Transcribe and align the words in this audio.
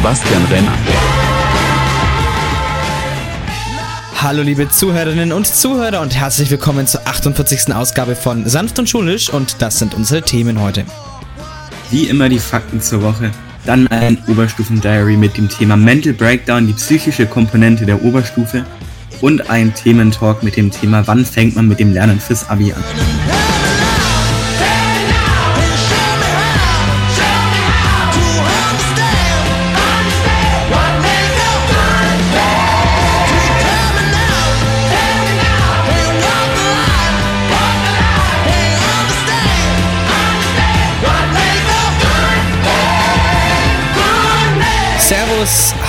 Sebastian 0.00 0.42
Renner. 0.50 0.72
Hallo 4.16 4.40
liebe 4.40 4.66
Zuhörerinnen 4.70 5.30
und 5.30 5.46
Zuhörer 5.46 6.00
und 6.00 6.16
herzlich 6.16 6.50
willkommen 6.50 6.86
zur 6.86 7.06
48. 7.06 7.74
Ausgabe 7.74 8.16
von 8.16 8.48
Sanft 8.48 8.78
und 8.78 8.88
Schulisch 8.88 9.28
und 9.28 9.60
das 9.60 9.78
sind 9.78 9.92
unsere 9.92 10.22
Themen 10.22 10.58
heute. 10.58 10.86
Wie 11.90 12.04
immer 12.04 12.30
die 12.30 12.38
Fakten 12.38 12.80
zur 12.80 13.02
Woche, 13.02 13.30
dann 13.66 13.88
ein 13.88 14.16
Oberstufen-Diary 14.26 15.18
mit 15.18 15.36
dem 15.36 15.50
Thema 15.50 15.76
Mental 15.76 16.14
Breakdown, 16.14 16.66
die 16.66 16.72
psychische 16.72 17.26
Komponente 17.26 17.84
der 17.84 18.02
Oberstufe 18.02 18.64
und 19.20 19.50
ein 19.50 19.74
Thementalk 19.74 20.42
mit 20.42 20.56
dem 20.56 20.70
Thema 20.70 21.06
Wann 21.08 21.26
fängt 21.26 21.56
man 21.56 21.68
mit 21.68 21.78
dem 21.78 21.92
Lernen 21.92 22.20
fürs 22.20 22.48
Abi 22.48 22.72
an. 22.72 22.82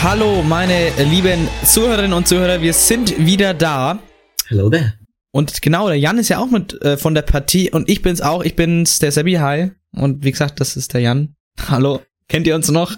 Hallo 0.04 0.42
meine 0.42 0.90
lieben 1.04 1.48
Zuhörerinnen 1.64 2.14
und 2.14 2.28
Zuhörer, 2.28 2.62
wir 2.62 2.74
sind 2.74 3.24
wieder 3.24 3.54
da. 3.54 4.00
Hello 4.48 4.70
there. 4.70 4.94
Und 5.32 5.62
genau, 5.62 5.88
der 5.88 6.00
Jan 6.00 6.18
ist 6.18 6.30
ja 6.30 6.40
auch 6.40 6.50
mit 6.50 6.82
äh, 6.82 6.98
von 6.98 7.14
der 7.14 7.22
Partie 7.22 7.70
und 7.70 7.88
ich 7.88 8.02
bin's 8.02 8.20
auch, 8.20 8.44
ich 8.44 8.56
bin's, 8.56 8.98
der 8.98 9.12
Sebi, 9.12 9.34
hi. 9.34 9.72
Und 9.92 10.24
wie 10.24 10.32
gesagt, 10.32 10.60
das 10.60 10.76
ist 10.76 10.94
der 10.94 11.02
Jan. 11.02 11.36
Hallo, 11.70 12.02
kennt 12.28 12.48
ihr 12.48 12.56
uns 12.56 12.70
noch? 12.70 12.98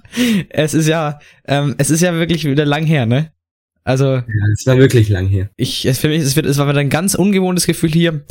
Es 0.50 0.74
ist 0.74 0.88
ja, 0.88 1.20
ähm, 1.46 1.76
es 1.78 1.90
ist 1.90 2.02
ja 2.02 2.14
wirklich 2.14 2.46
wieder 2.46 2.66
lang 2.66 2.86
her, 2.86 3.06
ne? 3.06 3.34
Also, 3.84 4.06
Ja, 4.06 4.24
es 4.54 4.66
war 4.66 4.78
wirklich 4.78 5.10
lang 5.10 5.28
hier. 5.28 5.50
ich, 5.58 5.86
es, 5.86 6.00
für 6.00 6.08
mich, 6.08 6.22
es, 6.22 6.36
wird, 6.36 6.46
es 6.46 6.58
war 6.58 6.70
wieder 6.70 6.80
ein 6.80 6.90
ganz 6.90 7.16
ungewohntes 7.16 7.66
Gefühl 7.66 7.92
hier 7.92 8.26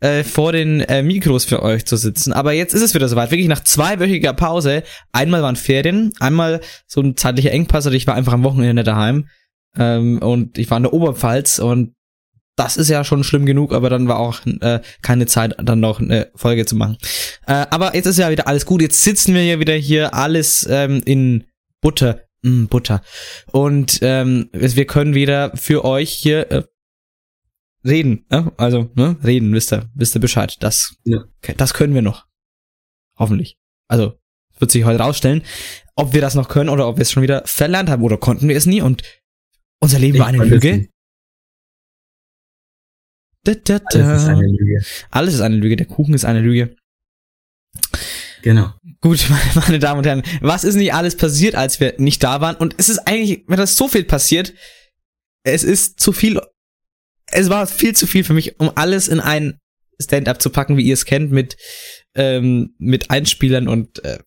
äh, 0.00 0.22
vor 0.22 0.52
den 0.52 0.80
äh, 0.80 1.02
Mikros 1.02 1.44
für 1.44 1.62
euch 1.62 1.86
zu 1.86 1.96
sitzen. 1.96 2.32
Aber 2.32 2.52
jetzt 2.52 2.74
ist 2.74 2.82
es 2.82 2.94
wieder 2.94 3.08
soweit. 3.08 3.30
Wirklich 3.30 3.48
nach 3.48 3.64
zweiwöchiger 3.64 4.34
Pause. 4.34 4.82
Einmal 5.12 5.42
waren 5.42 5.56
Ferien, 5.56 6.12
einmal 6.20 6.60
so 6.86 7.00
ein 7.00 7.16
zeitlicher 7.16 7.52
Engpass. 7.52 7.86
Also 7.86 7.96
ich 7.96 8.06
war 8.06 8.14
einfach 8.14 8.34
am 8.34 8.44
Wochenende 8.44 8.84
daheim 8.84 9.28
ähm, 9.76 10.18
und 10.18 10.58
ich 10.58 10.70
war 10.70 10.76
in 10.76 10.84
der 10.84 10.92
Oberpfalz 10.92 11.58
und 11.58 11.94
das 12.56 12.76
ist 12.76 12.88
ja 12.88 13.04
schon 13.04 13.22
schlimm 13.22 13.46
genug, 13.46 13.72
aber 13.72 13.88
dann 13.88 14.08
war 14.08 14.18
auch 14.18 14.40
äh, 14.44 14.80
keine 15.00 15.26
Zeit, 15.26 15.54
dann 15.62 15.78
noch 15.78 16.00
eine 16.00 16.30
Folge 16.34 16.66
zu 16.66 16.74
machen. 16.74 16.98
Äh, 17.46 17.66
aber 17.70 17.94
jetzt 17.94 18.06
ist 18.06 18.18
ja 18.18 18.30
wieder 18.30 18.48
alles 18.48 18.66
gut. 18.66 18.82
Jetzt 18.82 19.02
sitzen 19.02 19.32
wir 19.32 19.44
ja 19.44 19.60
wieder 19.60 19.74
hier 19.74 20.12
alles 20.12 20.66
ähm, 20.68 21.00
in 21.04 21.44
Butter. 21.80 22.27
Mm, 22.42 22.66
Butter. 22.66 23.02
Und 23.52 23.98
ähm, 24.02 24.48
wir 24.52 24.86
können 24.86 25.14
wieder 25.14 25.56
für 25.56 25.84
euch 25.84 26.10
hier 26.10 26.50
äh, 26.50 26.62
reden. 27.84 28.26
Ja? 28.30 28.52
Also, 28.56 28.90
ne? 28.94 29.16
Reden, 29.24 29.52
wisst 29.52 29.72
ihr, 29.72 29.90
wisst 29.94 30.14
ihr 30.14 30.20
Bescheid. 30.20 30.56
Das, 30.60 30.96
Ja. 31.04 31.24
das 31.56 31.74
können 31.74 31.94
wir 31.94 32.02
noch. 32.02 32.26
Hoffentlich. 33.16 33.58
Also, 33.88 34.18
wird 34.58 34.70
sich 34.70 34.84
heute 34.84 35.00
rausstellen, 35.00 35.42
ob 35.96 36.12
wir 36.12 36.20
das 36.20 36.34
noch 36.34 36.48
können 36.48 36.68
oder 36.68 36.88
ob 36.88 36.96
wir 36.96 37.02
es 37.02 37.10
schon 37.12 37.22
wieder 37.22 37.42
verlernt 37.46 37.88
haben 37.88 38.02
oder 38.02 38.16
konnten 38.18 38.48
wir 38.48 38.56
es 38.56 38.66
nie 38.66 38.82
und 38.82 39.02
unser 39.80 39.98
Leben 39.98 40.18
war 40.18 40.26
eine 40.26 40.44
Lüge. 40.44 40.88
Da, 43.44 43.54
da, 43.54 43.78
da. 43.78 43.98
Alles 44.10 44.22
ist 44.22 44.28
eine 44.28 44.46
Lüge. 44.46 44.84
Alles 45.10 45.34
ist 45.34 45.40
eine 45.40 45.56
Lüge. 45.56 45.76
Der 45.76 45.86
Kuchen 45.86 46.14
ist 46.14 46.24
eine 46.24 46.40
Lüge. 46.40 46.76
Genau. 48.42 48.72
Gut, 49.00 49.26
meine, 49.54 49.78
Damen 49.78 49.98
und 49.98 50.06
Herren, 50.06 50.22
was 50.40 50.64
ist 50.64 50.74
nicht 50.74 50.94
alles 50.94 51.16
passiert, 51.16 51.54
als 51.54 51.80
wir 51.80 51.94
nicht 51.98 52.22
da 52.22 52.40
waren? 52.40 52.56
Und 52.56 52.74
es 52.78 52.88
ist 52.88 53.00
eigentlich, 53.00 53.44
wenn 53.46 53.58
das 53.58 53.76
so 53.76 53.88
viel 53.88 54.04
passiert, 54.04 54.54
es 55.44 55.64
ist 55.64 56.00
zu 56.00 56.12
viel, 56.12 56.40
es 57.30 57.48
war 57.48 57.66
viel 57.66 57.94
zu 57.94 58.06
viel 58.06 58.24
für 58.24 58.34
mich, 58.34 58.58
um 58.60 58.72
alles 58.74 59.08
in 59.08 59.20
ein 59.20 59.58
Stand-up 60.00 60.40
zu 60.40 60.50
packen, 60.50 60.76
wie 60.76 60.82
ihr 60.82 60.94
es 60.94 61.04
kennt, 61.04 61.30
mit, 61.32 61.56
ähm, 62.14 62.74
mit 62.78 63.10
Einspielern 63.10 63.68
und 63.68 64.04
äh, 64.04 64.18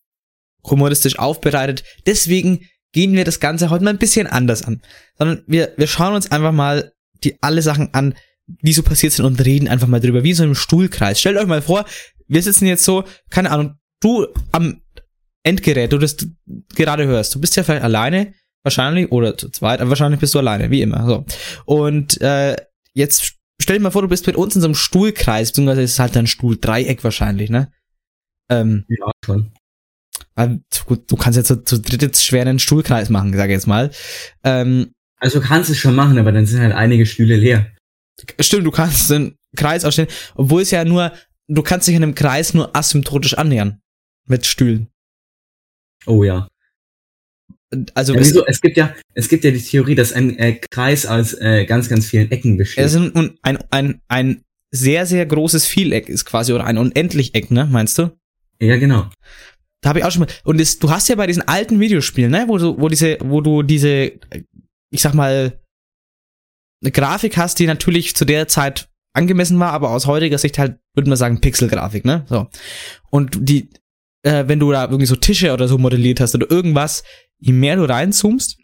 humoristisch 0.64 1.18
aufbereitet. 1.18 1.84
Deswegen 2.06 2.66
gehen 2.92 3.14
wir 3.14 3.24
das 3.24 3.40
Ganze 3.40 3.70
heute 3.70 3.84
mal 3.84 3.90
ein 3.90 3.98
bisschen 3.98 4.26
anders 4.26 4.62
an. 4.62 4.82
Sondern 5.16 5.42
wir, 5.46 5.72
wir 5.76 5.86
schauen 5.86 6.14
uns 6.14 6.30
einfach 6.30 6.52
mal 6.52 6.92
die 7.24 7.42
alle 7.42 7.62
Sachen 7.62 7.94
an, 7.94 8.14
die 8.46 8.72
so 8.72 8.82
passiert 8.82 9.12
sind 9.12 9.24
und 9.24 9.44
reden 9.44 9.68
einfach 9.68 9.86
mal 9.86 10.00
drüber, 10.00 10.24
wie 10.24 10.34
so 10.34 10.44
im 10.44 10.54
Stuhlkreis. 10.54 11.20
Stellt 11.20 11.38
euch 11.38 11.46
mal 11.46 11.62
vor, 11.62 11.86
wir 12.28 12.42
sitzen 12.42 12.66
jetzt 12.66 12.84
so, 12.84 13.04
keine 13.30 13.50
Ahnung, 13.50 13.76
du 14.02 14.26
am 14.52 14.80
Endgerät, 15.44 15.92
du 15.92 15.98
das 15.98 16.16
gerade 16.74 17.06
hörst, 17.06 17.34
du 17.34 17.40
bist 17.40 17.56
ja 17.56 17.62
vielleicht 17.62 17.82
alleine, 17.84 18.34
wahrscheinlich, 18.62 19.10
oder 19.10 19.36
zu 19.36 19.48
zweit, 19.50 19.80
aber 19.80 19.90
wahrscheinlich 19.90 20.20
bist 20.20 20.34
du 20.34 20.38
alleine, 20.38 20.70
wie 20.70 20.82
immer. 20.82 21.06
So. 21.06 21.24
Und 21.64 22.20
äh, 22.20 22.56
jetzt 22.94 23.34
stell 23.60 23.78
dir 23.78 23.82
mal 23.82 23.90
vor, 23.90 24.02
du 24.02 24.08
bist 24.08 24.26
mit 24.26 24.36
uns 24.36 24.54
in 24.54 24.60
so 24.60 24.66
einem 24.68 24.74
Stuhlkreis, 24.74 25.50
beziehungsweise 25.50 25.82
es 25.82 25.92
ist 25.92 25.98
halt 25.98 26.16
ein 26.16 26.26
Stuhldreieck 26.26 27.02
wahrscheinlich, 27.04 27.50
ne? 27.50 27.72
Ähm, 28.50 28.84
Ja, 28.88 29.10
schon. 29.24 29.52
gut, 30.86 31.10
du 31.10 31.16
kannst 31.16 31.36
jetzt 31.36 31.48
zu, 31.48 31.62
zu 31.64 31.80
dritt 31.80 32.02
jetzt 32.02 32.24
schwer 32.24 32.42
einen 32.42 32.58
Stuhlkreis 32.58 33.08
machen, 33.08 33.34
sag 33.34 33.46
ich 33.46 33.54
jetzt 33.54 33.66
mal. 33.66 33.90
Ähm, 34.44 34.92
Also 35.18 35.40
du 35.40 35.46
kannst 35.46 35.70
es 35.70 35.78
schon 35.78 35.94
machen, 35.94 36.18
aber 36.18 36.32
dann 36.32 36.46
sind 36.46 36.60
halt 36.60 36.74
einige 36.74 37.06
Stühle 37.06 37.36
leer. 37.36 37.66
Stimmt, 38.40 38.66
du 38.66 38.70
kannst 38.70 39.10
einen 39.10 39.36
Kreis 39.56 39.84
ausstellen, 39.84 40.10
obwohl 40.34 40.62
es 40.62 40.70
ja 40.70 40.84
nur, 40.84 41.12
du 41.48 41.62
kannst 41.62 41.88
dich 41.88 41.94
in 41.94 42.02
einem 42.02 42.14
Kreis 42.14 42.54
nur 42.54 42.76
asymptotisch 42.76 43.34
annähern. 43.34 43.81
Mit 44.26 44.46
Stühlen. 44.46 44.88
Oh 46.06 46.24
ja. 46.24 46.48
Also 47.94 48.14
ja 48.14 48.20
es, 48.20 48.28
wieso? 48.28 48.46
Es 48.46 48.60
gibt 48.60 48.76
ja, 48.76 48.94
es 49.14 49.28
gibt 49.28 49.44
ja 49.44 49.50
die 49.50 49.62
Theorie, 49.62 49.94
dass 49.94 50.12
ein 50.12 50.38
äh, 50.38 50.60
Kreis 50.70 51.06
aus 51.06 51.32
äh, 51.34 51.64
ganz, 51.64 51.88
ganz 51.88 52.06
vielen 52.06 52.30
Ecken 52.30 52.58
besteht. 52.58 52.84
es 52.84 52.94
ist 52.94 53.16
ein, 53.16 53.38
ein, 53.42 53.58
ein, 53.70 54.00
ein 54.08 54.42
sehr, 54.70 55.06
sehr 55.06 55.24
großes 55.26 55.66
Vieleck 55.66 56.08
ist 56.08 56.24
quasi, 56.24 56.52
oder 56.52 56.64
ein 56.64 56.78
Unendlich-Eck, 56.78 57.50
ne, 57.50 57.66
meinst 57.70 57.98
du? 57.98 58.10
ja, 58.60 58.76
genau. 58.76 59.10
Da 59.80 59.88
habe 59.88 59.98
ich 59.98 60.04
auch 60.04 60.12
schon 60.12 60.20
mal. 60.20 60.28
Und 60.44 60.60
das, 60.60 60.78
du 60.78 60.90
hast 60.90 61.08
ja 61.08 61.16
bei 61.16 61.26
diesen 61.26 61.46
alten 61.48 61.80
Videospielen, 61.80 62.30
ne, 62.30 62.44
wo 62.46 62.56
du, 62.56 62.80
wo 62.80 62.88
diese, 62.88 63.18
wo 63.20 63.40
du 63.40 63.62
diese, 63.62 64.12
ich 64.90 65.02
sag 65.02 65.14
mal, 65.14 65.60
eine 66.82 66.92
Grafik 66.92 67.36
hast, 67.36 67.58
die 67.58 67.66
natürlich 67.66 68.14
zu 68.14 68.24
der 68.24 68.48
Zeit 68.48 68.88
angemessen 69.12 69.58
war, 69.58 69.72
aber 69.72 69.90
aus 69.90 70.06
heutiger 70.06 70.38
Sicht 70.38 70.58
halt, 70.58 70.78
würde 70.94 71.08
man 71.08 71.18
sagen, 71.18 71.40
Pixelgrafik, 71.40 72.04
ne? 72.04 72.24
So. 72.28 72.48
Und 73.10 73.36
die, 73.40 73.68
äh, 74.22 74.44
wenn 74.46 74.58
du 74.58 74.70
da 74.72 74.84
irgendwie 74.84 75.06
so 75.06 75.16
Tische 75.16 75.52
oder 75.52 75.68
so 75.68 75.78
modelliert 75.78 76.20
hast 76.20 76.34
oder 76.34 76.50
irgendwas, 76.50 77.02
je 77.38 77.52
mehr 77.52 77.76
du 77.76 77.84
reinzoomst, 77.84 78.56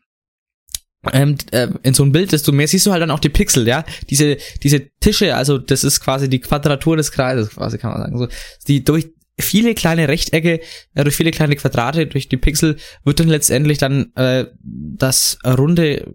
ähm, 1.13 1.37
äh, 1.53 1.69
in 1.83 1.95
so 1.95 2.05
ein 2.05 2.13
Bild, 2.13 2.33
desto 2.33 2.53
mehr 2.53 2.69
siehst 2.69 2.87
du 2.87 2.93
halt 2.93 3.03
dann 3.03 3.11
auch 3.11 3.21
die 3.21 3.29
Pixel, 3.29 3.67
ja. 3.67 3.85
Diese, 4.11 4.37
diese 4.63 4.89
Tische, 5.01 5.37
also 5.37 5.59
das 5.59 5.85
ist 5.85 6.01
quasi 6.01 6.29
die 6.29 6.41
Quadratur 6.41 6.97
des 6.97 7.13
Kreises, 7.13 7.51
quasi 7.51 7.79
kann 7.79 7.93
man 7.93 8.01
sagen. 8.01 8.19
So, 8.19 8.29
die 8.67 8.85
durch 8.85 9.09
viele 9.41 9.75
kleine 9.75 10.09
Rechtecke, 10.09 10.61
äh, 10.95 11.05
durch 11.05 11.17
viele 11.17 11.31
kleine 11.31 11.57
Quadrate, 11.57 12.07
durch 12.07 12.29
die 12.29 12.37
Pixel 12.37 12.77
wird 13.05 13.21
dann 13.21 13.29
letztendlich 13.29 13.79
dann 13.79 14.13
äh, 14.17 14.47
das 14.63 15.39
runde, 15.45 16.15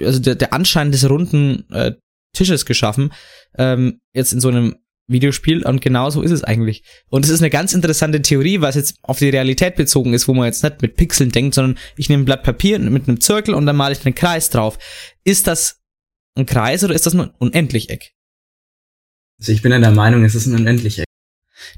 also 0.00 0.20
der, 0.20 0.34
der 0.34 0.52
Anschein 0.52 0.92
des 0.92 1.08
runden 1.08 1.68
äh, 1.70 1.92
Tisches 2.34 2.66
geschaffen, 2.66 3.12
ähm, 3.56 4.00
jetzt 4.12 4.32
in 4.32 4.40
so 4.40 4.48
einem 4.48 4.76
Videospiel 5.08 5.64
und 5.64 5.80
genau 5.80 6.10
so 6.10 6.22
ist 6.22 6.30
es 6.30 6.44
eigentlich. 6.44 6.84
Und 7.08 7.24
es 7.24 7.30
ist 7.30 7.40
eine 7.40 7.50
ganz 7.50 7.72
interessante 7.72 8.22
Theorie, 8.22 8.60
was 8.60 8.74
jetzt 8.76 8.98
auf 9.02 9.18
die 9.18 9.30
Realität 9.30 9.74
bezogen 9.74 10.12
ist, 10.12 10.28
wo 10.28 10.34
man 10.34 10.46
jetzt 10.46 10.62
nicht 10.62 10.82
mit 10.82 10.96
Pixeln 10.96 11.30
denkt, 11.30 11.54
sondern 11.54 11.78
ich 11.96 12.08
nehme 12.08 12.22
ein 12.22 12.26
Blatt 12.26 12.42
Papier 12.42 12.78
mit 12.78 13.08
einem 13.08 13.20
Zirkel 13.20 13.54
und 13.54 13.66
dann 13.66 13.76
male 13.76 13.94
ich 13.94 14.04
einen 14.04 14.14
Kreis 14.14 14.50
drauf. 14.50 14.78
Ist 15.24 15.46
das 15.46 15.80
ein 16.36 16.46
Kreis 16.46 16.84
oder 16.84 16.94
ist 16.94 17.06
das 17.06 17.14
nur 17.14 17.26
ein 17.26 17.34
Unendlicheck? 17.38 18.12
Also 19.40 19.52
ich 19.52 19.62
bin 19.62 19.72
ja 19.72 19.78
der 19.78 19.92
Meinung, 19.92 20.24
es 20.24 20.34
ist 20.34 20.46
ein 20.46 20.54
unendlicher. 20.54 21.04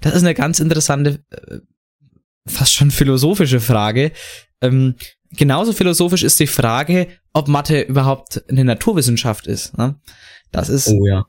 Das 0.00 0.14
ist 0.14 0.22
eine 0.22 0.34
ganz 0.34 0.60
interessante, 0.60 1.24
äh, 1.30 1.58
fast 2.46 2.74
schon 2.74 2.90
philosophische 2.90 3.60
Frage. 3.60 4.12
Ähm, 4.60 4.96
genauso 5.30 5.72
philosophisch 5.72 6.22
ist 6.22 6.40
die 6.40 6.46
Frage, 6.46 7.08
ob 7.32 7.48
Mathe 7.48 7.82
überhaupt 7.82 8.42
eine 8.48 8.64
Naturwissenschaft 8.64 9.46
ist. 9.46 9.76
Ne? 9.78 10.00
Das 10.50 10.68
ist, 10.68 10.88
Oh 10.88 11.06
ja. 11.06 11.26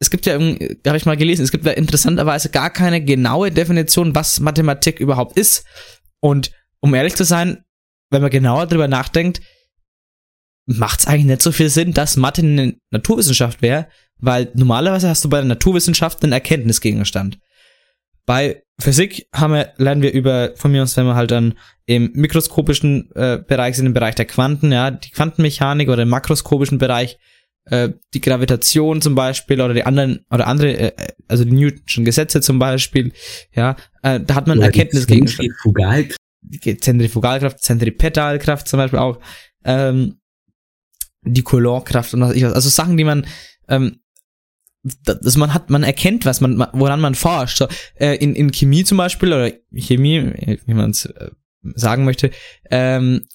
Es 0.00 0.10
gibt 0.10 0.26
ja, 0.26 0.34
habe 0.34 0.96
ich 0.96 1.06
mal 1.06 1.16
gelesen, 1.16 1.42
es 1.42 1.52
gibt 1.52 1.66
ja 1.66 1.72
interessanterweise 1.72 2.48
gar 2.48 2.70
keine 2.70 3.04
genaue 3.04 3.50
Definition, 3.50 4.14
was 4.14 4.40
Mathematik 4.40 4.98
überhaupt 4.98 5.36
ist. 5.36 5.64
Und 6.20 6.50
um 6.80 6.94
ehrlich 6.94 7.14
zu 7.14 7.24
sein, 7.24 7.64
wenn 8.10 8.22
man 8.22 8.30
genauer 8.30 8.66
drüber 8.66 8.88
nachdenkt, 8.88 9.42
macht 10.66 11.00
es 11.00 11.06
eigentlich 11.06 11.26
nicht 11.26 11.42
so 11.42 11.52
viel 11.52 11.68
Sinn, 11.68 11.92
dass 11.92 12.16
Mathe 12.16 12.40
eine 12.40 12.76
Naturwissenschaft 12.90 13.60
wäre, 13.60 13.88
weil 14.18 14.50
normalerweise 14.54 15.08
hast 15.08 15.24
du 15.24 15.28
bei 15.28 15.38
der 15.38 15.46
Naturwissenschaft 15.46 16.22
einen 16.22 16.32
Erkenntnisgegenstand. 16.32 17.38
Bei 18.24 18.62
Physik 18.78 19.26
haben 19.34 19.52
wir, 19.52 19.72
lernen 19.76 20.02
wir 20.02 20.12
über, 20.12 20.52
von 20.56 20.72
mir 20.72 20.82
aus, 20.82 20.96
wenn 20.96 21.06
wir 21.06 21.14
halt 21.14 21.30
dann 21.30 21.58
im 21.84 22.10
mikroskopischen 22.14 23.10
äh, 23.14 23.38
Bereich 23.46 23.76
sind, 23.76 23.86
im 23.86 23.94
Bereich 23.94 24.14
der 24.14 24.26
Quanten, 24.26 24.72
ja, 24.72 24.90
die 24.90 25.10
Quantenmechanik 25.10 25.88
oder 25.88 26.04
im 26.04 26.08
makroskopischen 26.08 26.78
Bereich, 26.78 27.18
äh, 27.70 27.90
die 28.14 28.20
Gravitation 28.20 29.00
zum 29.00 29.14
Beispiel 29.14 29.60
oder 29.60 29.74
die 29.74 29.84
anderen 29.84 30.24
oder 30.30 30.46
andere, 30.46 30.76
äh, 30.96 31.12
also 31.28 31.44
die 31.44 31.52
Newtonschen 31.52 32.04
Gesetze 32.04 32.40
zum 32.40 32.58
Beispiel, 32.58 33.12
ja, 33.54 33.76
äh, 34.02 34.20
da 34.20 34.34
hat 34.34 34.46
man 34.46 34.58
Oder 34.58 34.66
Erkenntnis 34.66 35.06
gegen 35.06 35.26
Zentrifugalkraft. 35.26 36.20
Zentrifugalkraft, 36.80 37.60
Zentripetalkraft 37.62 38.68
zum 38.68 38.78
Beispiel 38.78 38.98
auch, 38.98 39.18
ähm, 39.64 40.16
die 41.22 41.42
Coulombkraft 41.42 42.14
und 42.14 42.22
was 42.22 42.34
ich 42.34 42.42
was. 42.44 42.52
Also 42.54 42.68
Sachen, 42.70 42.96
die 42.96 43.04
man, 43.04 43.26
ähm, 43.68 44.00
da- 45.04 45.14
dass 45.14 45.36
man 45.36 45.52
hat, 45.52 45.68
man 45.68 45.82
erkennt 45.82 46.24
was, 46.24 46.40
man, 46.40 46.66
woran 46.72 47.00
man 47.00 47.14
forscht. 47.14 47.58
So, 47.58 47.68
äh, 47.96 48.16
in, 48.16 48.34
in 48.34 48.50
Chemie 48.52 48.84
zum 48.84 48.96
Beispiel 48.98 49.32
oder 49.32 49.52
Chemie, 49.74 50.16
äh, 50.16 50.58
wie 50.64 50.74
man 50.74 50.90
es 50.90 51.04
äh, 51.04 51.30
sagen 51.74 52.04
möchte, 52.04 52.30
ähm, 52.70 53.26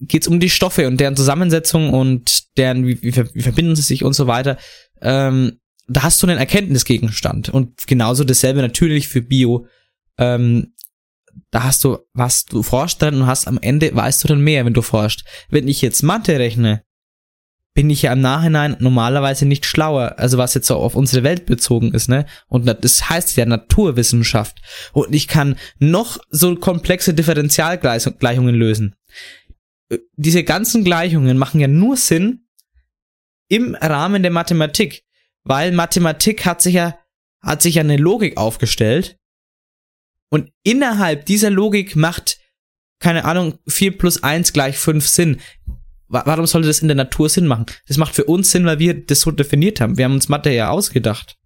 geht 0.00 0.22
es 0.22 0.28
um 0.28 0.40
die 0.40 0.50
Stoffe 0.50 0.86
und 0.86 0.98
deren 0.98 1.16
Zusammensetzung 1.16 1.92
und 1.92 2.56
deren, 2.56 2.86
wie, 2.86 3.02
wie, 3.02 3.12
ver- 3.12 3.34
wie 3.34 3.42
verbinden 3.42 3.76
sie 3.76 3.82
sich 3.82 4.02
und 4.02 4.14
so 4.14 4.26
weiter. 4.26 4.56
Ähm, 5.02 5.60
da 5.88 6.02
hast 6.02 6.22
du 6.22 6.26
einen 6.26 6.38
Erkenntnisgegenstand. 6.38 7.48
Und 7.48 7.86
genauso 7.86 8.24
dasselbe 8.24 8.60
natürlich 8.60 9.08
für 9.08 9.22
Bio. 9.22 9.66
Ähm, 10.18 10.74
da 11.50 11.64
hast 11.64 11.84
du, 11.84 11.98
was 12.12 12.44
du 12.44 12.62
forschst 12.62 13.02
dann 13.02 13.14
und 13.22 13.26
hast 13.26 13.46
am 13.46 13.58
Ende, 13.60 13.94
weißt 13.94 14.24
du 14.24 14.28
dann 14.28 14.40
mehr, 14.40 14.64
wenn 14.64 14.74
du 14.74 14.82
forschst. 14.82 15.24
Wenn 15.48 15.68
ich 15.68 15.82
jetzt 15.82 16.02
Mathe 16.02 16.38
rechne, 16.38 16.82
bin 17.72 17.88
ich 17.88 18.02
ja 18.02 18.12
im 18.12 18.20
Nachhinein 18.20 18.76
normalerweise 18.80 19.46
nicht 19.46 19.64
schlauer, 19.64 20.14
also 20.18 20.38
was 20.38 20.54
jetzt 20.54 20.66
so 20.66 20.76
auf 20.76 20.96
unsere 20.96 21.22
Welt 21.22 21.46
bezogen 21.46 21.94
ist, 21.94 22.08
ne? 22.08 22.26
Und 22.48 22.66
das 22.66 23.08
heißt 23.08 23.36
ja 23.36 23.46
Naturwissenschaft. 23.46 24.58
Und 24.92 25.14
ich 25.14 25.28
kann 25.28 25.56
noch 25.78 26.18
so 26.30 26.56
komplexe 26.56 27.14
Differentialgleichungen 27.14 28.56
lösen. 28.56 28.96
Äh, 29.90 29.98
Diese 30.16 30.44
ganzen 30.44 30.84
Gleichungen 30.84 31.36
machen 31.38 31.60
ja 31.60 31.68
nur 31.68 31.96
Sinn 31.96 32.46
im 33.48 33.74
Rahmen 33.74 34.22
der 34.22 34.30
Mathematik, 34.32 35.04
weil 35.44 35.72
Mathematik 35.72 36.44
hat 36.46 36.62
sich 36.62 36.74
ja, 36.74 36.98
hat 37.42 37.62
sich 37.62 37.74
ja 37.76 37.80
eine 37.82 37.96
Logik 37.96 38.36
aufgestellt 38.36 39.18
und 40.30 40.52
innerhalb 40.62 41.26
dieser 41.26 41.50
Logik 41.50 41.96
macht, 41.96 42.38
keine 43.00 43.24
Ahnung, 43.24 43.58
4 43.66 43.98
plus 43.98 44.22
1 44.22 44.52
gleich 44.52 44.78
5 44.78 45.06
Sinn. 45.08 45.40
Wa- 46.06 46.22
Warum 46.26 46.46
sollte 46.46 46.68
das 46.68 46.80
in 46.80 46.88
der 46.88 46.96
Natur 46.96 47.28
Sinn 47.28 47.46
machen? 47.46 47.66
Das 47.88 47.96
macht 47.96 48.14
für 48.14 48.24
uns 48.24 48.50
Sinn, 48.50 48.64
weil 48.66 48.78
wir 48.78 48.94
das 49.04 49.22
so 49.22 49.30
definiert 49.30 49.80
haben. 49.80 49.96
Wir 49.96 50.04
haben 50.04 50.14
uns 50.14 50.28
Mathe 50.28 50.50
ja 50.52 50.70
ausgedacht. 50.70 51.36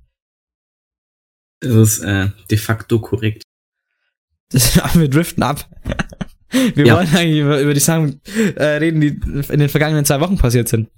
Das 1.61 1.73
ist 1.73 1.99
äh, 2.01 2.31
de 2.51 2.59
facto 2.59 3.01
korrekt. 3.01 3.43
Das, 4.51 4.77
wir 4.95 5.09
driften 5.09 5.43
ab. 5.43 5.71
Wir 6.75 6.87
Ja. 6.87 6.97
wollen 6.97 7.09
eigentlich 7.15 7.41
über, 7.41 7.61
über 7.61 7.75
die 7.75 7.81
Sachen 7.81 8.21
äh, 8.57 8.65
reden, 8.65 9.01
die 9.01 9.21
in 9.53 9.59
den 9.61 9.69
vergangenen 9.69 10.05
zwei 10.05 10.21
Wochen 10.21 10.39
passiert 10.39 10.69
sind. 10.69 10.89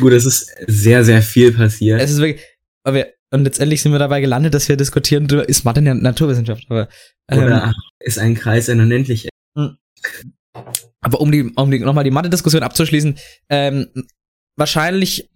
Gut, 0.00 0.12
es 0.12 0.24
ist 0.24 0.50
sehr, 0.66 1.04
sehr 1.04 1.22
viel 1.22 1.52
passiert. 1.52 2.00
Es 2.00 2.10
ist 2.10 2.18
wirklich, 2.18 2.42
aber 2.84 3.06
und 3.32 3.42
letztendlich 3.42 3.82
sind 3.82 3.90
wir 3.90 3.98
dabei 3.98 4.20
gelandet, 4.20 4.54
dass 4.54 4.68
wir 4.68 4.76
diskutieren 4.76 5.26
darüber, 5.26 5.48
ist 5.48 5.64
Mathe 5.64 5.80
eine 5.80 5.94
Naturwissenschaft, 5.96 6.66
aber, 6.68 6.88
ähm, 7.28 7.38
Oder 7.42 7.72
ist 7.98 8.18
ein 8.18 8.34
Kreis 8.36 8.68
ein 8.68 8.78
unendlich? 8.80 9.28
aber 11.00 11.20
um 11.20 11.32
die, 11.32 11.50
um 11.56 11.70
die, 11.70 11.80
nochmal 11.80 12.04
die 12.04 12.10
Mathe-Diskussion 12.12 12.62
abzuschließen, 12.62 13.18
ähm, 13.48 13.88
wahrscheinlich 14.56 15.28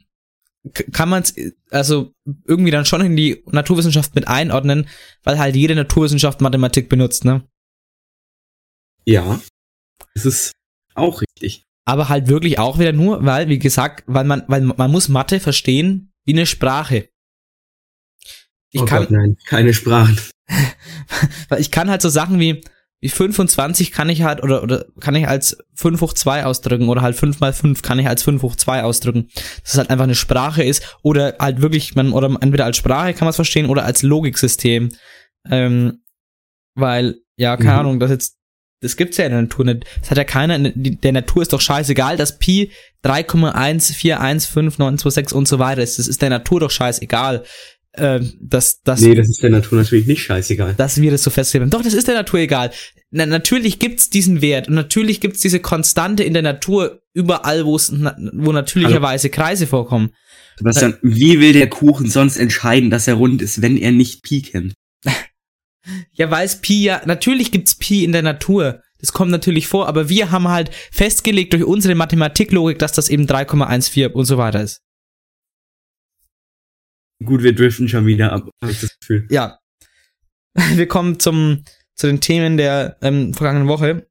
kann 0.92 1.08
man 1.08 1.22
es 1.22 1.34
also 1.70 2.12
irgendwie 2.46 2.70
dann 2.70 2.84
schon 2.84 3.00
in 3.04 3.16
die 3.16 3.42
Naturwissenschaft 3.46 4.14
mit 4.14 4.28
einordnen, 4.28 4.86
weil 5.24 5.38
halt 5.38 5.56
jede 5.56 5.74
Naturwissenschaft 5.74 6.40
Mathematik 6.40 6.88
benutzt, 6.88 7.24
ne? 7.24 7.42
Ja. 9.08 9.40
Es 10.14 10.26
ist 10.26 10.52
auch 10.94 11.22
richtig. 11.22 11.64
Aber 11.86 12.10
halt 12.10 12.28
wirklich 12.28 12.58
auch 12.58 12.78
wieder 12.78 12.92
nur, 12.92 13.24
weil, 13.24 13.48
wie 13.48 13.58
gesagt, 13.58 14.04
weil 14.06 14.24
man, 14.24 14.42
weil 14.48 14.60
man 14.60 14.90
muss 14.90 15.08
Mathe 15.08 15.40
verstehen 15.40 16.12
wie 16.26 16.34
eine 16.34 16.44
Sprache. 16.44 17.08
Ich 18.70 18.82
oh 18.82 18.84
kann, 18.84 19.04
Gott, 19.04 19.10
nein, 19.12 19.38
keine 19.46 19.72
Sprachen. 19.72 20.20
weil 21.48 21.60
ich 21.60 21.70
kann 21.70 21.88
halt 21.88 22.02
so 22.02 22.10
Sachen 22.10 22.38
wie, 22.38 22.60
wie 23.00 23.08
25 23.08 23.92
kann 23.92 24.10
ich 24.10 24.24
halt, 24.24 24.42
oder, 24.42 24.62
oder 24.62 24.84
kann 25.00 25.14
ich 25.14 25.26
als 25.26 25.56
5 25.74 26.02
hoch 26.02 26.12
2 26.12 26.44
ausdrücken, 26.44 26.90
oder 26.90 27.00
halt 27.00 27.16
5 27.16 27.40
mal 27.40 27.54
5 27.54 27.80
kann 27.80 27.98
ich 27.98 28.06
als 28.08 28.22
5 28.24 28.42
hoch 28.42 28.56
2 28.56 28.82
ausdrücken. 28.82 29.30
Dass 29.62 29.72
es 29.72 29.78
halt 29.78 29.88
einfach 29.88 30.04
eine 30.04 30.16
Sprache 30.16 30.62
ist, 30.62 30.98
oder 31.00 31.36
halt 31.40 31.62
wirklich, 31.62 31.94
man, 31.94 32.12
oder 32.12 32.36
entweder 32.42 32.66
als 32.66 32.76
Sprache 32.76 33.14
kann 33.14 33.24
man 33.24 33.30
es 33.30 33.36
verstehen, 33.36 33.70
oder 33.70 33.86
als 33.86 34.02
Logiksystem. 34.02 34.90
Ähm, 35.48 36.02
weil, 36.74 37.20
ja, 37.36 37.56
keine 37.56 37.72
Mhm. 37.72 37.78
Ahnung, 37.78 38.00
das 38.00 38.10
jetzt, 38.10 38.37
das 38.80 38.96
gibt's 38.96 39.16
ja 39.16 39.24
in 39.24 39.32
der 39.32 39.42
Natur 39.42 39.64
nicht. 39.64 39.84
Das 40.00 40.10
hat 40.10 40.18
ja 40.18 40.24
keiner, 40.24 40.58
der 40.58 41.12
Natur 41.12 41.42
ist 41.42 41.52
doch 41.52 41.60
scheißegal, 41.60 42.16
dass 42.16 42.38
Pi 42.38 42.70
3,14155926 43.04 45.34
und 45.34 45.48
so 45.48 45.58
weiter 45.58 45.82
ist. 45.82 45.98
Das 45.98 46.06
ist 46.08 46.22
der 46.22 46.30
Natur 46.30 46.60
doch 46.60 46.70
scheißegal. 46.70 47.44
Ähm, 47.96 48.34
dass, 48.40 48.82
dass, 48.82 49.00
Nee, 49.00 49.14
das 49.14 49.28
ist 49.28 49.42
der 49.42 49.50
Natur 49.50 49.78
natürlich 49.78 50.06
nicht 50.06 50.22
scheißegal. 50.22 50.74
dass 50.76 51.00
wir 51.00 51.10
das 51.10 51.24
so 51.24 51.30
festlegen. 51.30 51.70
Doch, 51.70 51.82
das 51.82 51.94
ist 51.94 52.06
der 52.06 52.14
Natur 52.14 52.38
egal. 52.38 52.70
Na, 53.10 53.26
natürlich 53.26 53.78
gibt's 53.78 54.10
diesen 54.10 54.42
Wert 54.42 54.68
und 54.68 54.74
natürlich 54.74 55.20
gibt's 55.20 55.40
diese 55.40 55.58
Konstante 55.58 56.22
in 56.22 56.34
der 56.34 56.42
Natur 56.42 57.00
überall, 57.14 57.64
wo 57.64 57.74
es 57.74 57.90
wo 57.90 58.52
natürlicherweise 58.52 59.30
Kreise 59.30 59.66
vorkommen. 59.66 60.10
Sebastian, 60.58 60.96
wie 61.02 61.40
will 61.40 61.54
der 61.54 61.68
Kuchen 61.68 62.08
sonst 62.08 62.36
entscheiden, 62.36 62.90
dass 62.90 63.08
er 63.08 63.14
rund 63.14 63.42
ist, 63.42 63.62
wenn 63.62 63.76
er 63.76 63.90
nicht 63.92 64.22
Pi 64.22 64.42
kennt? 64.42 64.74
Ja, 66.18 66.30
weil 66.30 66.44
es 66.44 66.60
Pi 66.60 66.82
ja, 66.82 67.00
natürlich 67.06 67.50
gibt's 67.52 67.76
Pi 67.76 68.04
in 68.04 68.12
der 68.12 68.22
Natur. 68.22 68.82
Das 68.98 69.12
kommt 69.12 69.30
natürlich 69.30 69.68
vor, 69.68 69.86
aber 69.88 70.08
wir 70.08 70.32
haben 70.32 70.48
halt 70.48 70.74
festgelegt 70.90 71.52
durch 71.52 71.62
unsere 71.64 71.94
Mathematiklogik, 71.94 72.78
dass 72.80 72.92
das 72.92 73.08
eben 73.08 73.26
3,14 73.26 74.08
und 74.08 74.24
so 74.24 74.36
weiter 74.36 74.60
ist. 74.62 74.82
Gut, 77.24 77.42
wir 77.42 77.54
driften 77.54 77.88
schon 77.88 78.06
wieder 78.06 78.32
ab, 78.32 78.48
habe 78.62 78.72
ich 78.72 78.80
das 78.80 78.98
Gefühl. 78.98 79.26
Ja. 79.30 79.58
Wir 80.74 80.88
kommen 80.88 81.20
zum, 81.20 81.62
zu 81.94 82.08
den 82.08 82.20
Themen 82.20 82.56
der 82.56 82.96
ähm, 83.02 83.32
vergangenen 83.34 83.68
Woche. 83.68 84.08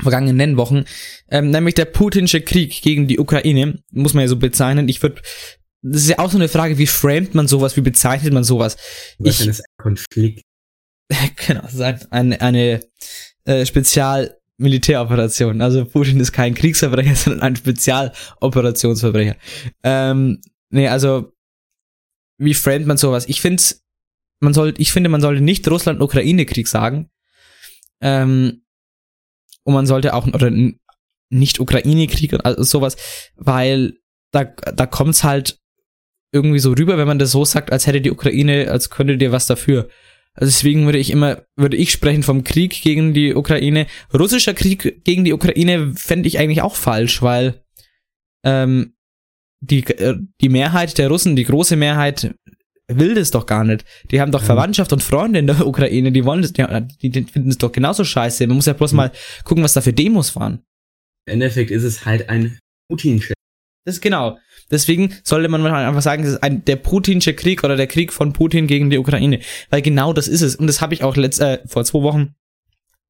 Vergangenen 0.00 0.56
Wochen. 0.56 0.84
Ähm, 1.28 1.50
nämlich 1.50 1.74
der 1.74 1.84
putinsche 1.84 2.40
Krieg 2.40 2.80
gegen 2.82 3.08
die 3.08 3.18
Ukraine. 3.18 3.82
Muss 3.90 4.14
man 4.14 4.22
ja 4.22 4.28
so 4.28 4.36
bezeichnen. 4.36 4.88
Ich 4.88 5.02
würde. 5.02 5.20
Das 5.82 6.02
ist 6.02 6.08
ja 6.08 6.18
auch 6.18 6.30
so 6.30 6.38
eine 6.38 6.48
Frage, 6.48 6.78
wie 6.78 6.86
framet 6.86 7.34
man 7.34 7.46
sowas, 7.46 7.76
wie 7.76 7.82
bezeichnet 7.82 8.32
man 8.32 8.44
sowas? 8.44 8.76
Was 9.18 9.34
Ich- 9.34 9.38
denn 9.40 9.50
ist 9.50 9.60
ein 9.60 9.82
Konflikt? 9.82 10.44
genau, 11.46 11.66
ist 11.66 11.80
ein- 11.80 12.10
eine, 12.12 12.40
eine 12.40 12.80
äh, 13.44 13.66
Spezial-Militäroperation. 13.66 15.60
Also 15.60 15.84
Putin 15.84 16.20
ist 16.20 16.32
kein 16.32 16.54
Kriegsverbrecher, 16.54 17.14
sondern 17.16 17.42
ein 17.42 17.56
Spezialoperationsverbrecher. 17.56 19.36
Ähm, 19.82 20.40
nee, 20.70 20.88
also 20.88 21.32
wie 22.38 22.54
framet 22.54 22.86
man 22.86 22.96
sowas? 22.96 23.26
Ich 23.28 23.40
finde, 23.40 23.62
man 24.40 24.54
soll, 24.54 24.74
ich 24.78 24.92
finde, 24.92 25.08
man 25.08 25.20
sollte 25.20 25.40
nicht 25.42 25.68
Russland-Ukraine-Krieg 25.68 26.66
sagen. 26.68 27.10
Ähm, 28.00 28.62
und 29.62 29.74
man 29.74 29.86
sollte 29.86 30.14
auch, 30.14 30.26
oder 30.26 30.50
nicht 31.30 31.60
Ukraine-Krieg 31.60 32.32
und 32.32 32.44
all- 32.44 32.62
sowas, 32.62 32.96
weil 33.36 33.94
da, 34.32 34.44
da 34.44 34.86
kommt's 34.86 35.22
halt 35.24 35.58
irgendwie 36.32 36.58
so 36.58 36.72
rüber, 36.72 36.98
wenn 36.98 37.06
man 37.06 37.18
das 37.20 37.30
so 37.30 37.44
sagt, 37.44 37.70
als 37.72 37.86
hätte 37.86 38.00
die 38.00 38.10
Ukraine, 38.10 38.68
als 38.70 38.90
könnte 38.90 39.16
dir 39.16 39.30
was 39.32 39.46
dafür. 39.46 39.88
Also 40.36 40.50
deswegen 40.50 40.84
würde 40.84 40.98
ich 40.98 41.10
immer, 41.10 41.42
würde 41.56 41.76
ich 41.76 41.92
sprechen 41.92 42.22
vom 42.24 42.42
Krieg 42.44 42.82
gegen 42.82 43.14
die 43.14 43.34
Ukraine. 43.34 43.86
Russischer 44.12 44.54
Krieg 44.54 45.04
gegen 45.04 45.24
die 45.24 45.32
Ukraine 45.32 45.94
fände 45.94 46.26
ich 46.26 46.38
eigentlich 46.38 46.60
auch 46.62 46.74
falsch, 46.74 47.22
weil 47.22 47.62
ähm, 48.44 48.94
die, 49.60 49.84
äh, 49.86 50.16
die 50.40 50.48
Mehrheit 50.48 50.98
der 50.98 51.08
Russen, 51.08 51.36
die 51.36 51.44
große 51.44 51.76
Mehrheit, 51.76 52.34
will 52.88 53.14
das 53.14 53.30
doch 53.30 53.46
gar 53.46 53.64
nicht. 53.64 53.84
Die 54.10 54.20
haben 54.20 54.32
doch 54.32 54.40
Ja. 54.40 54.46
Verwandtschaft 54.46 54.92
und 54.92 55.02
Freunde 55.02 55.38
in 55.38 55.46
der 55.46 55.66
Ukraine, 55.66 56.12
die 56.12 56.24
wollen 56.24 56.42
das, 56.42 56.52
die, 56.52 57.10
die 57.10 57.22
finden 57.24 57.50
es 57.50 57.58
doch 57.58 57.72
genauso 57.72 58.04
scheiße. 58.04 58.46
Man 58.46 58.56
muss 58.56 58.66
ja 58.66 58.72
bloß 58.74 58.92
Mhm. 58.92 58.96
mal 58.96 59.12
gucken, 59.44 59.62
was 59.64 59.72
da 59.72 59.80
für 59.80 59.92
Demos 59.92 60.34
waren. 60.36 60.62
Im 61.26 61.34
Endeffekt 61.34 61.70
ist 61.70 61.84
es 61.84 62.04
halt 62.04 62.28
ein 62.28 62.58
Putin-Chef. 62.90 63.34
Das 63.86 63.96
ist 63.96 64.00
genau. 64.00 64.38
Deswegen 64.74 65.14
sollte 65.22 65.48
man 65.48 65.62
mal 65.62 65.72
einfach 65.72 66.02
sagen, 66.02 66.22
das 66.24 66.32
ist 66.32 66.42
ein, 66.42 66.64
der 66.64 66.76
putinsche 66.76 67.32
Krieg 67.34 67.64
oder 67.64 67.76
der 67.76 67.86
Krieg 67.86 68.12
von 68.12 68.32
Putin 68.32 68.66
gegen 68.66 68.90
die 68.90 68.98
Ukraine. 68.98 69.40
Weil 69.70 69.82
genau 69.82 70.12
das 70.12 70.28
ist 70.28 70.42
es. 70.42 70.56
Und 70.56 70.66
das 70.66 70.80
habe 70.80 70.92
ich 70.94 71.02
auch 71.02 71.16
letzt, 71.16 71.40
äh, 71.40 71.60
vor 71.66 71.84
zwei 71.84 72.02
Wochen 72.02 72.34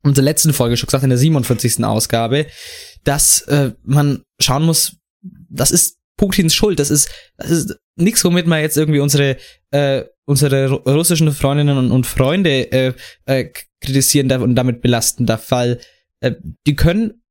in 0.03 0.11
unserer 0.11 0.25
letzten 0.25 0.53
Folge 0.53 0.77
schon 0.77 0.87
gesagt, 0.87 1.03
in 1.05 1.11
der 1.11 1.19
47. 1.19 1.83
Ausgabe, 1.85 2.47
dass 3.05 3.41
äh, 3.43 3.73
man 3.83 4.23
schauen 4.41 4.65
muss, 4.65 4.97
das 5.23 5.71
ist 5.71 5.99
Putins 6.17 6.55
Schuld. 6.55 6.79
Das 6.79 6.91
ist, 6.91 7.09
das 7.39 7.51
ist 7.51 7.77
nichts, 7.97 8.25
womit 8.25 8.47
man 8.47 8.61
jetzt 8.61 8.77
irgendwie 8.77 9.01
unsere, 9.01 9.37
äh, 9.71 10.05
unsere 10.27 10.67
ru- 10.69 10.91
russischen 10.91 11.33
Freundinnen 11.33 11.79
und, 11.79 11.91
und 11.91 12.07
Freunde 12.07 12.71
äh, 12.71 12.93
äh, 13.25 13.51
kritisieren 13.81 14.29
darf 14.29 14.43
und 14.43 14.55
damit 14.55 14.83
belasten 14.83 15.27
darf, 15.27 15.51
weil 15.51 15.81
äh, 16.21 16.33
die 16.67 16.77
können 16.77 17.23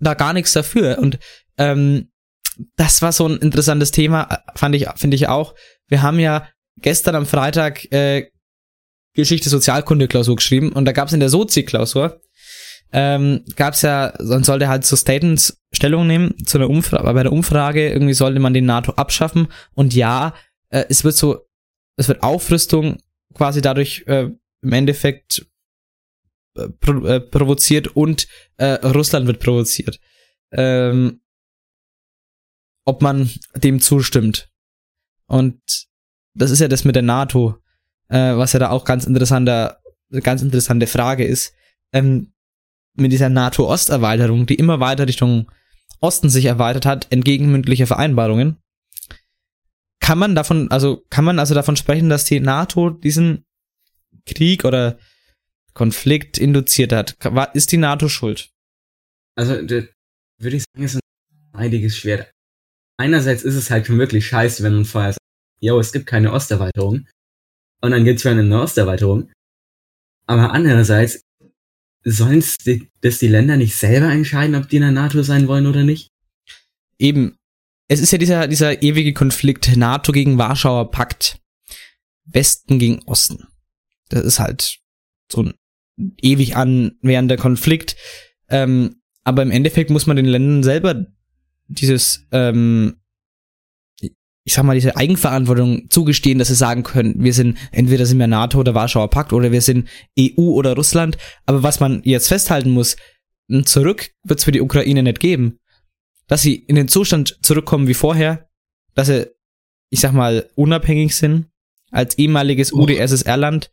da 0.00 0.14
gar 0.14 0.32
nichts 0.32 0.52
dafür. 0.52 0.98
Und 0.98 1.18
ähm, 1.58 2.08
das 2.76 3.02
war 3.02 3.12
so 3.12 3.28
ein 3.28 3.36
interessantes 3.38 3.90
Thema, 3.90 4.42
fand 4.54 4.74
ich, 4.74 4.88
finde 4.96 5.14
ich 5.14 5.28
auch. 5.28 5.54
Wir 5.88 6.02
haben 6.02 6.18
ja 6.18 6.48
gestern 6.76 7.14
am 7.14 7.26
Freitag 7.26 7.90
äh, 7.92 8.30
Geschichte 9.14 9.48
Sozialkunde 9.48 10.08
Klausur 10.08 10.36
geschrieben 10.36 10.72
und 10.72 10.84
da 10.84 10.92
gab 10.92 11.08
es 11.08 11.14
in 11.14 11.20
der 11.20 11.30
Sozi 11.30 11.62
Klausur 11.62 12.20
ähm, 12.92 13.44
gab 13.56 13.74
es 13.74 13.82
ja, 13.82 14.14
man 14.20 14.44
sollte 14.44 14.68
halt 14.68 14.84
zu 14.84 14.96
Statens 14.96 15.58
Stellung 15.72 16.06
nehmen, 16.06 16.34
zu 16.46 16.58
einer 16.58 16.70
Umfrage, 16.70 17.04
bei 17.12 17.22
der 17.22 17.32
Umfrage 17.32 17.90
irgendwie 17.90 18.14
sollte 18.14 18.40
man 18.40 18.54
den 18.54 18.66
NATO 18.66 18.92
abschaffen 18.92 19.48
und 19.74 19.94
ja, 19.94 20.34
äh, 20.70 20.84
es 20.88 21.04
wird 21.04 21.14
so, 21.14 21.46
es 21.96 22.08
wird 22.08 22.22
Aufrüstung 22.22 22.98
quasi 23.34 23.60
dadurch 23.60 24.04
äh, 24.06 24.30
im 24.62 24.72
Endeffekt 24.72 25.46
äh, 26.56 26.62
äh, 26.62 27.20
provoziert 27.20 27.88
und 27.88 28.28
äh, 28.56 28.74
Russland 28.86 29.26
wird 29.26 29.40
provoziert. 29.40 30.00
Ähm, 30.52 31.20
ob 32.86 33.02
man 33.02 33.28
dem 33.54 33.80
zustimmt. 33.80 34.48
Und 35.26 35.60
das 36.34 36.50
ist 36.50 36.60
ja 36.60 36.68
das 36.68 36.84
mit 36.84 36.94
der 36.94 37.02
NATO, 37.02 37.56
äh, 38.08 38.36
was 38.36 38.52
ja 38.54 38.60
da 38.60 38.70
auch 38.70 38.84
ganz 38.84 39.04
interessanter, 39.04 39.80
ganz 40.22 40.40
interessante 40.40 40.86
Frage 40.86 41.24
ist. 41.24 41.52
Ähm, 41.92 42.32
mit 42.94 43.12
dieser 43.12 43.28
NATO-Osterweiterung, 43.28 44.46
die 44.46 44.54
immer 44.54 44.80
weiter 44.80 45.06
Richtung 45.06 45.50
Osten 46.00 46.30
sich 46.30 46.46
erweitert 46.46 46.86
hat, 46.86 47.06
entgegen 47.10 47.50
mündlicher 47.50 47.86
Vereinbarungen, 47.86 48.56
kann 50.00 50.18
man 50.18 50.34
davon, 50.34 50.70
also 50.70 51.04
kann 51.10 51.24
man 51.24 51.38
also 51.38 51.54
davon 51.54 51.76
sprechen, 51.76 52.08
dass 52.08 52.24
die 52.24 52.40
NATO 52.40 52.90
diesen 52.90 53.44
Krieg 54.24 54.64
oder 54.64 54.98
Konflikt 55.74 56.38
induziert 56.38 56.92
hat? 56.92 57.16
Ist 57.54 57.72
die 57.72 57.76
NATO 57.76 58.08
schuld? 58.08 58.50
Also 59.34 59.54
würde 59.54 60.56
ich 60.56 60.62
sagen, 60.62 60.84
ist 60.84 60.94
ein 60.96 61.00
einiges 61.52 61.96
Schwert. 61.96 62.30
Einerseits 62.98 63.42
ist 63.42 63.54
es 63.54 63.70
halt 63.70 63.86
schon 63.86 63.98
wirklich 63.98 64.26
scheiße, 64.26 64.62
wenn 64.62 64.74
man 64.74 64.84
vorher 64.84 65.12
sagt, 65.12 65.20
yo, 65.60 65.78
es 65.78 65.92
gibt 65.92 66.06
keine 66.06 66.32
Osterweiterung. 66.32 67.06
Und 67.82 67.90
dann 67.90 68.04
gibt's 68.04 68.22
schon 68.22 68.38
eine 68.38 68.62
Osterweiterung. 68.62 69.30
Aber 70.26 70.52
andererseits 70.52 71.20
sollen 72.04 72.42
das 73.00 73.18
die 73.18 73.28
Länder 73.28 73.56
nicht 73.56 73.76
selber 73.76 74.10
entscheiden, 74.10 74.54
ob 74.54 74.68
die 74.68 74.76
in 74.76 74.82
der 74.82 74.92
NATO 74.92 75.22
sein 75.22 75.48
wollen 75.48 75.66
oder 75.66 75.82
nicht? 75.82 76.08
Eben. 76.98 77.36
Es 77.88 78.00
ist 78.00 78.10
ja 78.10 78.18
dieser, 78.18 78.48
dieser 78.48 78.82
ewige 78.82 79.12
Konflikt 79.12 79.76
NATO 79.76 80.12
gegen 80.12 80.38
Warschauer 80.38 80.90
Pakt. 80.90 81.38
Westen 82.24 82.78
gegen 82.78 83.02
Osten. 83.04 83.46
Das 84.08 84.24
ist 84.24 84.40
halt 84.40 84.78
so 85.30 85.42
ein 85.42 85.54
ewig 86.20 86.56
anwährender 86.56 87.36
Konflikt. 87.36 87.96
Ähm, 88.48 89.02
aber 89.24 89.42
im 89.42 89.50
Endeffekt 89.50 89.90
muss 89.90 90.06
man 90.06 90.16
den 90.16 90.26
Ländern 90.26 90.62
selber 90.62 91.06
dieses, 91.68 92.26
ähm, 92.32 92.96
ich 94.00 94.54
sag 94.54 94.64
mal, 94.64 94.74
diese 94.74 94.96
Eigenverantwortung 94.96 95.90
zugestehen, 95.90 96.38
dass 96.38 96.48
sie 96.48 96.54
sagen 96.54 96.84
können, 96.84 97.22
wir 97.22 97.32
sind, 97.32 97.58
entweder 97.72 98.06
sind 98.06 98.18
wir 98.18 98.28
NATO 98.28 98.60
oder 98.60 98.74
Warschauer 98.74 99.10
Pakt 99.10 99.32
oder 99.32 99.50
wir 99.50 99.60
sind 99.60 99.88
EU 100.18 100.52
oder 100.52 100.74
Russland. 100.74 101.18
Aber 101.46 101.62
was 101.62 101.80
man 101.80 102.02
jetzt 102.04 102.28
festhalten 102.28 102.70
muss, 102.70 102.96
zurück 103.64 104.12
wird 104.22 104.38
es 104.38 104.44
für 104.44 104.52
die 104.52 104.60
Ukraine 104.60 105.02
nicht 105.02 105.20
geben. 105.20 105.58
Dass 106.28 106.42
sie 106.42 106.54
in 106.54 106.76
den 106.76 106.88
Zustand 106.88 107.38
zurückkommen 107.42 107.88
wie 107.88 107.94
vorher, 107.94 108.48
dass 108.94 109.08
sie, 109.08 109.28
ich 109.90 110.00
sag 110.00 110.12
mal, 110.12 110.48
unabhängig 110.54 111.16
sind, 111.16 111.46
als 111.90 112.18
ehemaliges 112.18 112.72
UdSSR-Land. 112.72 113.72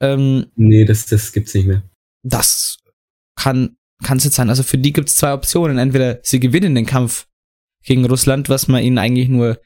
Ähm, 0.00 0.46
nee, 0.56 0.84
das, 0.84 1.06
das 1.06 1.32
gibt's 1.32 1.54
nicht 1.54 1.66
mehr. 1.66 1.82
Das 2.22 2.78
kann 3.36 3.76
kann 4.04 4.18
es 4.18 4.24
jetzt 4.24 4.36
sein. 4.36 4.48
Also 4.48 4.62
für 4.62 4.78
die 4.78 4.92
gibt 4.92 5.08
es 5.08 5.16
zwei 5.16 5.32
Optionen. 5.32 5.78
Entweder 5.78 6.20
sie 6.22 6.38
gewinnen 6.38 6.76
den 6.76 6.86
Kampf 6.86 7.26
gegen 7.82 8.06
Russland, 8.06 8.48
was 8.48 8.68
man 8.68 8.82
ihnen 8.82 8.98
eigentlich 8.98 9.28
nur, 9.28 9.58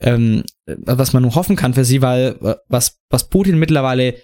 ähm, 0.00 0.44
was 0.66 1.12
man 1.12 1.22
nur 1.22 1.34
hoffen 1.34 1.56
kann 1.56 1.74
für 1.74 1.84
sie, 1.84 2.00
weil 2.02 2.36
äh, 2.42 2.54
was, 2.68 3.00
was 3.10 3.28
Putin 3.28 3.58
mittlerweile 3.58 4.14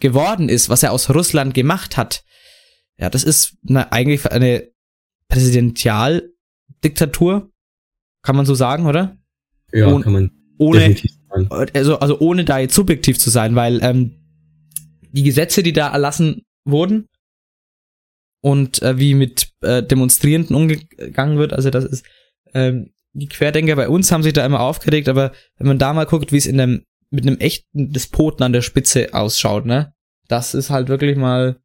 geworden 0.00 0.48
ist, 0.48 0.68
was 0.68 0.82
er 0.82 0.90
aus 0.92 1.10
Russland 1.10 1.54
gemacht 1.54 1.96
hat, 1.96 2.24
ja, 2.98 3.08
das 3.10 3.24
ist 3.24 3.56
na, 3.62 3.90
eigentlich 3.90 4.30
eine 4.30 4.68
Präsidentialdiktatur, 5.28 7.50
kann 8.22 8.36
man 8.36 8.46
so 8.46 8.54
sagen, 8.54 8.86
oder? 8.86 9.16
Ja, 9.72 9.88
Und 9.88 10.02
kann 10.02 10.12
man. 10.12 10.30
Ohne, 10.58 10.94
also, 11.50 11.98
also 11.98 12.20
ohne 12.20 12.44
da 12.44 12.58
jetzt 12.58 12.74
subjektiv 12.74 13.18
zu 13.18 13.30
sein, 13.30 13.56
weil 13.56 13.82
ähm, 13.82 14.18
die 15.10 15.22
Gesetze, 15.22 15.62
die 15.62 15.72
da 15.72 15.88
erlassen 15.88 16.42
wurden, 16.64 17.08
und 18.42 18.82
äh, 18.82 18.98
wie 18.98 19.14
mit 19.14 19.48
äh, 19.62 19.82
Demonstrierenden 19.82 20.54
umgegangen 20.54 21.38
wird. 21.38 21.54
Also 21.54 21.70
das 21.70 21.84
ist 21.84 22.04
ähm, 22.52 22.92
die 23.14 23.28
Querdenker 23.28 23.76
bei 23.76 23.88
uns 23.88 24.10
haben 24.10 24.22
sich 24.22 24.32
da 24.32 24.44
immer 24.44 24.60
aufgeregt, 24.60 25.08
aber 25.08 25.32
wenn 25.58 25.66
man 25.66 25.78
da 25.78 25.92
mal 25.92 26.06
guckt, 26.06 26.32
wie 26.32 26.38
es 26.38 26.46
in 26.46 26.60
einem 26.60 26.84
mit 27.10 27.26
einem 27.26 27.38
echten 27.38 27.92
Despoten 27.92 28.42
an 28.42 28.54
der 28.54 28.62
Spitze 28.62 29.12
ausschaut, 29.12 29.66
ne, 29.66 29.92
das 30.28 30.54
ist 30.54 30.70
halt 30.70 30.88
wirklich 30.88 31.16
mal 31.16 31.60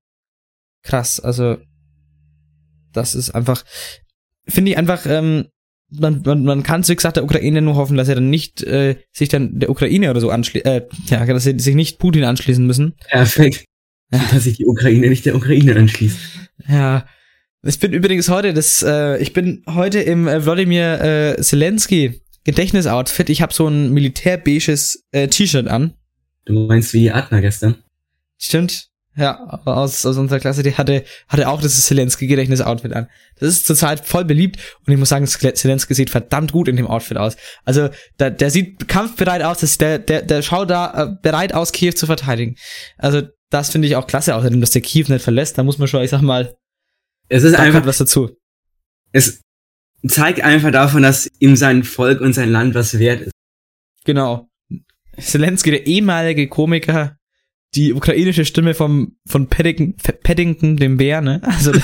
krass. 0.84 1.20
Also 1.22 1.58
das 2.92 3.16
ist 3.16 3.32
einfach, 3.32 3.64
finde 4.46 4.72
ich 4.72 4.78
einfach, 4.78 5.06
ähm, 5.06 5.48
man, 5.90 6.22
man, 6.26 6.44
man 6.44 6.64
kann 6.64 6.86
wie 6.86 6.96
gesagt 6.96 7.16
der 7.16 7.24
Ukraine 7.24 7.62
nur 7.62 7.76
hoffen, 7.76 7.96
dass 7.96 8.10
er 8.10 8.16
dann 8.16 8.30
nicht 8.30 8.62
äh, 8.64 8.98
sich 9.14 9.30
dann 9.30 9.60
der 9.60 9.70
Ukraine 9.70 10.12
oder 10.12 10.20
so 10.20 10.30
anschließt, 10.30 10.66
äh, 10.66 10.86
ja, 11.06 11.26
dass 11.26 11.46
sie 11.46 11.58
sich 11.58 11.76
nicht 11.76 11.98
Putin 11.98 12.26
anschließen 12.26 12.66
müssen. 12.66 12.96
Perfekt. 13.10 13.66
Ja. 14.12 14.22
Dass 14.32 14.44
sich 14.44 14.58
die 14.58 14.66
Ukraine 14.66 15.08
nicht 15.08 15.26
der 15.26 15.36
Ukraine 15.36 15.76
anschließt. 15.76 16.18
Ja. 16.68 17.06
Ich 17.64 17.80
bin 17.80 17.92
übrigens 17.92 18.30
heute 18.30 18.54
das, 18.54 18.84
äh, 18.84 19.18
ich 19.18 19.34
bin 19.34 19.64
heute 19.68 20.00
im 20.00 20.28
äh, 20.28 20.46
Wladimir 20.46 21.02
äh, 21.02 21.42
Zelensky 21.42 22.22
Gedächtnisoutfit. 22.44 23.30
Ich 23.30 23.42
habe 23.42 23.54
so 23.54 23.68
ein 23.68 23.92
militärbeiges 23.92 25.04
äh, 25.12 25.28
T-Shirt 25.28 25.68
an. 25.68 25.94
Du 26.46 26.54
meinst 26.68 26.94
wie 26.94 27.12
Adna 27.12 27.42
gestern? 27.42 27.76
Stimmt. 28.38 28.88
Ja, 29.18 29.62
aus, 29.66 30.06
aus 30.06 30.16
unserer 30.18 30.40
Klasse, 30.40 30.62
die 30.62 30.76
hatte, 30.76 31.04
hatte 31.28 31.50
auch 31.50 31.60
das 31.60 31.88
Zelensky-Gedächtnis-Outfit 31.88 32.94
an. 32.94 33.08
Das 33.40 33.50
ist 33.50 33.66
zurzeit 33.66 34.06
voll 34.06 34.26
beliebt 34.26 34.60
und 34.86 34.94
ich 34.94 35.00
muss 35.00 35.10
sagen, 35.10 35.26
Zelensky 35.26 35.96
sieht 35.96 36.12
verdammt 36.12 36.52
gut 36.52 36.68
in 36.68 36.76
dem 36.76 36.86
Outfit 36.86 37.18
aus. 37.18 37.36
Also, 37.66 37.90
der, 38.20 38.30
der 38.30 38.52
sieht 38.52 38.88
kampfbereit 38.88 39.42
aus, 39.42 39.58
das, 39.60 39.80
der, 39.80 39.98
der, 39.98 40.22
der 40.22 40.44
schaut 40.44 40.70
da 40.70 41.04
äh, 41.04 41.16
bereit 41.24 41.56
aus, 41.56 41.72
Kiew 41.72 41.94
zu 41.94 42.06
verteidigen. 42.06 42.58
Also, 43.00 43.24
das 43.50 43.70
finde 43.70 43.88
ich 43.88 43.96
auch 43.96 44.08
klasse, 44.08 44.36
außerdem, 44.36 44.62
dass 44.62 44.72
der 44.72 44.82
Kiew 44.82 45.06
nicht 45.08 45.24
verlässt, 45.24 45.58
da 45.58 45.64
muss 45.64 45.78
man 45.78 45.88
schon, 45.88 46.04
ich 46.04 46.10
sag 46.10 46.22
mal, 46.22 46.56
es 47.30 47.44
ist 47.44 47.56
einfach 47.56 47.86
was 47.86 47.98
dazu. 47.98 48.36
Es 49.12 49.42
zeigt 50.08 50.42
einfach 50.42 50.72
davon, 50.72 51.04
dass 51.04 51.30
ihm 51.40 51.56
sein 51.56 51.84
Volk 51.84 52.22
und 52.22 52.34
sein 52.34 52.50
Land 52.50 52.76
was 52.76 53.00
wert 53.00 53.22
ist. 53.22 53.32
Genau. 54.06 54.50
Zelensky, 55.20 55.72
der 55.72 55.88
ehemalige 55.88 56.48
Komiker, 56.48 57.18
die 57.76 57.94
ukrainische 57.94 58.46
Stimme 58.46 58.74
vom, 58.74 59.18
von 59.28 59.48
Paddington, 59.48 59.96
Paddington 60.24 60.78
dem 60.78 60.98
Bär, 60.98 61.22
ne? 61.22 61.42
Also 61.44 61.74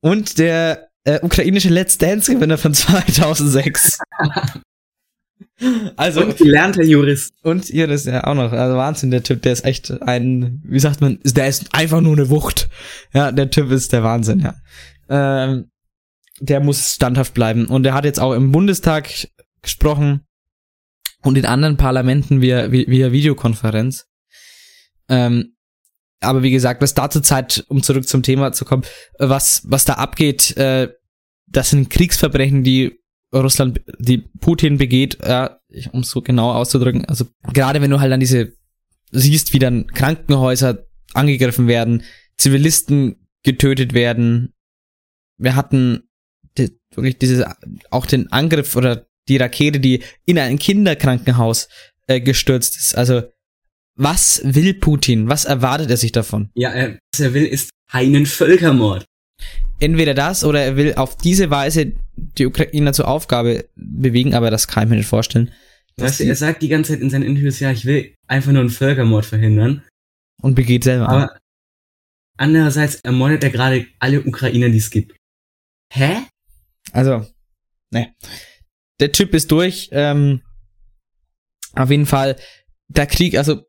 und 0.00 0.38
der 0.38 0.88
äh, 1.04 1.20
ukrainische 1.22 1.68
Let's 1.68 1.98
Dance 1.98 2.32
Gewinner 2.32 2.58
von 2.58 2.74
2006. 2.74 3.98
Also, 5.96 6.22
und 6.22 6.36
gelernter 6.36 6.82
Jurist. 6.82 7.34
Und 7.42 7.70
ihr 7.70 7.86
das 7.86 8.04
ja 8.04 8.24
auch 8.24 8.34
noch. 8.34 8.52
Also 8.52 8.76
Wahnsinn, 8.76 9.10
der 9.10 9.22
Typ, 9.22 9.40
der 9.42 9.52
ist 9.52 9.64
echt 9.64 9.90
ein, 10.02 10.62
wie 10.64 10.78
sagt 10.78 11.00
man, 11.00 11.18
der 11.24 11.48
ist 11.48 11.74
einfach 11.74 12.00
nur 12.00 12.12
eine 12.12 12.28
Wucht. 12.28 12.68
Ja, 13.14 13.32
der 13.32 13.50
Typ 13.50 13.70
ist 13.70 13.92
der 13.92 14.02
Wahnsinn, 14.02 14.40
ja. 14.40 14.54
Ähm, 15.08 15.70
der 16.40 16.60
muss 16.60 16.94
standhaft 16.94 17.32
bleiben. 17.32 17.66
Und 17.66 17.86
er 17.86 17.94
hat 17.94 18.04
jetzt 18.04 18.20
auch 18.20 18.34
im 18.34 18.52
Bundestag 18.52 19.08
gesprochen 19.62 20.26
und 21.22 21.38
in 21.38 21.46
anderen 21.46 21.78
Parlamenten 21.78 22.42
via, 22.42 22.70
via 22.70 23.12
Videokonferenz. 23.12 24.06
Ähm, 25.08 25.56
aber 26.20 26.42
wie 26.42 26.50
gesagt, 26.50 26.82
was 26.82 26.94
da 26.94 27.08
zur 27.08 27.22
Zeit, 27.22 27.64
um 27.68 27.82
zurück 27.82 28.06
zum 28.06 28.22
Thema 28.22 28.52
zu 28.52 28.64
kommen, 28.64 28.84
was, 29.18 29.62
was 29.64 29.84
da 29.84 29.94
abgeht, 29.94 30.56
äh, 30.56 30.92
das 31.46 31.70
sind 31.70 31.90
Kriegsverbrechen, 31.90 32.62
die 32.62 32.98
Russland, 33.32 33.80
die 33.98 34.18
Putin 34.40 34.78
begeht, 34.78 35.18
ja, 35.22 35.60
um 35.92 36.00
es 36.00 36.10
so 36.10 36.22
genau 36.22 36.52
auszudrücken. 36.52 37.04
Also 37.06 37.26
gerade 37.52 37.80
wenn 37.80 37.90
du 37.90 38.00
halt 38.00 38.12
dann 38.12 38.20
diese 38.20 38.52
siehst, 39.12 39.52
wie 39.52 39.58
dann 39.58 39.86
Krankenhäuser 39.88 40.86
angegriffen 41.14 41.68
werden, 41.68 42.02
Zivilisten 42.36 43.28
getötet 43.42 43.94
werden. 43.94 44.52
Wir 45.38 45.54
hatten 45.54 46.02
die, 46.58 46.78
wirklich 46.94 47.18
dieses, 47.18 47.44
auch 47.90 48.06
den 48.06 48.30
Angriff 48.32 48.76
oder 48.76 49.06
die 49.28 49.36
Rakete, 49.36 49.80
die 49.80 50.02
in 50.24 50.38
ein 50.38 50.58
Kinderkrankenhaus 50.58 51.68
äh, 52.06 52.20
gestürzt 52.20 52.76
ist. 52.76 52.96
Also 52.96 53.22
was 53.96 54.40
will 54.44 54.74
Putin? 54.74 55.28
Was 55.28 55.46
erwartet 55.46 55.90
er 55.90 55.96
sich 55.96 56.12
davon? 56.12 56.50
Ja, 56.54 56.70
er, 56.70 56.98
was 57.12 57.20
er 57.20 57.34
will, 57.34 57.46
ist 57.46 57.70
einen 57.90 58.26
Völkermord 58.26 59.06
entweder 59.78 60.14
das 60.14 60.44
oder 60.44 60.62
er 60.62 60.76
will 60.76 60.94
auf 60.94 61.16
diese 61.16 61.50
Weise 61.50 61.92
die 62.16 62.46
Ukrainer 62.46 62.92
zur 62.92 63.08
Aufgabe 63.08 63.68
bewegen, 63.76 64.34
aber 64.34 64.50
das 64.50 64.68
kann 64.68 64.84
ich 64.84 64.90
mir 64.90 64.96
nicht 64.96 65.08
vorstellen. 65.08 65.52
Weißt 65.98 66.20
du, 66.20 66.24
er 66.24 66.36
sagt 66.36 66.62
die 66.62 66.68
ganze 66.68 66.92
Zeit 66.92 67.00
in 67.00 67.10
seinen 67.10 67.22
Interviews, 67.22 67.60
ja, 67.60 67.70
ich 67.70 67.86
will 67.86 68.14
einfach 68.26 68.52
nur 68.52 68.60
einen 68.60 68.70
Völkermord 68.70 69.24
verhindern. 69.24 69.82
Und 70.42 70.54
begeht 70.54 70.84
selber. 70.84 71.08
Aber 71.08 71.38
andererseits 72.36 72.96
ermordet 72.96 73.44
er 73.44 73.50
gerade 73.50 73.86
alle 73.98 74.22
Ukrainer, 74.22 74.68
die 74.68 74.76
es 74.78 74.90
gibt. 74.90 75.16
Hä? 75.92 76.18
Also, 76.92 77.26
ne. 77.90 78.14
Der 79.00 79.12
Typ 79.12 79.34
ist 79.34 79.50
durch. 79.50 79.88
Ähm, 79.92 80.42
auf 81.74 81.90
jeden 81.90 82.06
Fall, 82.06 82.36
der 82.88 83.06
Krieg, 83.06 83.36
also 83.36 83.62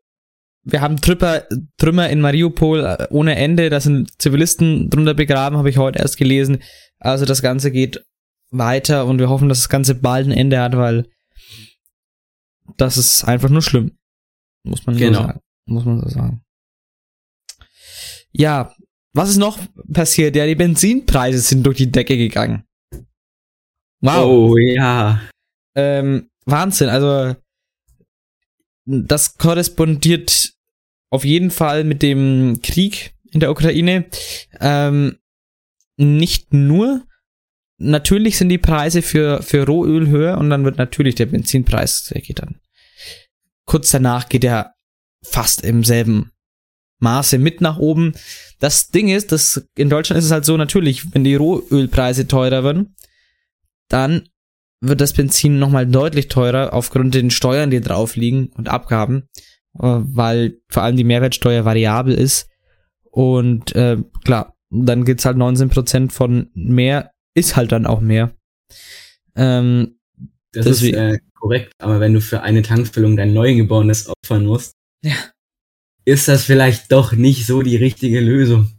wir 0.64 0.80
haben 0.80 1.00
Trümmer, 1.00 1.44
Trümmer 1.78 2.10
in 2.10 2.20
Mariupol 2.20 2.84
äh, 2.84 3.06
ohne 3.10 3.36
Ende, 3.36 3.70
da 3.70 3.80
sind 3.80 4.10
Zivilisten 4.20 4.90
drunter 4.90 5.14
begraben, 5.14 5.56
habe 5.56 5.70
ich 5.70 5.78
heute 5.78 5.98
erst 5.98 6.18
gelesen. 6.18 6.62
Also 6.98 7.24
das 7.24 7.42
Ganze 7.42 7.70
geht 7.70 8.04
weiter 8.50 9.06
und 9.06 9.18
wir 9.18 9.28
hoffen, 9.28 9.48
dass 9.48 9.58
das 9.58 9.68
Ganze 9.68 9.94
bald 9.94 10.26
ein 10.26 10.32
Ende 10.32 10.60
hat, 10.60 10.76
weil 10.76 11.08
das 12.76 12.96
ist 12.96 13.24
einfach 13.24 13.48
nur 13.50 13.62
schlimm. 13.62 13.98
Muss 14.64 14.86
man 14.86 14.96
Genau. 14.96 15.20
so 15.20 15.26
sagen. 15.26 15.40
Muss 15.66 15.84
man 15.84 16.00
so 16.00 16.08
sagen. 16.08 16.44
Ja, 18.32 18.74
was 19.12 19.30
ist 19.30 19.36
noch 19.38 19.58
passiert? 19.92 20.36
Ja, 20.36 20.46
die 20.46 20.54
Benzinpreise 20.54 21.40
sind 21.40 21.64
durch 21.64 21.78
die 21.78 21.90
Decke 21.90 22.16
gegangen. 22.16 22.64
Wow. 24.00 24.24
Oh 24.52 24.56
ja. 24.58 25.20
Ähm, 25.74 26.30
Wahnsinn, 26.44 26.88
also 26.88 27.34
das 28.84 29.36
korrespondiert 29.36 30.52
auf 31.10 31.24
jeden 31.24 31.50
Fall 31.50 31.84
mit 31.84 32.02
dem 32.02 32.60
Krieg 32.62 33.14
in 33.30 33.40
der 33.40 33.50
Ukraine. 33.50 34.06
Ähm, 34.60 35.18
nicht 35.96 36.52
nur, 36.52 37.06
natürlich 37.78 38.36
sind 38.38 38.48
die 38.48 38.58
Preise 38.58 39.02
für, 39.02 39.42
für 39.42 39.66
Rohöl 39.66 40.08
höher 40.08 40.38
und 40.38 40.50
dann 40.50 40.64
wird 40.64 40.78
natürlich 40.78 41.14
der 41.14 41.26
Benzinpreis, 41.26 42.10
der 42.12 42.20
geht 42.20 42.40
dann. 42.40 42.60
Kurz 43.64 43.90
danach 43.90 44.28
geht 44.28 44.44
er 44.44 44.74
fast 45.22 45.62
im 45.62 45.84
selben 45.84 46.32
Maße 47.00 47.38
mit 47.38 47.60
nach 47.60 47.78
oben. 47.78 48.14
Das 48.58 48.88
Ding 48.88 49.08
ist, 49.08 49.32
dass 49.32 49.68
in 49.76 49.88
Deutschland 49.88 50.18
ist 50.18 50.26
es 50.26 50.30
halt 50.30 50.44
so, 50.44 50.56
natürlich, 50.56 51.14
wenn 51.14 51.24
die 51.24 51.36
Rohölpreise 51.36 52.26
teurer 52.26 52.64
werden, 52.64 52.96
dann 53.88 54.28
wird 54.80 55.00
das 55.00 55.12
Benzin 55.12 55.58
nochmal 55.58 55.86
deutlich 55.86 56.28
teurer 56.28 56.72
aufgrund 56.72 57.14
den 57.14 57.30
Steuern, 57.30 57.70
die 57.70 57.80
drauf 57.80 58.16
liegen 58.16 58.48
und 58.56 58.68
Abgaben, 58.68 59.28
äh, 59.78 59.82
weil 59.82 60.58
vor 60.68 60.82
allem 60.82 60.96
die 60.96 61.04
Mehrwertsteuer 61.04 61.64
variabel 61.64 62.14
ist. 62.14 62.48
Und 63.10 63.74
äh, 63.74 63.96
klar, 64.24 64.54
dann 64.70 65.04
gibt's 65.04 65.24
halt 65.24 65.36
19% 65.36 66.10
von 66.10 66.50
mehr, 66.54 67.10
ist 67.38 67.56
halt 67.56 67.72
dann 67.72 67.86
auch 67.86 68.00
mehr. 68.00 68.30
Ähm, 69.36 69.98
Das 70.52 70.64
Deswegen- 70.64 70.96
ist 70.96 71.14
äh, 71.16 71.18
korrekt, 71.34 71.72
aber 71.78 72.00
wenn 72.00 72.14
du 72.14 72.20
für 72.20 72.40
eine 72.42 72.62
Tankfüllung 72.62 73.16
dein 73.16 73.34
Neugeborenes 73.34 74.08
opfern 74.08 74.46
musst, 74.46 74.72
Ja. 75.04 75.14
ist 76.04 76.26
das 76.26 76.44
vielleicht 76.44 76.90
doch 76.90 77.12
nicht 77.12 77.46
so 77.46 77.62
die 77.62 77.76
richtige 77.76 78.20
Lösung. 78.20 78.72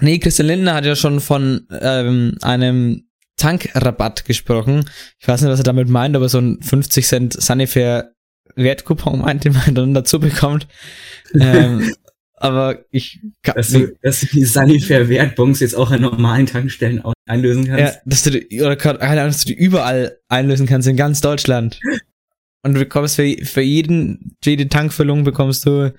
nee, 0.00 0.18
Christian 0.18 0.46
Lindner 0.48 0.74
hat 0.74 0.84
ja 0.84 0.94
schon 0.94 1.20
von 1.20 1.66
ähm, 1.80 2.36
einem 2.42 3.08
Tankrabatt 3.36 4.24
gesprochen. 4.24 4.88
Ich 5.18 5.26
weiß 5.28 5.40
nicht, 5.42 5.50
was 5.50 5.60
er 5.60 5.64
damit 5.64 5.88
meint, 5.88 6.14
aber 6.16 6.28
so 6.28 6.38
ein 6.38 6.62
50 6.62 7.06
Cent 7.06 7.32
Sunnyfair 7.42 8.12
Wertcoupon 8.54 9.20
meinte 9.20 9.50
man 9.50 9.74
dann 9.74 9.94
dazu 9.94 10.20
bekommt. 10.20 10.68
ähm, 11.34 11.92
aber 12.36 12.84
ich 12.90 13.20
kann, 13.42 13.56
Dass 13.56 13.70
du, 13.70 13.96
dass 14.02 14.20
du 14.20 14.26
die 14.26 14.44
Sunnyfair 14.44 15.08
Wertbons 15.08 15.60
jetzt 15.60 15.74
auch 15.74 15.90
an 15.90 16.02
normalen 16.02 16.46
Tankstellen 16.46 17.02
auch 17.02 17.14
einlösen 17.26 17.66
kannst. 17.66 17.94
Ja, 17.94 18.00
dass 18.04 18.22
du 18.24 18.30
die, 18.30 18.60
oder 18.60 18.76
keine 18.76 19.00
Ahnung, 19.00 19.26
dass 19.26 19.44
du 19.44 19.54
die 19.54 19.58
überall 19.58 20.18
einlösen 20.28 20.66
kannst 20.66 20.86
in 20.86 20.96
ganz 20.96 21.20
Deutschland. 21.20 21.80
Und 22.62 22.74
du 22.74 22.80
bekommst 22.80 23.16
für, 23.16 23.36
für 23.44 23.60
jeden, 23.60 24.36
für 24.42 24.50
jede 24.50 24.68
Tankfüllung 24.68 25.22
bekommst 25.24 25.64
du 25.66 25.94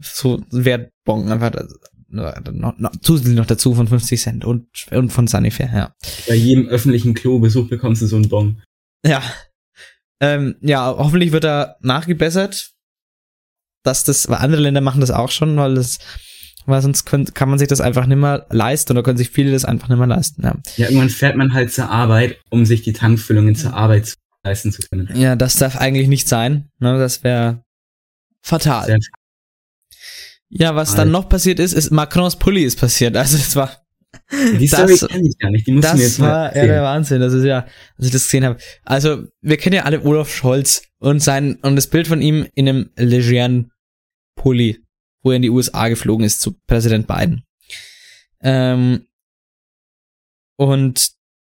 so 0.00 0.40
einen 0.52 0.64
Wertbon 0.64 1.30
einfach 1.30 1.50
noch, 2.08 2.78
noch, 2.78 2.92
zusätzlich 3.00 3.34
noch 3.34 3.46
dazu 3.46 3.74
von 3.74 3.88
50 3.88 4.20
Cent 4.20 4.44
und, 4.44 4.68
und 4.92 5.10
von 5.10 5.26
Sunnyfair, 5.26 5.70
ja. 5.74 5.94
Bei 6.28 6.34
jedem 6.34 6.68
öffentlichen 6.68 7.14
Klobesuch 7.14 7.68
bekommst 7.68 8.02
du 8.02 8.06
so 8.06 8.16
einen 8.16 8.28
Bon. 8.28 8.62
Ja. 9.04 9.22
Ähm, 10.20 10.54
ja, 10.60 10.94
hoffentlich 10.96 11.32
wird 11.32 11.44
da 11.44 11.76
nachgebessert. 11.80 12.73
Dass 13.84 14.02
das, 14.02 14.28
weil 14.28 14.38
andere 14.38 14.60
Länder 14.62 14.80
machen 14.80 15.00
das 15.00 15.10
auch 15.12 15.30
schon, 15.30 15.56
weil 15.56 15.74
das, 15.76 15.98
weil 16.66 16.82
sonst 16.82 17.04
können, 17.04 17.32
kann 17.34 17.48
man 17.48 17.58
sich 17.58 17.68
das 17.68 17.80
einfach 17.80 18.06
nicht 18.06 18.16
mehr 18.18 18.46
leisten 18.50 18.92
oder 18.92 19.02
können 19.02 19.18
sich 19.18 19.30
viele 19.30 19.52
das 19.52 19.64
einfach 19.64 19.88
nicht 19.88 19.98
mehr 19.98 20.06
leisten, 20.06 20.42
ja. 20.42 20.54
Ja, 20.76 20.86
irgendwann 20.88 21.10
fährt 21.10 21.36
man 21.36 21.52
halt 21.54 21.72
zur 21.72 21.90
Arbeit, 21.90 22.38
um 22.50 22.64
sich 22.66 22.82
die 22.82 22.92
Tankfüllungen 22.94 23.54
zur 23.54 23.74
Arbeit 23.74 24.06
zu 24.06 24.14
leisten 24.42 24.72
zu 24.72 24.82
können. 24.82 25.08
Ja, 25.14 25.36
das 25.36 25.56
darf 25.56 25.76
eigentlich 25.76 26.08
nicht 26.08 26.28
sein. 26.28 26.68
Ne? 26.80 26.98
Das 26.98 27.22
wäre 27.22 27.62
fatal. 28.42 28.86
Sehr 28.86 28.98
ja, 30.50 30.74
was 30.74 30.90
fatal. 30.90 31.04
dann 31.06 31.12
noch 31.12 31.28
passiert 31.28 31.58
ist, 31.58 31.72
ist 31.72 31.90
Macrons 31.90 32.36
Pulli 32.36 32.62
ist 32.62 32.78
passiert. 32.78 33.16
Also 33.16 33.36
das 33.38 33.56
war 33.56 33.70
Die 34.58 34.68
Das- 34.68 34.80
Story 34.96 35.12
kenne 35.12 35.28
ich 35.28 35.38
gar 35.38 35.50
nicht, 35.50 35.66
die 35.66 35.72
musst 35.72 35.88
du 35.88 35.96
mir 35.96 36.02
das 36.02 36.08
jetzt 36.10 36.18
mal 36.20 36.28
war 36.28 36.38
ja 36.42 36.46
erzählen. 36.48 36.68
der 36.68 36.82
Wahnsinn. 36.82 37.20
Das 37.20 37.32
ist 37.32 37.44
ja, 37.44 37.66
als 37.98 38.06
ich 38.06 38.12
das 38.12 38.22
gesehen 38.24 38.44
habe. 38.44 38.58
Also 38.84 39.24
wir 39.42 39.56
kennen 39.56 39.74
ja 39.76 39.82
alle 39.82 40.02
Olaf 40.04 40.32
Scholz 40.32 40.82
und 40.98 41.20
sein 41.20 41.56
und 41.62 41.74
das 41.76 41.88
Bild 41.88 42.06
von 42.06 42.22
ihm 42.22 42.46
in 42.54 42.68
einem 42.68 42.90
legeren 42.96 43.70
Pulli, 44.44 44.84
wo 45.22 45.30
er 45.30 45.36
in 45.36 45.42
die 45.42 45.48
USA 45.48 45.88
geflogen 45.88 46.26
ist 46.26 46.42
zu 46.42 46.52
Präsident 46.66 47.06
Biden. 47.06 47.44
Ähm, 48.42 49.06
und 50.56 51.12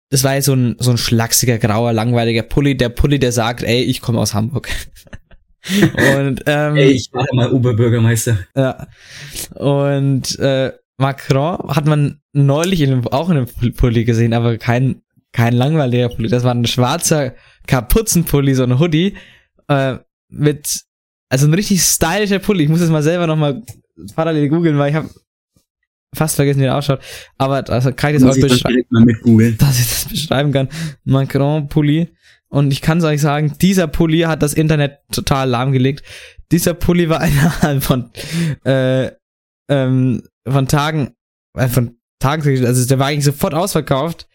das 0.10 0.24
war 0.24 0.36
ja 0.36 0.42
so 0.42 0.54
ein 0.54 0.78
so 0.80 0.92
ein 0.92 0.98
schlachsiger 0.98 1.58
grauer 1.58 1.92
langweiliger 1.92 2.44
Pulli, 2.44 2.78
der 2.78 2.88
Pulli, 2.88 3.20
der 3.20 3.34
sagt, 3.34 3.64
ey, 3.64 3.84
ich 3.84 4.00
komme 4.00 4.22
aus 4.22 4.34
Hamburg. 4.34 4.70
und 6.18 6.44
ähm, 6.46 6.78
Ey, 6.78 6.92
ich 6.92 7.10
war 7.12 7.26
mal 7.34 7.52
Oberbürgermeister. 7.52 8.40
ja. 8.56 8.88
Und 9.56 10.40
äh, 10.40 10.72
Macron 10.98 11.76
hat 11.76 11.86
man 11.86 12.22
neulich 12.32 12.80
in, 12.80 13.06
auch 13.08 13.30
in 13.30 13.38
einem 13.38 13.74
Pulli 13.74 14.06
gesehen, 14.06 14.34
aber 14.34 14.58
kein, 14.58 15.02
kein 15.34 15.54
langweiliger 15.54 16.08
Pulli. 16.08 16.30
Das 16.30 16.46
war 16.46 16.56
ein 16.56 16.66
schwarzer 16.66 17.36
Kapuzenpulli, 17.68 18.56
so 18.56 18.64
ein 18.64 18.80
Hoodie, 18.80 19.18
äh, 19.68 19.98
mit, 20.30 20.87
also 21.30 21.48
ein 21.48 21.54
richtig 21.54 21.82
stylischer 21.82 22.40
Pulli. 22.40 22.64
Ich 22.64 22.70
muss 22.70 22.80
das 22.80 22.90
mal 22.90 23.04
selber 23.04 23.28
nochmal 23.28 23.62
parallel 24.16 24.50
googeln, 24.50 24.78
weil 24.78 24.90
ich 24.90 24.96
habe 24.96 25.10
fast 26.16 26.36
vergessen, 26.36 26.60
wie 26.60 26.64
der 26.64 26.78
ausschaut. 26.78 27.00
Aber 27.38 27.62
das 27.62 27.84
kann 27.96 28.16
ich 28.16 28.22
jetzt 28.22 28.30
auch 28.30 28.42
beschreiben 28.42 28.86
dass 29.58 29.80
ich 29.80 29.90
das 29.90 30.06
beschreiben 30.06 30.52
kann. 30.52 30.70
Macron-Pulli. 31.04 32.10
Und 32.50 32.72
ich 32.72 32.82
kann 32.82 33.00
es 33.00 33.04
euch 33.04 33.22
sagen, 33.22 33.54
dieser 33.62 33.88
Pulli 33.88 34.22
hat 34.22 34.42
das 34.42 34.54
Internet 34.54 35.00
total 35.12 35.50
lahmgelegt. 35.50 36.04
Dieser 36.52 36.74
Pulli 36.74 37.10
war 37.10 37.24
innerhalb 37.28 37.84
von, 37.84 38.10
äh, 38.64 39.12
ähm, 39.70 40.24
von 40.48 40.68
Tagen, 40.68 41.12
äh, 41.58 41.68
von 41.68 41.98
Tagen, 42.20 42.66
also 42.66 42.88
der 42.88 43.00
war 43.00 43.08
eigentlich 43.08 43.26
sofort 43.26 43.54
ausverkauft. 43.54 44.28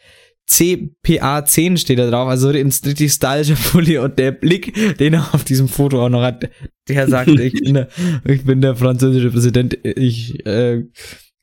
CPA 0.53 1.45
10 1.47 1.79
steht 1.79 1.99
da 1.99 2.11
drauf, 2.11 2.29
also 2.29 2.51
richtig 2.51 3.13
stylischer 3.13 3.55
Pulli 3.55 3.97
und 3.99 4.19
der 4.19 4.33
Blick, 4.33 4.99
den 4.99 5.15
er 5.15 5.35
auf 5.35 5.45
diesem 5.45 5.67
Foto 5.67 6.05
auch 6.05 6.11
noch 6.11 6.23
hat, 6.23 6.51
der 6.89 7.09
sagt, 7.09 7.29
ich 7.41 7.55
bin 7.55 7.75
der, 7.75 7.89
ich 8.25 8.45
bin 8.45 8.61
der 8.61 8.77
französische 8.77 9.31
Präsident, 9.31 9.79
ich 9.83 10.45
äh, 10.45 10.85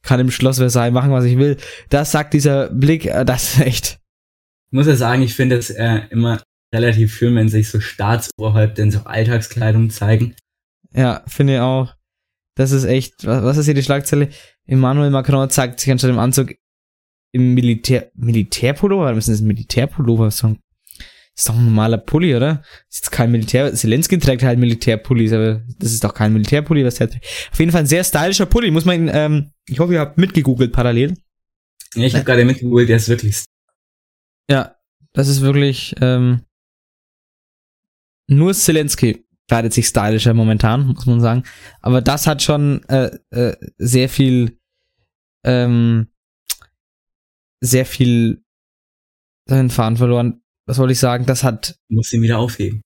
kann 0.03 0.19
im 0.19 0.29
Schloss 0.29 0.57
Versailles 0.57 0.93
machen, 0.93 1.11
was 1.11 1.25
ich 1.25 1.37
will. 1.37 1.57
Das 1.89 2.11
sagt 2.11 2.35
dieser 2.35 2.69
Blick, 2.69 3.07
äh, 3.07 3.25
das 3.25 3.55
ist 3.55 3.61
echt 3.61 3.99
Ich 4.71 4.77
muss 4.77 4.87
ja 4.87 4.95
sagen, 4.95 5.23
ich 5.23 5.33
finde 5.33 5.57
es 5.57 5.71
äh, 5.71 6.01
immer 6.11 6.43
relativ 6.73 7.15
schön, 7.15 7.35
wenn 7.35 7.49
sich 7.49 7.69
so 7.69 7.79
Staatsoberhäupter 7.79 8.83
in 8.83 8.91
so 8.91 8.99
Alltagskleidung 8.99 9.89
zeigen. 9.89 10.35
Ja, 10.93 11.23
finde 11.25 11.55
ich 11.55 11.59
auch. 11.59 11.95
Das 12.55 12.71
ist 12.71 12.83
echt, 12.83 13.25
was, 13.25 13.43
was 13.43 13.57
ist 13.57 13.65
hier 13.65 13.73
die 13.73 13.83
Schlagzeile? 13.83 14.29
Emmanuel 14.67 15.09
Macron 15.09 15.49
zeigt 15.49 15.79
sich 15.79 15.91
anstatt 15.91 16.11
im 16.11 16.19
Anzug 16.19 16.53
im 17.31 17.53
Militär, 17.53 18.11
Militärpullover? 18.15 19.15
Was 19.15 19.27
ist 19.27 19.39
das 19.39 19.47
Militärpullover? 19.47 20.27
Ist 20.27 20.43
doch, 20.43 20.49
ein, 20.49 20.59
ist 21.35 21.49
doch 21.49 21.55
ein 21.55 21.65
normaler 21.65 21.97
Pulli, 21.97 22.35
oder? 22.35 22.63
Ist 22.89 22.99
jetzt 22.99 23.11
kein 23.11 23.31
Militär, 23.31 23.73
Zelensky 23.73 24.17
trägt 24.19 24.43
halt 24.43 24.59
Militärpullis, 24.59 25.33
aber 25.33 25.63
das 25.79 25.93
ist 25.93 26.03
doch 26.03 26.13
kein 26.13 26.33
Militärpulli, 26.33 26.85
was 26.85 26.95
der 26.95 27.09
trägt. 27.09 27.25
Auf 27.51 27.59
jeden 27.59 27.71
Fall 27.71 27.81
ein 27.81 27.87
sehr 27.87 28.03
stylischer 28.03 28.45
Pulli, 28.45 28.71
muss 28.71 28.85
man 28.85 28.95
ihn, 28.95 29.11
ähm, 29.13 29.51
ich 29.67 29.79
hoffe, 29.79 29.93
ihr 29.93 29.99
habt 29.99 30.17
mitgegoogelt 30.17 30.71
parallel. 30.71 31.15
Ja, 31.95 32.03
ich 32.03 32.13
habe 32.15 32.25
gerade 32.25 32.45
mitgegoogelt, 32.45 32.89
der 32.89 32.97
ist 32.97 33.09
wirklich 33.09 33.43
Ja, 34.49 34.75
das 35.13 35.27
ist 35.27 35.41
wirklich, 35.41 35.95
ähm, 36.01 36.41
nur 38.27 38.53
Zelensky 38.53 39.25
kleidet 39.49 39.73
sich 39.73 39.87
stylischer 39.87 40.33
momentan, 40.33 40.85
muss 40.85 41.05
man 41.05 41.19
sagen. 41.19 41.43
Aber 41.81 42.01
das 42.01 42.27
hat 42.27 42.41
schon 42.41 42.83
äh, 42.87 43.09
äh, 43.31 43.57
sehr 43.77 44.07
viel, 44.07 44.57
ähm, 45.43 46.07
sehr 47.61 47.85
viel 47.85 48.43
seinen 49.45 49.69
Faden 49.69 49.97
verloren. 49.97 50.41
Was 50.65 50.77
wollte 50.77 50.93
ich 50.93 50.99
sagen? 50.99 51.25
Das 51.25 51.43
hat, 51.43 51.75
muss 51.89 52.13
ihn 52.13 52.21
wieder 52.21 52.37
aufheben. 52.37 52.83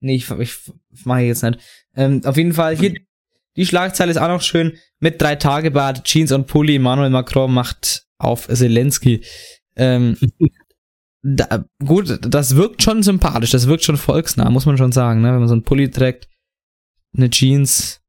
nee, 0.00 0.14
ich, 0.14 0.30
ich 0.30 0.56
mache 1.04 1.20
jetzt 1.20 1.42
nicht. 1.42 1.58
Ähm, 1.94 2.22
auf 2.24 2.36
jeden 2.36 2.52
Fall, 2.52 2.76
hier, 2.76 2.94
die 3.56 3.66
Schlagzeile 3.66 4.10
ist 4.12 4.18
auch 4.18 4.28
noch 4.28 4.42
schön. 4.42 4.78
Mit 5.00 5.20
drei 5.20 5.34
Tage 5.34 5.70
Bart, 5.70 6.04
Jeans 6.04 6.32
und 6.32 6.46
Pulli, 6.46 6.76
Emmanuel 6.76 7.10
Macron 7.10 7.52
macht 7.52 8.06
auf 8.18 8.46
Zelensky. 8.46 9.24
Ähm, 9.74 10.16
da, 11.22 11.64
gut, 11.84 12.18
das 12.22 12.56
wirkt 12.56 12.82
schon 12.82 13.02
sympathisch, 13.02 13.50
das 13.50 13.66
wirkt 13.66 13.84
schon 13.84 13.96
volksnah, 13.96 14.50
muss 14.50 14.66
man 14.66 14.78
schon 14.78 14.92
sagen, 14.92 15.20
ne? 15.20 15.32
Wenn 15.32 15.40
man 15.40 15.48
so 15.48 15.54
einen 15.54 15.64
Pulli 15.64 15.90
trägt, 15.90 16.28
eine 17.16 17.30
Jeans, 17.30 18.00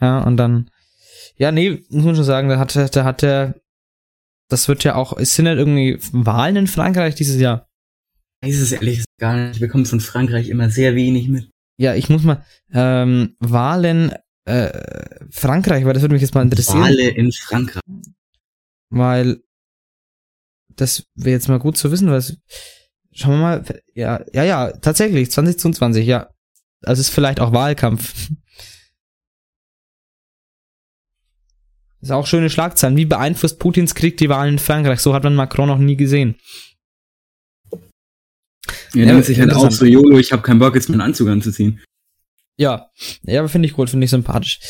ja, 0.00 0.20
und 0.20 0.36
dann, 0.38 0.70
ja, 1.36 1.52
nee, 1.52 1.82
muss 1.90 2.04
man 2.04 2.14
schon 2.14 2.24
sagen, 2.24 2.48
da 2.48 2.58
hat, 2.58 2.74
da 2.74 3.04
hat 3.04 3.22
der, 3.22 3.60
das 4.50 4.68
wird 4.68 4.84
ja 4.84 4.94
auch, 4.94 5.16
es 5.16 5.34
sind 5.34 5.46
ja 5.46 5.54
irgendwie 5.54 5.98
Wahlen 6.12 6.56
in 6.56 6.66
Frankreich 6.66 7.14
dieses 7.14 7.40
Jahr. 7.40 7.68
Ich 8.42 8.50
weiß 8.50 8.60
es 8.60 8.72
ehrlich 8.72 8.96
gesagt 8.96 9.18
gar 9.18 9.36
nicht. 9.36 9.54
Ich 9.54 9.60
bekomme 9.60 9.84
von 9.84 10.00
Frankreich 10.00 10.48
immer 10.48 10.70
sehr 10.70 10.94
wenig 10.94 11.28
mit. 11.28 11.50
ja, 11.78 11.94
ich 11.94 12.08
muss 12.08 12.22
mal, 12.22 12.44
ähm, 12.72 13.36
Wahlen, 13.38 14.12
äh, 14.46 14.70
Frankreich, 15.30 15.84
weil 15.84 15.92
das 15.94 16.02
würde 16.02 16.14
mich 16.14 16.22
jetzt 16.22 16.34
mal 16.34 16.42
interessieren. 16.42 16.80
Wale 16.82 17.08
in 17.08 17.32
Frankreich. 17.32 17.82
Weil 18.90 19.40
das 20.76 21.04
wäre 21.14 21.32
jetzt 21.32 21.48
mal 21.48 21.58
gut 21.58 21.76
zu 21.76 21.92
wissen, 21.92 22.10
was. 22.10 22.36
Schauen 23.12 23.32
wir 23.32 23.38
mal. 23.38 23.82
Ja, 23.94 24.24
ja, 24.32 24.44
ja, 24.44 24.72
tatsächlich, 24.72 25.30
2022, 25.30 26.06
ja. 26.06 26.30
Also 26.82 27.00
ist 27.00 27.10
vielleicht 27.10 27.40
auch 27.40 27.52
Wahlkampf. 27.52 28.30
Ist 32.00 32.10
auch 32.12 32.26
schöne 32.26 32.48
Schlagzeilen. 32.48 32.96
Wie 32.96 33.04
beeinflusst 33.04 33.58
Putins 33.58 33.94
Krieg 33.94 34.16
die 34.16 34.28
Wahlen 34.28 34.54
in 34.54 34.58
Frankreich? 34.58 35.00
So 35.00 35.12
hat 35.12 35.24
man 35.24 35.34
Macron 35.34 35.68
noch 35.68 35.78
nie 35.78 35.96
gesehen. 35.96 36.36
Ja, 37.72 37.78
Ja, 38.94 39.04
denkt 39.06 39.26
sich 39.26 39.38
halt 39.38 39.52
auch 39.52 39.70
so, 39.70 39.84
YOLO, 39.84 40.18
ich 40.18 40.32
habe 40.32 40.42
keinen 40.42 40.58
Bock, 40.58 40.74
jetzt 40.74 40.88
meinen 40.88 41.00
Anzug 41.02 41.28
anzuziehen. 41.28 41.82
Ja, 42.56 42.90
ja, 43.22 43.40
aber 43.40 43.48
finde 43.48 43.66
ich 43.68 43.74
gut, 43.74 43.90
finde 43.90 44.04
ich 44.04 44.10
sympathisch. 44.10 44.60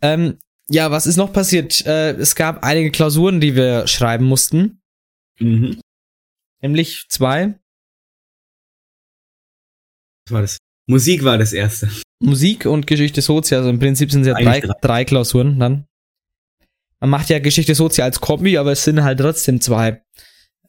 Ähm, 0.00 0.38
ja, 0.68 0.90
was 0.90 1.06
ist 1.06 1.16
noch 1.16 1.32
passiert? 1.32 1.84
Äh, 1.86 2.12
es 2.12 2.34
gab 2.34 2.64
einige 2.64 2.90
Klausuren, 2.90 3.40
die 3.40 3.54
wir 3.54 3.86
schreiben 3.86 4.24
mussten. 4.24 4.80
Mhm. 5.38 5.80
Nämlich 6.62 7.06
zwei. 7.08 7.54
Was 10.26 10.32
war 10.34 10.40
das? 10.42 10.58
Musik 10.86 11.24
war 11.24 11.38
das 11.38 11.52
erste. 11.52 11.90
Musik 12.22 12.66
und 12.66 12.86
Geschichte 12.86 13.20
Sozi, 13.20 13.54
also 13.54 13.68
im 13.68 13.78
Prinzip 13.78 14.10
sind 14.10 14.22
es 14.22 14.28
ja 14.28 14.34
drei. 14.34 14.60
drei. 14.80 15.04
Klausuren 15.04 15.58
dann. 15.58 15.86
Man 17.04 17.10
macht 17.10 17.28
ja 17.28 17.38
Geschichte 17.38 17.74
Sozi 17.74 18.00
als 18.00 18.22
Kombi, 18.22 18.56
aber 18.56 18.72
es 18.72 18.82
sind 18.82 19.04
halt 19.04 19.20
trotzdem 19.20 19.60
zwei 19.60 20.00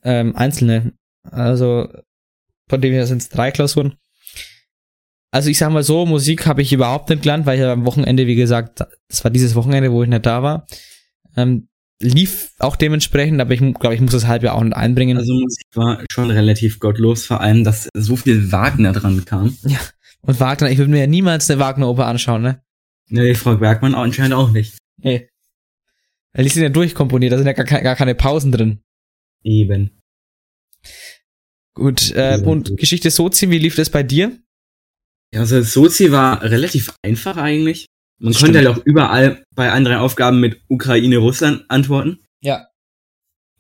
ähm, 0.04 0.36
einzelne. 0.36 0.92
Also 1.24 1.88
von 2.70 2.82
dem 2.82 2.92
her 2.92 3.08
sind 3.08 3.22
es 3.22 3.30
drei 3.30 3.52
Klausuren. 3.52 3.96
Also 5.32 5.50
ich 5.50 5.58
sag 5.58 5.72
mal 5.72 5.82
so, 5.82 6.06
Musik 6.06 6.46
habe 6.46 6.62
ich 6.62 6.74
überhaupt 6.74 7.10
nicht 7.10 7.22
gelernt, 7.22 7.46
weil 7.46 7.56
ich 7.56 7.62
ja 7.62 7.72
am 7.72 7.86
Wochenende, 7.86 8.28
wie 8.28 8.36
gesagt, 8.36 8.84
das 9.08 9.24
war 9.24 9.32
dieses 9.32 9.56
Wochenende, 9.56 9.94
wo 9.94 10.04
ich 10.04 10.10
nicht 10.10 10.26
da 10.26 10.44
war. 10.44 10.68
Ähm, 11.38 11.70
lief 12.02 12.52
auch 12.60 12.76
dementsprechend, 12.76 13.40
aber 13.40 13.54
ich 13.54 13.62
glaube, 13.62 13.96
ich 13.96 14.02
muss 14.02 14.12
das 14.12 14.28
halbe 14.28 14.52
auch 14.52 14.62
nicht 14.62 14.76
einbringen. 14.76 15.18
Also 15.18 15.34
Musik 15.36 15.68
war 15.74 16.04
schon 16.12 16.32
relativ 16.32 16.82
gottlos, 16.82 17.26
vor 17.26 17.40
allem, 17.40 17.64
dass 17.64 17.88
so 17.94 18.18
viel 18.18 18.52
Wagner 18.52 18.92
dran 18.92 19.24
kam. 19.24 19.58
und 20.20 20.40
Wagner, 20.42 20.70
ich 20.70 20.80
würde 20.80 20.92
mir 20.92 21.00
ja 21.00 21.08
niemals 21.08 21.50
eine 21.50 21.62
Wagner-Oper 21.62 22.08
anschauen, 22.08 22.42
ne? 22.42 22.62
Ne, 23.08 23.26
die 23.26 23.36
Frau 23.36 23.56
Bergmann 23.56 23.96
anscheinend 23.96 24.34
auch 24.34 24.52
nicht. 24.52 24.78
Nee. 24.98 25.30
Weil 26.36 26.44
die 26.44 26.50
sind 26.50 26.64
ja 26.64 26.70
durchkomponiert, 26.70 27.32
da 27.32 27.38
sind 27.38 27.48
ja 27.48 27.54
gar, 27.54 27.66
gar 27.66 27.96
keine 27.96 28.14
Pausen 28.14 28.52
drin. 28.52 28.82
Eben. 29.42 30.02
Gut, 31.74 32.12
äh, 32.12 32.42
und 32.44 32.70
gut. 32.70 32.78
Geschichte 32.78 33.10
Sozi, 33.10 33.50
wie 33.50 33.58
lief 33.58 33.76
das 33.76 33.90
bei 33.90 34.04
dir? 34.04 34.38
Ja, 35.34 35.42
also 35.42 35.62
Sozi 35.62 36.12
war 36.12 36.42
relativ 36.42 36.94
einfach 37.02 37.38
eigentlich. 37.38 37.86
Man 38.20 38.34
Stimmt. 38.34 38.54
konnte 38.54 38.68
halt 38.68 38.78
auch 38.78 38.86
überall 38.86 39.44
bei 39.56 39.68
drei 39.82 39.98
Aufgaben 39.98 40.42
mit 40.42 40.62
Ukraine, 40.68 41.18
Russland 41.18 41.66
antworten. 41.70 42.20
Ja. 42.42 42.68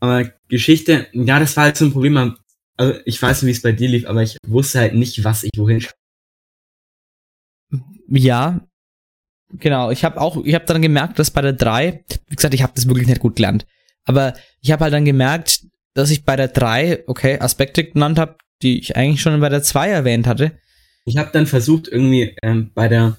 Aber 0.02 0.32
Geschichte, 0.50 1.08
ja, 1.14 1.40
das 1.40 1.56
war 1.56 1.66
halt 1.66 1.78
so 1.78 1.86
ein 1.86 1.92
Problem. 1.92 2.36
Also 2.78 3.00
ich 3.06 3.22
weiß 3.22 3.42
nicht, 3.42 3.48
wie 3.48 3.58
es 3.58 3.62
bei 3.62 3.72
dir 3.72 3.88
lief, 3.88 4.06
aber 4.06 4.22
ich 4.22 4.38
wusste 4.46 4.80
halt 4.80 4.96
nicht, 4.96 5.24
was 5.24 5.44
ich 5.44 5.52
wohin 5.58 5.80
schreibe. 5.80 5.98
Ja. 8.10 8.68
Genau, 9.54 9.92
ich 9.92 10.04
habe 10.04 10.20
auch, 10.20 10.44
ich 10.44 10.56
habe 10.56 10.66
dann 10.66 10.82
gemerkt, 10.82 11.20
dass 11.20 11.32
bei 11.32 11.42
der 11.42 11.54
3, 11.54 12.04
wie 12.28 12.36
gesagt, 12.36 12.54
ich 12.54 12.64
habe 12.64 12.74
das 12.76 12.88
wirklich 12.88 13.08
nicht 13.08 13.22
gut 13.22 13.36
gelernt, 13.36 13.66
aber 14.04 14.34
ich 14.62 14.72
habe 14.72 14.84
halt 14.84 14.94
dann 14.94 15.06
gemerkt, 15.06 15.62
dass 15.94 16.10
ich 16.10 16.26
bei 16.26 16.36
der 16.36 16.50
3, 16.50 17.04
okay, 17.08 17.40
Aspekte 17.40 17.84
genannt 17.84 18.20
habe, 18.20 18.38
die 18.62 18.80
ich 18.80 18.96
eigentlich 18.96 19.22
schon 19.22 19.40
bei 19.40 19.50
der 19.50 19.64
2 19.64 19.90
erwähnt 19.90 20.28
hatte. 20.28 20.58
Ich 21.06 21.18
habe 21.18 21.30
dann 21.32 21.46
versucht, 21.46 21.88
irgendwie 21.88 22.36
ähm, 22.42 22.72
bei 22.74 22.88
der 22.88 23.18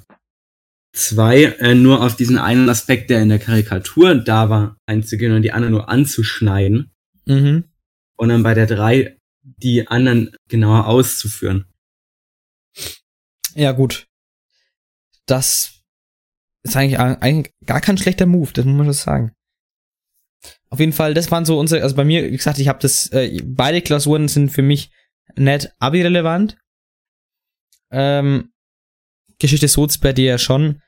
2 0.93 1.43
äh, 1.45 1.75
nur 1.75 2.03
auf 2.03 2.17
diesen 2.17 2.39
einen 2.39 2.69
Aspekt, 2.69 3.11
der 3.11 3.23
in 3.23 3.29
der 3.29 3.39
Karikatur 3.39 4.15
da 4.15 4.51
war, 4.51 4.77
einzugehen 4.87 5.33
und 5.33 5.43
die 5.43 5.53
anderen 5.53 5.75
nur 5.75 5.89
anzuschneiden. 5.89 6.91
Mhm. 7.27 7.65
Und 8.17 8.29
dann 8.29 8.43
bei 8.43 8.55
der 8.55 8.67
3 8.67 9.17
die 9.43 9.87
anderen 9.87 10.35
genauer 10.49 10.87
auszuführen. 10.87 11.67
Ja, 13.55 13.73
gut. 13.73 14.07
Das 15.27 15.76
ist 16.68 16.76
eigentlich, 16.76 16.98
eigentlich 16.98 17.52
gar 17.64 17.81
kein 17.81 17.98
schlechter 17.98 18.26
Move, 18.26 18.52
das 18.52 18.64
muss 18.64 18.76
man 18.76 18.87
schon 18.87 18.92
sagen. 18.94 19.33
Auf 20.68 20.81
jeden 20.81 20.92
Fall, 20.92 21.14
das 21.14 21.31
waren 21.31 21.44
so 21.44 21.59
unsere, 21.59 21.83
also 21.83 21.96
bei 21.96 22.05
mir, 22.05 22.31
wie 22.31 22.37
gesagt, 22.37 22.59
ich 22.59 22.68
habe 22.68 22.79
das, 22.81 23.07
äh, 23.12 23.40
beide 23.44 23.83
Klausuren 23.83 24.29
sind 24.29 24.50
für 24.50 24.62
mich 24.62 24.90
nicht 25.37 25.70
abi-relevant. 25.79 26.59
Ähm, 27.90 28.50
Geschichte 29.38 29.68
Sozi 29.68 29.98
bei 29.98 30.12
dir 30.12 30.26
ja 30.26 30.38
schon. 30.38 30.83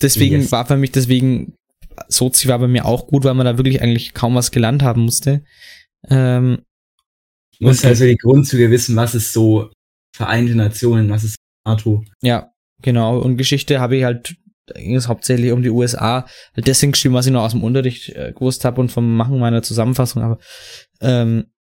Deswegen 0.00 0.42
Yes. 0.42 0.52
war 0.52 0.66
für 0.66 0.76
mich, 0.76 0.92
deswegen, 0.92 1.54
Sozi 2.08 2.48
war 2.48 2.58
bei 2.58 2.68
mir 2.68 2.84
auch 2.84 3.06
gut, 3.06 3.24
weil 3.24 3.34
man 3.34 3.46
da 3.46 3.56
wirklich 3.56 3.80
eigentlich 3.80 4.12
kaum 4.14 4.34
was 4.34 4.50
gelernt 4.50 4.82
haben 4.82 5.02
musste. 5.02 5.44
Ähm, 6.08 6.62
muss 7.58 7.84
also 7.84 8.04
die 8.04 8.16
Grundzüge 8.16 8.70
wissen, 8.70 8.96
was 8.96 9.14
ist 9.14 9.32
so 9.32 9.70
Vereinte 10.14 10.54
Nationen, 10.54 11.10
was 11.10 11.24
ist 11.24 11.36
NATO. 11.66 12.04
Ja, 12.22 12.52
genau. 12.86 13.18
Und 13.18 13.36
Geschichte 13.36 13.80
habe 13.80 13.96
ich 13.96 14.04
halt, 14.04 14.36
da 14.66 14.80
ging 14.80 14.94
es 14.94 15.08
hauptsächlich 15.08 15.52
um 15.52 15.62
die 15.62 15.70
USA, 15.70 16.26
halt 16.54 16.66
deswegen 16.66 16.92
geschrieben, 16.92 17.14
was 17.14 17.26
ich 17.26 17.32
noch 17.32 17.42
aus 17.42 17.52
dem 17.52 17.64
Unterricht 17.64 18.08
äh, 18.10 18.32
gewusst 18.32 18.64
habe 18.64 18.80
und 18.80 18.90
vom 18.90 19.16
Machen 19.16 19.38
meiner 19.38 19.62
Zusammenfassung. 19.62 20.22
Aber 20.22 20.38
ähm, 21.00 21.52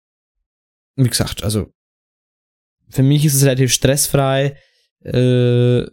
wie 0.96 1.10
gesagt, 1.10 1.44
also 1.44 1.74
für 2.90 3.04
mich 3.04 3.26
ist 3.26 3.34
es 3.34 3.44
relativ 3.44 3.74
stressfrei. 3.74 4.58
Äh, 5.04 5.86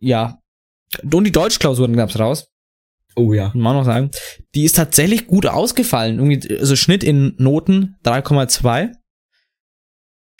ja. 0.00 0.40
Und 1.12 1.24
die 1.24 1.32
Deutschklausuren 1.32 1.94
gab's 1.94 2.18
raus, 2.18 2.48
Oh 3.14 3.32
ja. 3.34 3.48
auch 3.48 3.54
noch 3.54 3.84
sagen. 3.84 4.10
Die 4.54 4.64
ist 4.64 4.76
tatsächlich 4.76 5.26
gut 5.26 5.44
ausgefallen. 5.46 6.18
Irgendwie, 6.18 6.56
also 6.56 6.76
Schnitt 6.76 7.04
in 7.04 7.34
Noten 7.36 7.96
3,2. 8.04 8.92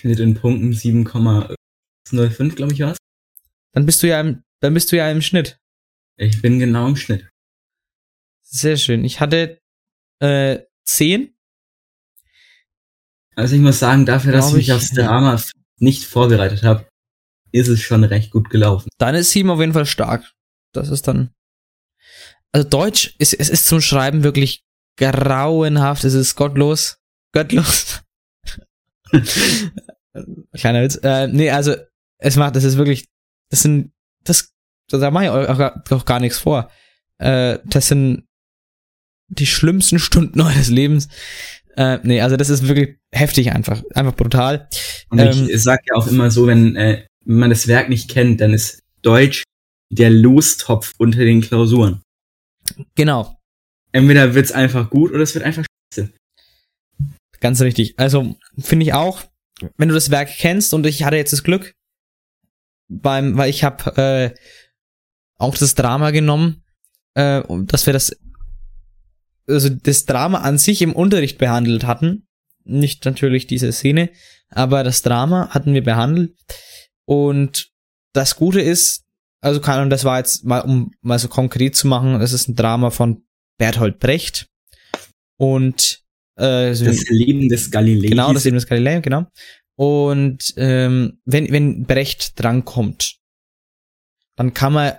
Schnitt 0.01 0.21
in 0.21 0.35
Punkten 0.35 0.73
7,05, 0.73 2.55
glaube 2.55 2.73
ich, 2.73 2.81
war's. 2.81 2.97
Dann 3.73 3.87
bist 3.87 4.03
du 4.03 4.09
ja 4.09 4.21
im, 4.21 4.43
dann 4.61 4.75
bist 4.75 4.91
du 4.93 4.97
ja 4.97 5.11
im 5.11 5.23
Schnitt. 5.23 5.59
Ich 6.17 6.43
bin 6.43 6.59
genau 6.59 6.89
im 6.89 6.97
Schnitt. 6.97 7.31
Sehr 8.43 8.77
schön. 8.77 9.05
Ich 9.05 9.21
hatte 9.21 9.61
äh, 10.21 10.61
10 10.85 11.35
Also 13.37 13.55
ich 13.55 13.61
muss 13.61 13.79
sagen, 13.79 14.07
dafür, 14.07 14.33
dass 14.33 14.49
ich 14.49 14.55
mich 14.55 14.69
ich, 14.69 14.73
aufs. 14.73 14.91
Drama 14.91 15.41
nicht 15.79 16.05
vorbereitet 16.05 16.63
habe, 16.65 16.89
ist 17.53 17.69
es 17.69 17.81
schon 17.81 18.05
recht 18.05 18.31
gut 18.31 18.51
gelaufen. 18.51 18.89
Dann 18.99 19.15
ist 19.15 19.31
sieben 19.31 19.51
auf 19.51 19.61
jeden 19.61 19.75
Fall 19.75 19.87
stark. 19.87 20.33
Das 20.73 20.89
ist 20.89 21.07
dann. 21.07 21.31
Also 22.53 22.69
Deutsch 22.69 23.15
ist, 23.19 23.35
es 23.35 23.49
ist 23.49 23.67
zum 23.67 23.81
Schreiben 23.81 24.25
wirklich 24.25 24.65
grauenhaft. 24.97 26.05
Es 26.05 26.15
ist 26.15 26.35
gottlos. 26.35 26.99
Gottlos. 27.33 28.03
Kleiner 30.55 30.83
Witz. 30.83 30.99
Äh, 31.03 31.29
nee, 31.29 31.51
also 31.51 31.77
es 32.19 32.37
macht, 32.37 32.57
das 32.57 32.65
ist 32.65 32.77
wirklich, 32.77 33.07
das 33.51 33.63
sind, 33.63 33.93
das, 34.25 34.51
da 34.91 35.11
mache 35.11 35.25
ich 35.25 35.31
auch, 35.31 35.59
gar- 35.59 35.85
auch 35.91 36.05
gar 36.05 36.21
nichts 36.21 36.39
vor. 36.39 36.71
Äh, 37.19 37.59
das 37.65 37.89
sind 37.89 38.25
die 39.29 39.47
schlimmsten 39.47 39.99
Stunden 39.99 40.41
eures 40.41 40.69
Lebens. 40.69 41.09
Äh, 41.77 41.99
nee, 42.03 42.21
also 42.21 42.37
das 42.37 42.51
ist 42.51 42.67
wirklich 42.67 42.99
heftig 43.13 43.53
einfach. 43.53 43.83
Einfach 43.95 44.15
brutal. 44.17 44.69
Und 45.11 45.19
Ähm, 45.21 45.49
ich 45.51 45.63
sag 45.63 45.81
ja 45.87 45.95
auch 45.95 46.07
immer 46.09 46.31
so, 46.31 46.47
wenn, 46.47 46.75
äh, 46.77 47.07
wenn 47.25 47.39
man 47.39 47.51
das 47.51 47.69
Werk 47.69 47.89
nicht 47.89 48.11
kennt, 48.11 48.41
dann 48.41 48.53
ist 48.53 48.83
Deutsch 49.03 49.45
der 49.91 50.11
Lostopf 50.11 50.93
unter 50.99 51.21
den 51.21 51.41
Klausuren. 51.41 52.03
Genau. 52.95 53.39
Entweder 53.93 54.35
wird's 54.35 54.53
einfach 54.53 54.91
gut 54.91 55.13
oder 55.13 55.23
es 55.23 55.35
wird 55.35 55.45
einfach 55.45 55.65
scheiße. 55.95 56.11
Ganz 57.41 57.61
richtig. 57.61 57.99
Also 57.99 58.37
finde 58.59 58.85
ich 58.85 58.93
auch, 58.93 59.23
wenn 59.77 59.89
du 59.89 59.95
das 59.95 60.11
Werk 60.11 60.29
kennst 60.29 60.75
und 60.75 60.85
ich 60.87 61.05
hatte 61.05 61.17
jetzt 61.17 61.33
das 61.33 61.45
Glück, 61.45 61.73
beim, 62.89 63.37
weil 63.37 63.51
ich 63.51 63.65
habe 63.65 63.97
äh, 63.97 64.35
auch 65.37 65.57
das 65.57 65.75
Drama 65.75 66.11
genommen, 66.11 66.65
äh, 67.15 67.41
und 67.41 67.73
dass 67.73 67.87
wir 67.87 67.93
das, 67.93 68.17
also 69.47 69.69
das 69.69 70.05
Drama 70.05 70.39
an 70.39 70.59
sich 70.59 70.83
im 70.83 70.95
Unterricht 70.95 71.39
behandelt 71.39 71.87
hatten, 71.87 72.27
nicht 72.65 73.05
natürlich 73.05 73.47
diese 73.47 73.73
Szene, 73.73 74.11
aber 74.51 74.85
das 74.85 75.03
Drama 75.03 75.49
hatten 75.51 75.75
wir 75.75 75.83
behandelt 75.83 76.35
und 77.05 77.71
das 78.13 78.37
Gute 78.37 78.61
ist, 78.61 79.05
also 79.41 79.61
keine 79.61 79.79
Ahnung, 79.79 79.91
das 79.91 80.05
war 80.05 80.19
jetzt 80.19 80.45
mal, 80.45 80.61
um 80.61 80.91
mal 81.01 81.19
so 81.19 81.29
konkret 81.29 81.77
zu 81.77 81.87
machen, 81.87 82.19
das 82.19 82.33
ist 82.33 82.49
ein 82.49 82.57
Drama 82.57 82.91
von 82.91 83.23
Berthold 83.59 83.99
Brecht 83.99 84.49
und 85.37 86.03
äh, 86.37 86.75
so 86.75 86.85
Das 86.85 87.05
Leben 87.09 87.49
des 87.49 87.71
Galilei. 87.71 88.09
Genau, 88.09 88.33
das 88.33 88.45
Leben 88.45 88.57
des 88.57 88.67
Galilei, 88.67 89.01
genau. 89.01 89.27
Und 89.79 90.55
ähm, 90.57 91.21
wenn, 91.25 91.53
wenn 91.53 91.85
Brecht 91.85 92.33
drankommt, 92.41 93.15
dann 94.35 94.53
kann 94.53 94.73
man 94.73 94.95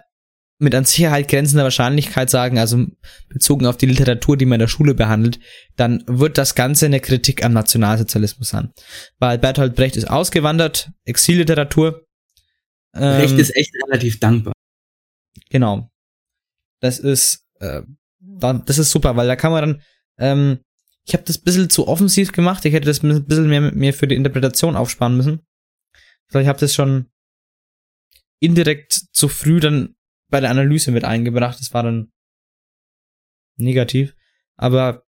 mit 0.58 0.74
an 0.74 0.86
Sicherheit 0.86 1.28
grenzender 1.28 1.65
Wahrscheinlichkeit 1.65 2.30
sagen, 2.30 2.58
also 2.58 2.86
bezogen 3.28 3.65
auf 3.65 3.76
die 3.76 3.88
Literatur, 3.88 4.38
die 4.38 4.46
man 4.46 4.56
in 4.56 4.62
der 4.62 4.68
Schule 4.70 4.94
behandelt, 4.94 5.42
dann 5.76 6.06
wird 6.08 6.38
das 6.38 6.56
Ganze 6.56 6.86
eine 6.86 7.02
Kritik 7.02 7.44
am 7.44 7.52
Nationalsozialismus 7.52 8.48
sein. 8.48 8.72
Weil 9.18 9.38
Bertolt 9.38 9.76
Brecht 9.76 9.98
ist 9.98 10.10
ausgewandert, 10.10 10.89
Exilliteratur, 11.04 12.06
Ähm, 12.94 13.22
Recht 13.22 13.38
ist 13.38 13.56
echt 13.56 13.74
relativ 13.86 14.20
dankbar. 14.20 14.54
Genau. 15.50 15.92
Das 16.80 17.00
ist, 17.00 17.46
äh, 17.60 17.82
da, 18.20 18.54
das 18.54 18.78
ist 18.78 18.92
super, 18.92 19.18
weil 19.18 19.28
da 19.28 19.36
kann 19.36 19.52
man 19.52 19.62
dann, 19.62 19.82
ähm, 20.18 20.60
ich 21.10 21.13
habe 21.13 21.24
das 21.24 21.39
ein 21.39 21.43
bisschen 21.43 21.69
zu 21.72 21.88
offensiv 21.88 22.32
gemacht. 22.32 22.63
Ich 22.65 22.74
hätte 22.74 22.86
das 22.86 23.02
ein 23.02 23.26
bisschen 23.26 23.50
mehr 23.50 23.62
mit 23.62 23.76
mir 23.76 23.93
für 23.95 24.08
die 24.08 24.15
Interpretation 24.15 24.76
aufsparen 24.76 25.17
müssen. 25.17 25.41
Vielleicht 26.28 26.48
habe 26.48 26.60
das 26.60 26.76
schon 26.76 27.08
indirekt 28.39 28.93
zu 29.12 29.28
früh 29.28 29.60
dann 29.60 29.95
bei 30.30 30.39
der 30.39 30.52
Analyse 30.52 30.91
mit 30.91 31.06
eingebracht. 31.06 31.60
Das 31.60 31.74
war 31.74 31.82
dann 31.82 32.12
negativ. 33.58 34.15
Aber 34.56 35.04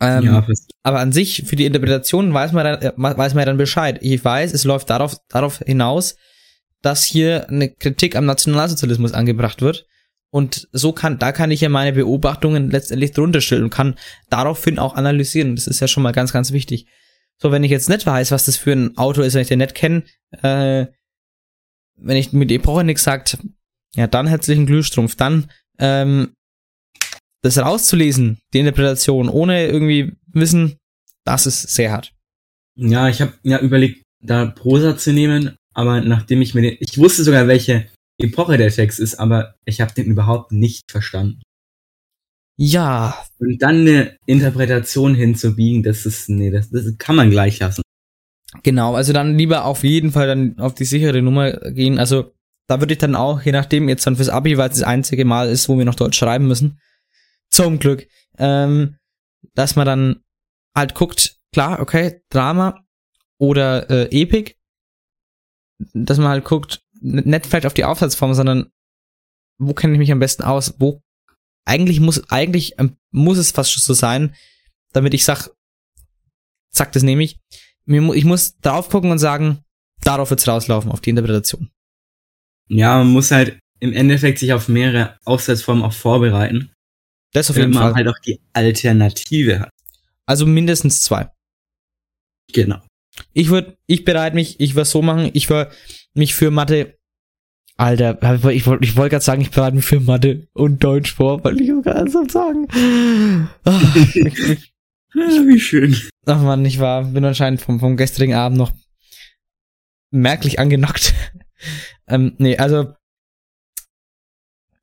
ähm, 0.00 0.24
ja, 0.24 0.46
aber 0.82 0.98
an 0.98 1.12
sich, 1.12 1.44
für 1.46 1.54
die 1.54 1.66
Interpretation 1.66 2.34
weiß 2.34 2.50
man, 2.50 2.64
dann, 2.64 2.82
äh, 2.82 2.92
weiß 2.96 3.34
man 3.34 3.42
ja 3.42 3.46
dann 3.46 3.56
Bescheid. 3.56 3.98
Ich 4.02 4.24
weiß, 4.24 4.52
es 4.52 4.64
läuft 4.64 4.90
darauf, 4.90 5.18
darauf 5.28 5.58
hinaus, 5.58 6.16
dass 6.82 7.04
hier 7.04 7.48
eine 7.48 7.70
Kritik 7.70 8.16
am 8.16 8.26
Nationalsozialismus 8.26 9.12
angebracht 9.12 9.62
wird. 9.62 9.86
Und 10.34 10.68
so 10.72 10.90
kann, 10.90 11.20
da 11.20 11.30
kann 11.30 11.52
ich 11.52 11.60
ja 11.60 11.68
meine 11.68 11.92
Beobachtungen 11.92 12.68
letztendlich 12.68 13.12
drunter 13.12 13.40
stellen 13.40 13.62
und 13.62 13.70
kann 13.70 13.94
daraufhin 14.30 14.80
auch 14.80 14.94
analysieren. 14.96 15.54
Das 15.54 15.68
ist 15.68 15.78
ja 15.78 15.86
schon 15.86 16.02
mal 16.02 16.10
ganz, 16.10 16.32
ganz 16.32 16.50
wichtig. 16.50 16.88
So, 17.40 17.52
wenn 17.52 17.62
ich 17.62 17.70
jetzt 17.70 17.88
nicht 17.88 18.04
weiß, 18.04 18.32
was 18.32 18.46
das 18.46 18.56
für 18.56 18.72
ein 18.72 18.98
Auto 18.98 19.22
ist, 19.22 19.34
wenn 19.34 19.42
ich 19.42 19.48
den 19.48 19.60
nicht 19.60 19.76
kenne, 19.76 20.02
äh, 20.42 20.86
wenn 21.94 22.16
ich 22.16 22.32
mit 22.32 22.50
Epoche 22.50 22.82
nichts 22.82 23.04
sagt, 23.04 23.38
ja, 23.94 24.08
dann 24.08 24.26
herzlichen 24.26 24.66
Glühstrumpf. 24.66 25.14
Dann, 25.14 25.52
ähm, 25.78 26.34
das 27.42 27.56
rauszulesen, 27.56 28.40
die 28.52 28.58
Interpretation, 28.58 29.28
ohne 29.28 29.68
irgendwie 29.68 30.16
wissen, 30.26 30.78
das 31.24 31.46
ist 31.46 31.62
sehr 31.68 31.92
hart. 31.92 32.12
Ja, 32.74 33.08
ich 33.08 33.20
habe 33.20 33.34
ja 33.44 33.60
überlegt, 33.60 34.02
da 34.20 34.46
Prosa 34.46 34.96
zu 34.96 35.12
nehmen, 35.12 35.54
aber 35.74 36.00
nachdem 36.00 36.42
ich 36.42 36.54
mir 36.54 36.62
den, 36.62 36.76
ich 36.80 36.98
wusste 36.98 37.22
sogar, 37.22 37.46
welche 37.46 37.86
Epoche 38.18 38.56
der 38.56 38.70
Text 38.70 39.00
ist, 39.00 39.16
aber 39.16 39.54
ich 39.64 39.80
habe 39.80 39.92
den 39.92 40.06
überhaupt 40.06 40.52
nicht 40.52 40.90
verstanden. 40.90 41.42
Ja, 42.56 43.24
Und 43.38 43.60
dann 43.62 43.80
eine 43.80 44.16
Interpretation 44.26 45.14
hinzubiegen, 45.14 45.82
das 45.82 46.06
ist, 46.06 46.28
nee, 46.28 46.50
das, 46.52 46.70
das 46.70 46.96
kann 46.98 47.16
man 47.16 47.30
gleich 47.30 47.58
lassen. 47.58 47.82
genau. 48.62 48.94
Also 48.94 49.12
dann 49.12 49.36
lieber 49.36 49.64
auf 49.64 49.82
jeden 49.82 50.12
Fall 50.12 50.28
dann 50.28 50.58
auf 50.60 50.74
die 50.74 50.84
sichere 50.84 51.20
Nummer 51.20 51.50
gehen. 51.72 51.98
Also 51.98 52.32
da 52.68 52.80
würde 52.80 52.92
ich 52.94 52.98
dann 52.98 53.16
auch, 53.16 53.42
je 53.42 53.50
nachdem, 53.52 53.88
jetzt 53.88 54.06
dann 54.06 54.14
fürs 54.16 54.28
Abi, 54.28 54.56
weil 54.56 54.70
es 54.70 54.78
das 54.78 54.86
einzige 54.86 55.24
Mal 55.24 55.48
ist, 55.48 55.68
wo 55.68 55.76
wir 55.76 55.84
noch 55.84 55.96
Deutsch 55.96 56.16
schreiben 56.16 56.46
müssen, 56.46 56.80
zum 57.50 57.80
Glück, 57.80 58.06
ähm, 58.38 58.96
dass 59.54 59.74
man 59.74 59.86
dann 59.86 60.22
halt 60.76 60.94
guckt, 60.94 61.36
klar, 61.52 61.80
okay, 61.80 62.22
Drama 62.30 62.84
oder 63.38 63.90
äh, 63.90 64.22
Epik, 64.22 64.58
dass 65.92 66.18
man 66.18 66.28
halt 66.28 66.44
guckt, 66.44 66.83
nicht 67.04 67.46
vielleicht 67.46 67.66
auf 67.66 67.74
die 67.74 67.84
Aufsatzform, 67.84 68.34
sondern 68.34 68.70
wo 69.58 69.74
kenne 69.74 69.92
ich 69.92 69.98
mich 69.98 70.10
am 70.12 70.18
besten 70.18 70.42
aus, 70.42 70.74
wo 70.78 71.00
eigentlich 71.66 72.00
muss, 72.00 72.28
eigentlich 72.30 72.78
ähm, 72.78 72.96
muss 73.10 73.38
es 73.38 73.50
fast 73.52 73.72
schon 73.72 73.82
so 73.82 73.94
sein, 73.94 74.34
damit 74.92 75.14
ich 75.14 75.24
sag, 75.24 75.48
zack, 76.70 76.92
das 76.92 77.02
nehme 77.02 77.22
ich. 77.22 77.38
Ich 77.86 78.24
muss 78.24 78.56
drauf 78.58 78.88
gucken 78.88 79.10
und 79.10 79.18
sagen, 79.18 79.62
darauf 80.02 80.30
wird's 80.30 80.48
rauslaufen, 80.48 80.90
auf 80.90 81.00
die 81.00 81.10
Interpretation. 81.10 81.70
Ja, 82.68 82.98
man 82.98 83.08
muss 83.08 83.30
halt 83.30 83.58
im 83.80 83.92
Endeffekt 83.92 84.38
sich 84.38 84.52
auf 84.52 84.68
mehrere 84.68 85.18
Aufsatzformen 85.24 85.84
auch 85.84 85.92
vorbereiten, 85.92 86.72
Das 87.32 87.50
auf 87.50 87.56
jeden 87.56 87.72
man 87.72 87.82
Fall. 87.82 87.94
halt 87.94 88.08
auch 88.08 88.18
die 88.24 88.40
Alternative 88.54 89.60
hat. 89.60 89.70
Also 90.26 90.46
mindestens 90.46 91.02
zwei. 91.02 91.30
Genau. 92.52 92.80
Ich 93.34 93.50
würde, 93.50 93.76
ich 93.86 94.04
bereite 94.04 94.34
mich, 94.34 94.58
ich 94.58 94.74
würde 94.74 94.88
so 94.88 95.02
machen, 95.02 95.30
ich 95.34 95.50
würde 95.50 95.70
mich 96.14 96.34
für 96.34 96.50
Mathe, 96.50 96.98
Alter, 97.76 98.18
ich 98.50 98.66
wollte 98.66 98.84
ich 98.84 98.96
wollte 98.96 99.10
gerade 99.10 99.24
sagen, 99.24 99.40
ich 99.42 99.50
bereite 99.50 99.76
mich 99.76 99.84
für 99.84 100.00
Mathe 100.00 100.46
und 100.52 100.82
Deutsch 100.84 101.12
vor, 101.14 101.42
weil 101.44 101.60
ich 101.60 101.70
das 101.84 102.12
so 102.12 102.24
sagen. 102.28 102.68
Ah, 103.64 103.80
ich- 103.96 104.72
Ja, 105.16 105.22
wie 105.46 105.60
schön. 105.60 105.96
Ach 106.26 106.42
man, 106.42 106.64
ich 106.64 106.80
war, 106.80 107.04
bin 107.04 107.24
anscheinend 107.24 107.60
vom, 107.60 107.78
vom 107.80 107.96
gestrigen 107.96 108.34
Abend 108.34 108.58
noch 108.58 108.72
merklich 110.10 110.58
angenockt. 110.58 111.14
ähm, 112.08 112.34
nee, 112.38 112.56
also 112.56 112.94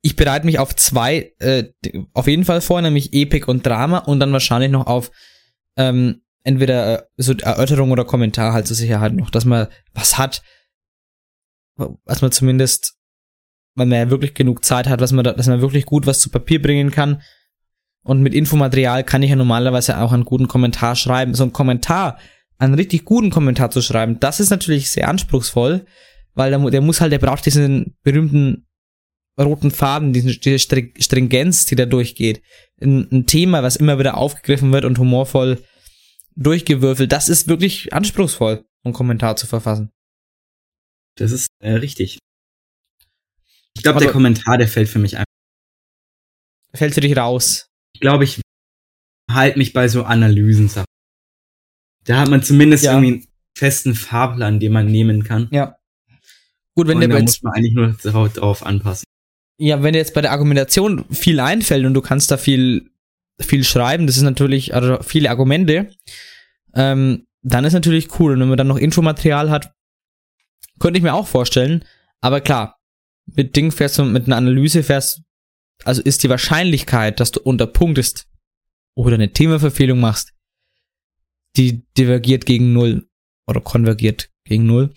ich 0.02 0.16
bereite 0.16 0.46
mich 0.46 0.58
auf 0.58 0.74
zwei, 0.74 1.32
äh, 1.38 1.64
auf 2.12 2.26
jeden 2.26 2.44
Fall 2.44 2.60
vor, 2.60 2.82
nämlich 2.82 3.12
Epic 3.12 3.46
und 3.46 3.64
Drama 3.64 3.98
und 3.98 4.20
dann 4.20 4.32
wahrscheinlich 4.32 4.70
noch 4.70 4.86
auf 4.86 5.10
ähm, 5.76 6.22
entweder 6.44 7.02
äh, 7.02 7.06
so 7.18 7.34
Erörterung 7.34 7.90
oder 7.92 8.04
Kommentar 8.04 8.52
halt 8.52 8.66
zur 8.66 8.76
Sicherheit 8.76 9.12
noch, 9.12 9.30
dass 9.30 9.44
man 9.44 9.68
was 9.94 10.18
hat, 10.18 10.42
was 11.76 12.22
man 12.22 12.32
zumindest, 12.32 12.94
weil 13.74 13.86
man 13.86 13.98
ja 13.98 14.10
wirklich 14.10 14.34
genug 14.34 14.64
Zeit 14.64 14.88
hat, 14.88 15.00
was 15.00 15.12
man 15.12 15.24
da, 15.24 15.32
dass 15.32 15.46
man 15.46 15.60
wirklich 15.60 15.86
gut 15.86 16.06
was 16.06 16.20
zu 16.20 16.30
Papier 16.30 16.60
bringen 16.60 16.90
kann. 16.90 17.22
Und 18.04 18.20
mit 18.20 18.34
Infomaterial 18.34 19.04
kann 19.04 19.22
ich 19.22 19.30
ja 19.30 19.36
normalerweise 19.36 19.98
auch 19.98 20.12
einen 20.12 20.24
guten 20.24 20.48
Kommentar 20.48 20.96
schreiben. 20.96 21.34
So 21.34 21.44
ein 21.44 21.52
Kommentar, 21.52 22.18
einen 22.58 22.74
richtig 22.74 23.04
guten 23.04 23.30
Kommentar 23.30 23.70
zu 23.70 23.80
schreiben, 23.80 24.18
das 24.18 24.40
ist 24.40 24.50
natürlich 24.50 24.90
sehr 24.90 25.08
anspruchsvoll, 25.08 25.86
weil 26.34 26.50
der, 26.50 26.58
der 26.70 26.80
muss 26.80 27.00
halt, 27.00 27.12
der 27.12 27.18
braucht 27.18 27.46
diesen 27.46 27.96
berühmten 28.02 28.66
roten 29.40 29.70
Faden, 29.70 30.12
diesen, 30.12 30.32
diese 30.40 30.56
Stri- 30.56 31.00
Stringenz, 31.00 31.64
die 31.64 31.76
da 31.76 31.86
durchgeht. 31.86 32.42
Ein, 32.80 33.08
ein 33.12 33.26
Thema, 33.26 33.62
was 33.62 33.76
immer 33.76 33.98
wieder 33.98 34.16
aufgegriffen 34.16 34.72
wird 34.72 34.84
und 34.84 34.98
humorvoll 34.98 35.62
durchgewürfelt, 36.34 37.12
das 37.12 37.28
ist 37.28 37.46
wirklich 37.48 37.92
anspruchsvoll, 37.92 38.64
einen 38.84 38.94
Kommentar 38.94 39.36
zu 39.36 39.46
verfassen. 39.46 39.91
Das 41.16 41.32
ist 41.32 41.48
äh, 41.60 41.72
richtig. 41.72 42.18
Ich 43.74 43.82
glaube, 43.82 44.00
der 44.00 44.12
Kommentar, 44.12 44.58
der 44.58 44.68
fällt 44.68 44.88
für 44.88 44.98
mich 44.98 45.16
ein. 45.16 45.24
Fällt 46.74 46.94
für 46.94 47.00
dich 47.00 47.16
raus. 47.16 47.66
Ich 47.94 48.00
glaube, 48.00 48.24
ich 48.24 48.40
halte 49.30 49.58
mich 49.58 49.72
bei 49.72 49.88
so 49.88 50.04
Analysen. 50.04 50.70
Da 52.04 52.18
hat 52.18 52.28
man 52.28 52.42
zumindest 52.42 52.84
Ja. 52.84 52.92
irgendwie 52.92 53.12
einen 53.14 53.26
festen 53.56 53.94
Fahrplan, 53.94 54.60
den 54.60 54.72
man 54.72 54.86
nehmen 54.86 55.24
kann. 55.24 55.48
Ja. 55.50 55.78
Gut, 56.74 56.88
wenn 56.88 56.96
und 56.96 57.00
der 57.00 57.08
da 57.10 57.18
jetzt 57.18 57.26
muss 57.26 57.42
man 57.42 57.52
eigentlich 57.54 57.74
nur 57.74 57.92
drauf, 57.92 58.32
drauf 58.32 58.64
anpassen. 58.64 59.04
Ja, 59.58 59.82
wenn 59.82 59.92
dir 59.92 59.98
jetzt 59.98 60.14
bei 60.14 60.22
der 60.22 60.32
Argumentation 60.32 61.04
viel 61.10 61.38
einfällt 61.40 61.84
und 61.84 61.94
du 61.94 62.00
kannst 62.00 62.30
da 62.30 62.36
viel, 62.38 62.90
viel 63.38 63.64
schreiben, 63.64 64.06
das 64.06 64.16
ist 64.16 64.22
natürlich, 64.22 64.74
also 64.74 65.02
viele 65.02 65.30
Argumente, 65.30 65.90
ähm, 66.74 67.26
dann 67.42 67.64
ist 67.64 67.74
natürlich 67.74 68.18
cool. 68.18 68.32
Und 68.32 68.40
wenn 68.40 68.48
man 68.48 68.58
dann 68.58 68.68
noch 68.68 68.78
Infomaterial 68.78 69.50
hat, 69.50 69.72
könnte 70.82 70.98
ich 70.98 71.04
mir 71.04 71.14
auch 71.14 71.28
vorstellen. 71.28 71.84
Aber 72.20 72.40
klar, 72.40 72.80
mit 73.26 73.54
Ding 73.54 73.70
fährst 73.70 73.98
du, 73.98 74.04
mit 74.04 74.26
einer 74.26 74.36
Analyse 74.36 74.82
fährst, 74.82 75.22
also 75.84 76.02
ist 76.02 76.24
die 76.24 76.28
Wahrscheinlichkeit, 76.28 77.20
dass 77.20 77.30
du 77.30 77.40
unterpunktest 77.40 78.26
oder 78.96 79.14
eine 79.14 79.32
Themaverfehlung 79.32 80.00
machst, 80.00 80.32
die 81.56 81.86
divergiert 81.96 82.46
gegen 82.46 82.72
null 82.72 83.08
oder 83.46 83.60
konvergiert 83.60 84.30
gegen 84.44 84.66
null. 84.66 84.92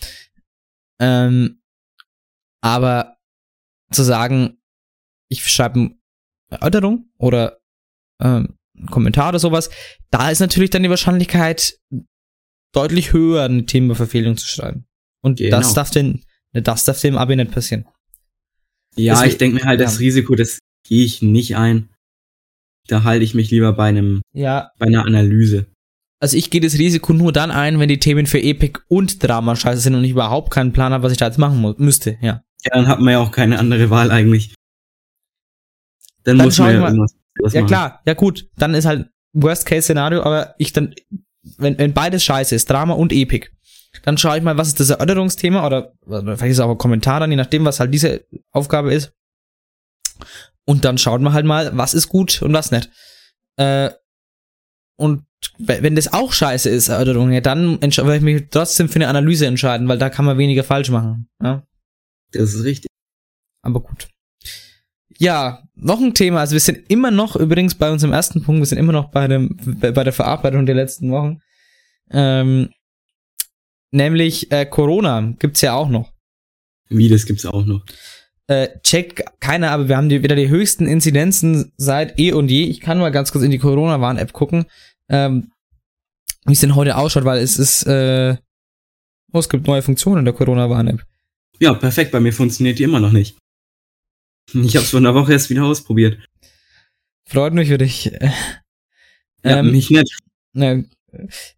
Ähm, 0.99 1.61
aber 2.61 3.17
zu 3.91 4.01
sagen, 4.01 4.57
ich 5.29 5.47
schreibe 5.47 5.79
eine 5.79 5.95
Erörterung 6.49 7.11
oder 7.19 7.59
ähm, 8.19 8.57
einen 8.75 8.89
Kommentar 8.89 9.29
oder 9.29 9.39
sowas, 9.39 9.69
da 10.09 10.31
ist 10.31 10.39
natürlich 10.39 10.71
dann 10.71 10.81
die 10.81 10.89
Wahrscheinlichkeit 10.89 11.79
deutlich 12.73 13.13
höher, 13.13 13.43
eine 13.43 13.67
Themenverfehlung 13.67 14.35
zu 14.35 14.47
schreiben. 14.47 14.87
Und 15.25 15.39
Genau. 15.39 15.57
das 15.57 15.73
darf 15.73 15.89
den, 15.89 16.21
das 16.53 16.85
darf 16.85 17.01
dem 17.01 17.17
Abi 17.17 17.35
nicht 17.35 17.51
passieren. 17.51 17.85
Ja, 18.95 19.13
Deswegen- 19.13 19.31
ich 19.31 19.37
denke 19.39 19.55
mir 19.57 19.65
halt, 19.65 19.81
das 19.81 19.95
ja. 19.95 19.99
Risiko, 19.99 20.35
das 20.35 20.59
gehe 20.87 21.03
ich 21.03 21.21
nicht 21.21 21.55
ein. 21.57 21.89
Da 22.87 23.03
halte 23.03 23.25
ich 23.25 23.33
mich 23.33 23.49
lieber 23.49 23.73
bei 23.73 23.89
einem, 23.89 24.21
Ja, 24.33 24.69
bei 24.77 24.85
einer 24.85 25.03
Analyse. 25.05 25.65
also 26.19 26.37
ich 26.37 26.51
gehe 26.51 26.61
das 26.61 26.75
Risiko 26.77 27.11
nur 27.13 27.31
dann 27.33 27.49
ein, 27.49 27.79
wenn 27.79 27.89
die 27.89 27.97
Themen 27.99 28.27
für 28.27 28.39
Epic 28.41 28.79
und 28.87 29.23
Drama 29.23 29.55
scheiße 29.55 29.81
sind 29.81 29.95
und 29.95 30.03
ich 30.03 30.11
überhaupt 30.11 30.51
keinen 30.51 30.71
Plan 30.73 30.93
habe, 30.93 31.03
was 31.03 31.11
ich 31.11 31.17
da 31.17 31.25
jetzt 31.25 31.39
machen 31.39 31.59
muss, 31.59 31.77
müsste, 31.79 32.17
ja. 32.21 32.43
Ja, 32.63 32.71
dann 32.73 32.87
hat 32.87 32.99
man 32.99 33.11
ja 33.13 33.19
auch 33.19 33.31
keine 33.31 33.57
andere 33.59 33.89
Wahl 33.89 34.11
eigentlich. 34.11 34.53
Dann, 36.23 36.37
Dann 36.37 36.45
muss 36.47 36.57
man 36.59 36.71
ja 36.73 36.79
mal- 36.79 36.87
irgendwas 36.91 37.15
anderes 37.37 37.53
Ja 37.53 37.61
machen. 37.61 37.67
klar, 37.67 38.01
ja 38.05 38.13
gut, 38.13 38.47
dann 38.57 38.73
ist 38.75 38.85
halt 38.85 39.09
Worst-Case-Szenario, 39.33 40.21
aber 40.23 40.55
ich 40.59 40.71
dann, 40.73 40.93
wenn, 41.57 41.77
wenn 41.77 41.93
beides 41.93 42.23
scheiße 42.23 42.55
ist, 42.55 42.69
Drama 42.69 42.93
und 42.93 43.11
Epic, 43.11 43.49
dann 44.03 44.17
schaue 44.17 44.37
ich 44.37 44.43
mal, 44.43 44.57
was 44.57 44.67
ist 44.69 44.79
das 44.79 44.89
Erörterungsthema 44.89 45.65
oder, 45.65 45.93
oder 46.05 46.21
vielleicht 46.37 46.51
ist 46.51 46.57
es 46.57 46.59
auch 46.59 46.71
ein 46.71 46.77
Kommentar 46.77 47.19
dann, 47.19 47.31
je 47.31 47.37
nachdem, 47.37 47.65
was 47.65 47.79
halt 47.79 47.93
diese 47.93 48.25
Aufgabe 48.51 48.93
ist. 48.93 49.13
Und 50.65 50.85
dann 50.85 50.97
schaut 50.97 51.21
man 51.21 51.33
halt 51.33 51.45
mal, 51.45 51.75
was 51.77 51.93
ist 51.93 52.09
gut 52.09 52.41
und 52.41 52.53
was 52.53 52.71
nicht. 52.71 52.89
Äh, 53.57 53.91
und 54.97 55.25
we- 55.57 55.79
wenn 55.81 55.95
das 55.95 56.11
auch 56.13 56.31
scheiße 56.33 56.69
ist, 56.69 56.87
Erörterung, 56.87 57.31
ja, 57.31 57.41
dann 57.41 57.81
werde 57.81 58.15
ich 58.15 58.21
mich 58.21 58.45
trotzdem 58.49 58.89
für 58.89 58.95
eine 58.95 59.07
Analyse 59.07 59.45
entscheiden, 59.45 59.87
weil 59.87 59.97
da 59.97 60.09
kann 60.09 60.25
man 60.25 60.37
weniger 60.37 60.63
falsch 60.63 60.89
machen. 60.89 61.27
Ja? 61.41 61.63
Das 62.31 62.53
ist 62.53 62.63
richtig. 62.63 62.89
Aber 63.61 63.81
gut. 63.81 64.07
Ja, 65.17 65.63
noch 65.75 66.01
ein 66.01 66.13
Thema. 66.13 66.39
Also 66.41 66.53
wir 66.53 66.59
sind 66.59 66.89
immer 66.89 67.11
noch, 67.11 67.35
übrigens 67.35 67.75
bei 67.75 67.89
unserem 67.91 68.13
ersten 68.13 68.43
Punkt, 68.43 68.59
wir 68.59 68.65
sind 68.65 68.77
immer 68.77 68.91
noch 68.93 69.11
bei, 69.11 69.27
dem, 69.27 69.55
bei 69.79 69.91
der 69.91 70.13
Verarbeitung 70.13 70.65
der 70.65 70.75
letzten 70.75 71.11
Wochen. 71.11 71.41
Ähm, 72.11 72.69
nämlich 73.95 74.51
äh, 74.51 74.65
Corona 74.65 75.33
gibt's 75.39 75.61
ja 75.61 75.73
auch 75.73 75.89
noch. 75.89 76.11
Wie, 76.89 77.09
das 77.09 77.25
gibt's 77.25 77.45
auch 77.45 77.65
noch. 77.65 77.83
Äh, 78.47 78.79
checkt 78.83 79.23
keiner, 79.39 79.71
aber 79.71 79.87
wir 79.87 79.97
haben 79.97 80.09
die, 80.09 80.21
wieder 80.21 80.35
die 80.35 80.49
höchsten 80.49 80.85
Inzidenzen 80.85 81.71
seit 81.77 82.19
eh 82.19 82.31
und 82.31 82.51
je. 82.51 82.65
Ich 82.65 82.79
kann 82.79 82.99
mal 82.99 83.11
ganz 83.11 83.31
kurz 83.31 83.43
in 83.43 83.49
die 83.49 83.57
Corona-Warn-App 83.57 84.33
gucken, 84.33 84.65
ähm, 85.09 85.51
wie 86.45 86.53
es 86.53 86.59
denn 86.59 86.75
heute 86.75 86.95
ausschaut, 86.97 87.25
weil 87.25 87.39
es 87.39 87.57
ist, 87.57 87.87
äh, 87.87 88.37
oh, 89.33 89.39
es 89.39 89.49
gibt 89.49 89.65
neue 89.65 89.81
Funktionen 89.81 90.19
in 90.19 90.25
der 90.25 90.35
Corona-Warn-App. 90.35 91.03
Ja, 91.59 91.73
perfekt, 91.73 92.11
bei 92.11 92.19
mir 92.19 92.33
funktioniert 92.33 92.77
die 92.77 92.83
immer 92.83 92.99
noch 92.99 93.11
nicht. 93.11 93.35
Ich 94.53 94.77
hab's 94.77 94.91
vor 94.91 94.99
einer 94.99 95.15
Woche 95.15 95.31
erst 95.31 95.49
wieder 95.49 95.63
ausprobiert. 95.63 96.19
Freut 97.27 97.53
mich 97.53 97.69
für 97.69 97.79
dich. 97.79 98.11
Ja, 99.43 99.59
Ähm, 99.59 99.71
mich 99.71 99.89
nicht. 99.89 100.19
Ne, 100.53 100.85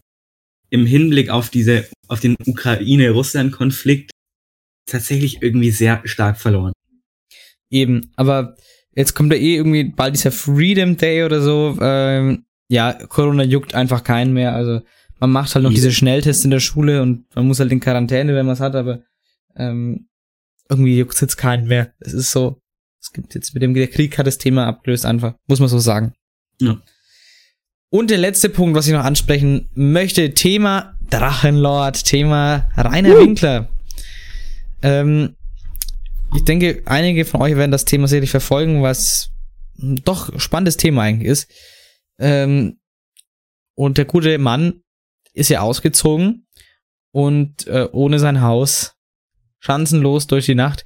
im 0.69 0.87
Hinblick 0.87 1.29
auf 1.29 1.49
diese, 1.49 1.87
auf 2.07 2.19
den 2.19 2.35
Ukraine-Russland-Konflikt 2.45 4.11
tatsächlich 4.85 5.41
irgendwie 5.41 5.71
sehr 5.71 6.01
stark 6.05 6.37
verloren. 6.37 6.73
eben. 7.71 8.11
Aber 8.15 8.55
jetzt 8.95 9.13
kommt 9.15 9.33
ja 9.33 9.39
eh 9.39 9.55
irgendwie 9.55 9.83
bald 9.85 10.15
dieser 10.15 10.31
Freedom 10.31 10.95
Day 10.97 11.23
oder 11.23 11.41
so. 11.41 11.77
Ähm, 11.81 12.45
ja, 12.69 12.93
Corona 12.93 13.43
juckt 13.43 13.73
einfach 13.75 14.03
keinen 14.03 14.33
mehr. 14.33 14.53
Also 14.53 14.81
man 15.19 15.31
macht 15.31 15.53
halt 15.55 15.63
noch 15.63 15.71
Ja. 15.71 15.75
diese 15.75 15.91
Schnelltests 15.91 16.45
in 16.45 16.51
der 16.51 16.59
Schule 16.59 17.01
und 17.01 17.25
man 17.35 17.47
muss 17.47 17.59
halt 17.59 17.71
in 17.71 17.79
Quarantäne, 17.79 18.35
wenn 18.35 18.45
man 18.45 18.53
es 18.53 18.59
hat, 18.59 18.75
aber 18.75 19.01
ähm, 19.57 20.07
irgendwie 20.69 20.97
juckt 20.97 21.19
jetzt 21.19 21.37
keinen 21.37 21.67
mehr. 21.67 21.93
Es 21.99 22.13
ist 22.13 22.31
so, 22.31 22.61
es 23.01 23.11
gibt 23.11 23.33
jetzt 23.35 23.53
mit 23.53 23.63
dem 23.63 23.73
der 23.73 23.87
Krieg 23.87 24.17
hat 24.17 24.27
das 24.27 24.37
Thema 24.37 24.67
abgelöst 24.67 25.05
einfach, 25.05 25.35
muss 25.47 25.59
man 25.59 25.69
so 25.69 25.79
sagen. 25.79 26.13
Ja. 26.61 26.81
Und 27.89 28.09
der 28.09 28.17
letzte 28.17 28.49
Punkt, 28.49 28.75
was 28.75 28.87
ich 28.87 28.93
noch 28.93 29.03
ansprechen 29.03 29.69
möchte, 29.73 30.33
Thema 30.33 30.94
Drachenlord, 31.09 32.03
Thema 32.03 32.69
Rainer 32.75 33.17
Winkler. 33.17 33.69
Ähm, 34.81 35.35
ich 36.35 36.43
denke, 36.43 36.81
einige 36.85 37.25
von 37.25 37.41
euch 37.41 37.55
werden 37.55 37.71
das 37.71 37.85
Thema 37.85 38.07
sicherlich 38.07 38.31
verfolgen, 38.31 38.81
was 38.81 39.31
doch 39.77 40.29
ein 40.29 40.39
spannendes 40.39 40.77
Thema 40.77 41.03
eigentlich 41.03 41.29
ist. 41.29 41.51
Ähm, 42.19 42.79
und 43.75 43.97
der 43.97 44.05
gute 44.05 44.37
Mann 44.37 44.81
ist 45.33 45.49
ja 45.49 45.61
ausgezogen 45.61 46.47
und 47.11 47.67
äh, 47.67 47.87
ohne 47.91 48.19
sein 48.19 48.41
Haus, 48.41 48.95
schanzenlos 49.59 50.27
durch 50.27 50.45
die 50.45 50.55
Nacht, 50.55 50.85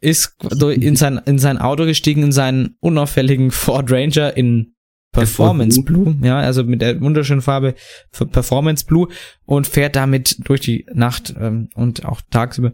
ist 0.00 0.36
in 0.60 0.96
sein, 0.96 1.18
in 1.26 1.38
sein 1.38 1.58
Auto 1.58 1.84
gestiegen, 1.84 2.22
in 2.24 2.32
seinen 2.32 2.76
unauffälligen 2.80 3.50
Ford 3.50 3.90
Ranger 3.90 4.36
in 4.36 4.74
Performance 5.12 5.82
Blue, 5.82 6.16
ja, 6.22 6.38
also 6.38 6.62
mit 6.64 6.80
der 6.82 7.00
wunderschönen 7.00 7.42
Farbe 7.42 7.74
Performance 8.12 8.84
Blue 8.86 9.08
und 9.44 9.66
fährt 9.66 9.96
damit 9.96 10.36
durch 10.48 10.60
die 10.60 10.86
Nacht 10.92 11.34
ähm, 11.38 11.68
und 11.74 12.04
auch 12.04 12.20
tagsüber. 12.30 12.72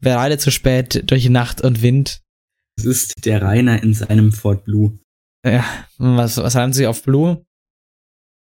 Wer 0.00 0.16
reitet 0.16 0.40
zu 0.40 0.50
spät 0.50 1.10
durch 1.10 1.22
die 1.22 1.30
Nacht 1.30 1.62
und 1.62 1.82
Wind? 1.82 2.20
Es 2.76 2.84
ist 2.84 3.24
der 3.24 3.42
Rainer 3.42 3.82
in 3.82 3.94
seinem 3.94 4.32
Ford 4.32 4.64
Blue 4.64 4.98
Ja, 5.44 5.64
was, 5.96 6.36
was 6.36 6.54
haben 6.54 6.72
sie 6.72 6.86
auf 6.86 7.02
Blue? 7.02 7.42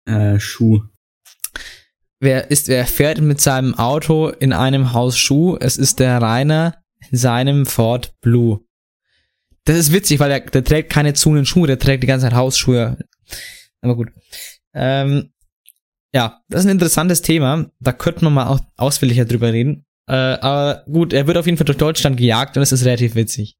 äh, 0.05 0.39
Schuh. 0.39 0.81
Wer 2.19 2.49
ist, 2.49 2.67
wer 2.67 2.85
fährt 2.85 3.21
mit 3.21 3.39
seinem 3.41 3.75
Auto 3.75 4.29
in 4.29 4.53
einem 4.53 4.93
Haus 4.93 5.17
Schuh? 5.17 5.57
Es 5.59 5.77
ist 5.77 5.99
der 5.99 6.21
Rainer 6.21 6.81
in 7.11 7.17
seinem 7.17 7.65
Ford 7.65 8.13
Blue. 8.21 8.61
Das 9.65 9.77
ist 9.77 9.91
witzig, 9.91 10.19
weil 10.19 10.29
der, 10.29 10.39
der 10.39 10.63
trägt 10.63 10.89
keine 10.91 11.13
zunen 11.13 11.45
Schuhe, 11.45 11.67
der 11.67 11.77
trägt 11.77 12.03
die 12.03 12.07
ganze 12.07 12.25
Zeit 12.25 12.35
Hausschuhe. 12.35 12.97
Aber 13.81 13.95
gut. 13.95 14.09
Ähm, 14.73 15.31
ja, 16.13 16.41
das 16.49 16.61
ist 16.61 16.67
ein 16.67 16.71
interessantes 16.71 17.21
Thema. 17.21 17.69
Da 17.79 17.91
könnten 17.91 18.21
wir 18.21 18.29
mal 18.29 18.47
auch 18.47 18.59
ausführlicher 18.77 19.25
drüber 19.25 19.53
reden. 19.53 19.85
Äh, 20.07 20.13
aber 20.13 20.83
gut, 20.85 21.13
er 21.13 21.27
wird 21.27 21.37
auf 21.37 21.45
jeden 21.45 21.57
Fall 21.57 21.65
durch 21.65 21.77
Deutschland 21.77 22.17
gejagt 22.17 22.55
und 22.55 22.61
das 22.61 22.71
ist 22.71 22.85
relativ 22.85 23.15
witzig. 23.15 23.57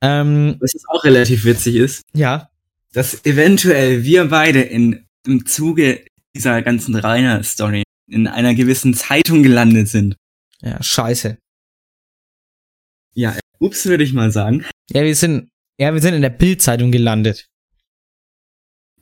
Ähm, 0.00 0.56
Was 0.60 0.72
jetzt 0.72 0.86
auch 0.88 1.04
relativ 1.04 1.44
witzig 1.44 1.76
ist, 1.76 2.04
ja, 2.14 2.48
dass 2.92 3.24
eventuell 3.24 4.04
wir 4.04 4.26
beide 4.26 4.60
in, 4.62 5.06
im 5.26 5.46
Zuge 5.46 6.04
dieser 6.34 6.62
ganzen 6.62 6.94
Rainer-Story 6.96 7.82
in 8.08 8.26
einer 8.26 8.54
gewissen 8.54 8.94
Zeitung 8.94 9.42
gelandet 9.42 9.88
sind. 9.88 10.16
ja, 10.62 10.82
scheiße. 10.82 11.36
Ja, 13.14 13.36
ups, 13.58 13.86
würde 13.86 14.04
ich 14.04 14.12
mal 14.12 14.30
sagen. 14.30 14.64
Ja, 14.90 15.02
wir 15.02 15.14
sind, 15.14 15.50
ja, 15.78 15.92
wir 15.92 16.00
sind 16.00 16.14
in 16.14 16.22
der 16.22 16.30
Bildzeitung 16.30 16.90
gelandet. 16.92 17.48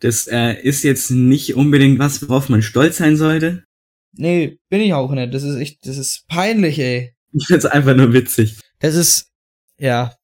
Das 0.01 0.27
äh, 0.27 0.55
ist 0.61 0.85
jetzt 0.85 1.11
nicht 1.11 1.55
unbedingt 1.55 1.99
was, 1.99 2.23
worauf 2.23 2.49
man 2.49 2.63
stolz 2.63 2.99
sein 2.99 3.17
sollte. 3.17 3.65
Nee, 4.13 4.59
bin 4.69 4.81
ich 4.81 4.95
auch 4.95 5.11
nicht. 5.13 5.33
Das 5.35 5.43
ist 5.43 5.57
echt, 5.57 5.87
das 5.87 5.99
ist 5.99 6.27
peinlich, 6.29 6.79
ey. 6.79 7.15
Ich 7.33 7.47
find's 7.47 7.67
einfach 7.67 7.95
nur 7.95 8.15
witzig. 8.15 8.59
Das 8.79 8.95
ist, 8.95 9.31
ja, 9.79 10.17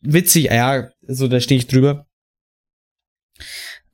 witzig, 0.00 0.44
ja, 0.44 0.88
so, 1.02 1.26
da 1.26 1.40
stehe 1.40 1.58
ich 1.58 1.66
drüber. 1.66 2.06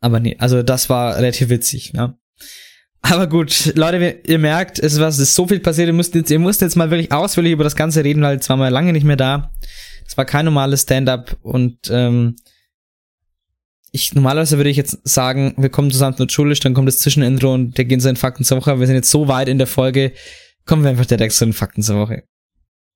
Aber 0.01 0.21
nee, 0.21 0.37
also 0.39 0.63
das 0.63 0.91
war 0.91 1.17
relativ 1.17 1.49
witzig, 1.49 1.93
ja. 1.95 2.19
Aber 3.01 3.27
gut, 3.27 3.73
Leute, 3.77 4.21
ihr 4.27 4.39
merkt, 4.39 4.79
es 4.79 4.95
ist 4.95 5.01
was, 5.01 5.17
es 5.17 5.29
ist 5.29 5.35
so 5.35 5.47
viel 5.47 5.61
passiert, 5.61 5.89
ihr 5.89 5.95
müsst 5.95 6.15
jetzt, 6.15 6.31
ihr 6.31 6.39
müsst 6.39 6.61
jetzt 6.61 6.77
mal 6.77 6.91
wirklich 6.91 7.13
ausführlich 7.13 7.53
über 7.53 7.65
das 7.65 7.77
Ganze 7.77 8.05
reden, 8.05 8.23
weil 8.23 8.35
jetzt 8.35 8.49
waren 8.49 8.59
wir 8.59 8.71
lange 8.71 8.93
nicht 8.93 9.05
mehr 9.05 9.17
da. 9.17 9.51
Es 10.07 10.17
war 10.17 10.25
kein 10.25 10.45
normales 10.45 10.83
Stand-up 10.83 11.37
und 11.43 11.79
ähm, 11.91 12.37
ich 13.95 14.13
normalerweise 14.13 14.57
würde 14.57 14.71
ich 14.71 14.77
jetzt 14.77 14.99
sagen, 15.05 15.55
wir 15.57 15.69
kommen 15.69 15.93
zusammen 15.93 16.17
mit 16.19 16.33
Schulisch, 16.33 16.59
dann 16.59 16.75
kommt 16.75 16.89
das 16.89 16.99
Zwischenintro 16.99 17.55
und 17.55 17.79
der 17.79 17.85
gehen 17.85 18.01
zu 18.01 18.09
den 18.09 18.17
Fakten 18.17 18.43
zur 18.43 18.59
Woche. 18.59 18.81
Wir 18.81 18.89
sind 18.89 18.97
jetzt 18.97 19.11
so 19.11 19.29
weit 19.29 19.49
in 19.49 19.59
der 19.59 19.69
Folge, 19.69 20.13
kommen 20.67 20.83
wir 20.83 20.91
einfach 20.91 21.07
direkt 21.07 21.33
zu 21.33 21.45
den 21.45 21.53
Fakten 21.53 21.81
zur 21.81 22.01
Woche. 22.01 22.25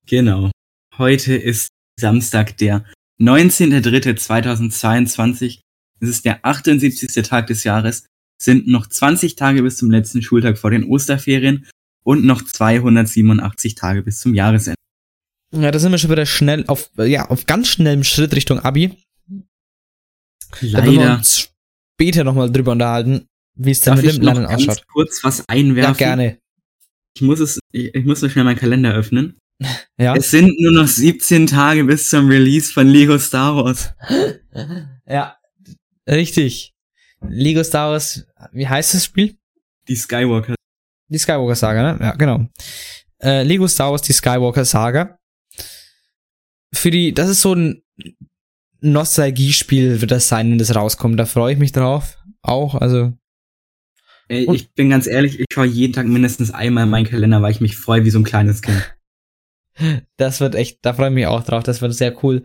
Genau. 0.07 0.51
Heute 0.97 1.37
ist 1.37 1.69
Samstag, 2.01 2.57
der 2.57 2.85
19.03.2022. 3.21 5.61
Es 6.01 6.09
ist 6.09 6.25
der 6.25 6.45
78. 6.45 7.13
Tag 7.23 7.47
des 7.47 7.63
Jahres. 7.63 8.07
Sind 8.43 8.67
noch 8.67 8.89
20 8.89 9.37
Tage 9.37 9.63
bis 9.63 9.77
zum 9.77 9.93
letzten 9.93 10.21
Schultag 10.21 10.59
vor 10.59 10.73
den 10.73 10.83
Osterferien 10.83 11.69
und 12.03 12.25
noch 12.25 12.43
287 12.43 13.77
Tage 13.77 14.03
bis 14.03 14.19
zum 14.19 14.35
Jahresende. 14.35 14.75
Ja, 15.53 15.71
da 15.71 15.79
sind 15.79 15.93
wir 15.93 15.99
schon 15.99 16.11
wieder 16.11 16.27
schnell 16.27 16.65
auf, 16.67 16.91
ja, 16.97 17.29
auf 17.29 17.47
ganz 17.47 17.69
schnellem 17.69 18.03
Schritt 18.03 18.35
Richtung 18.35 18.59
Abi. 18.59 18.97
Da 20.61 20.73
werden 20.73 20.93
wir 20.93 21.01
Leider. 21.01 21.15
uns 21.17 21.51
später 21.95 22.25
nochmal 22.25 22.51
drüber 22.51 22.73
unterhalten, 22.73 23.27
wie 23.55 23.71
es 23.71 23.81
dann 23.81 23.97
Darf 23.97 24.05
mit 24.05 24.17
dem 24.17 24.23
Lernen 24.23 24.47
ganz 24.47 24.69
ausschaut. 24.69 24.87
kurz 24.89 25.25
was 25.25 25.49
einwerfen? 25.49 25.93
Ja, 25.93 25.97
gerne. 25.97 26.39
Ich 27.15 27.23
muss 27.23 27.41
es, 27.41 27.59
ich, 27.73 27.95
ich 27.95 28.05
muss 28.05 28.23
noch 28.23 28.31
schnell 28.31 28.45
meinen 28.45 28.59
Kalender 28.59 28.93
öffnen. 28.95 29.39
Ja. 30.01 30.15
Es 30.15 30.31
sind 30.31 30.55
nur 30.61 30.71
noch 30.71 30.87
17 30.87 31.49
Tage 31.49 31.83
bis 31.83 32.09
zum 32.09 32.29
Release 32.29 32.73
von 32.73 32.87
Lego 32.87 33.19
Star 33.19 33.57
Wars. 33.57 33.93
ja. 35.07 35.37
Richtig. 36.09 36.73
Lego 37.21 37.65
Star 37.65 37.91
Wars, 37.91 38.25
wie 38.53 38.69
heißt 38.69 38.95
das 38.95 39.05
Spiel? 39.05 39.37
Die 39.89 39.97
Skywalker. 39.97 40.55
Die 41.09 41.19
Skywalker 41.19 41.57
Saga, 41.57 41.93
ne? 41.95 41.99
Ja, 42.01 42.13
genau. 42.15 42.47
Äh, 43.21 43.43
Lego 43.43 43.67
Star 43.67 43.91
Wars, 43.91 44.03
die 44.03 44.13
Skywalker 44.13 44.65
Saga. 44.65 45.19
Für 46.73 46.93
die, 46.93 47.13
das 47.13 47.29
ist 47.29 47.43
so 47.43 47.55
ein 47.55 47.83
Nostalgiespiel 48.81 50.01
wird 50.01 50.11
das 50.11 50.29
sein, 50.29 50.51
wenn 50.51 50.59
das 50.59 50.75
rauskommt. 50.75 51.19
Da 51.19 51.27
freue 51.27 51.53
ich 51.53 51.59
mich 51.59 51.73
drauf. 51.73 52.19
Auch, 52.43 52.75
also, 52.75 53.13
Ey, 54.29 54.47
ich 54.55 54.73
bin 54.75 54.91
ganz 54.91 55.07
ehrlich, 55.07 55.41
ich 55.41 55.47
schaue 55.51 55.67
jeden 55.67 55.95
Tag 55.95 56.07
mindestens 56.07 56.51
einmal 56.51 56.85
in 56.85 56.91
meinen 56.91 57.07
Kalender, 57.07 57.41
weil 57.41 57.51
ich 57.51 57.63
mich 57.63 57.77
freue 57.77 58.05
wie 58.05 58.11
so 58.11 58.19
ein 58.19 58.25
kleines 58.25 58.63
Kind. 58.63 58.95
Das 60.17 60.41
wird 60.41 60.57
echt, 60.57 60.85
da 60.85 60.93
freue 60.93 61.11
ich 61.11 61.15
mich 61.15 61.27
auch 61.29 61.45
drauf, 61.45 61.63
das 61.63 61.81
wird 61.81 61.95
sehr 61.95 62.25
cool. 62.25 62.45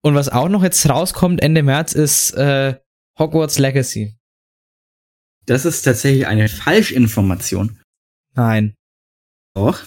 Und 0.00 0.14
was 0.14 0.30
auch 0.30 0.48
noch 0.48 0.62
jetzt 0.62 0.88
rauskommt 0.88 1.42
Ende 1.42 1.62
März 1.62 1.92
ist 1.92 2.32
äh, 2.32 2.80
Hogwarts 3.18 3.58
Legacy. 3.58 4.16
Das 5.44 5.66
ist 5.66 5.82
tatsächlich 5.82 6.26
eine 6.26 6.48
Falschinformation. 6.48 7.82
Nein. 8.34 8.74
Doch. 9.52 9.84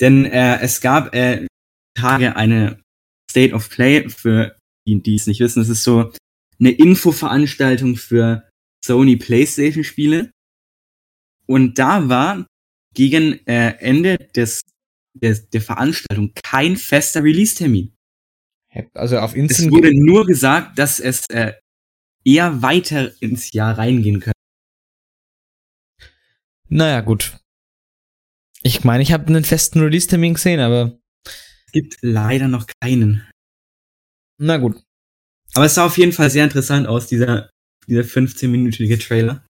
Denn 0.00 0.26
äh, 0.26 0.60
es 0.60 0.82
gab 0.82 1.14
äh, 1.14 1.46
Tage 1.94 2.36
eine 2.36 2.82
State 3.30 3.54
of 3.54 3.70
Play 3.70 4.08
für 4.08 4.56
die, 4.86 5.02
die 5.02 5.14
es 5.14 5.26
nicht 5.26 5.40
wissen. 5.40 5.62
Es 5.62 5.68
ist 5.68 5.84
so 5.84 6.12
eine 6.58 6.72
Infoveranstaltung 6.72 7.96
für 7.96 8.48
Sony 8.84 9.16
PlayStation 9.16 9.84
Spiele. 9.84 10.30
Und 11.46 11.78
da 11.78 12.08
war 12.08 12.46
gegen 12.94 13.44
äh, 13.46 13.76
Ende 13.78 14.16
des, 14.34 14.62
des 15.14 15.48
der 15.50 15.62
Veranstaltung 15.62 16.32
kein 16.42 16.76
fester 16.76 17.22
Release-Termin. 17.22 17.94
Also 18.94 19.18
auf 19.18 19.32
Es 19.32 19.36
Instant 19.36 19.72
wurde 19.72 19.90
nur 19.92 20.26
gesagt, 20.26 20.78
dass 20.78 21.00
es 21.00 21.26
äh, 21.30 21.54
eher 22.24 22.62
weiter 22.62 23.20
ins 23.20 23.52
Jahr 23.52 23.76
reingehen 23.78 24.20
könnte. 24.20 24.38
Naja, 26.68 27.00
gut. 27.00 27.36
Ich 28.62 28.84
meine, 28.84 29.02
ich 29.02 29.12
habe 29.12 29.26
einen 29.26 29.44
festen 29.44 29.80
Release-Termin 29.80 30.34
gesehen, 30.34 30.60
aber 30.60 30.92
Es 30.92 31.09
gibt 31.72 31.98
leider 32.02 32.48
noch 32.48 32.66
keinen. 32.82 33.28
na 34.40 34.56
gut. 34.58 34.82
Aber 35.54 35.64
es 35.66 35.74
sah 35.74 35.84
auf 35.86 35.98
jeden 35.98 36.12
Fall 36.12 36.30
sehr 36.30 36.44
interessant 36.44 36.86
aus, 36.86 37.08
dieser, 37.08 37.50
dieser 37.88 38.02
15-minütige 38.02 39.04
Trailer. 39.04 39.44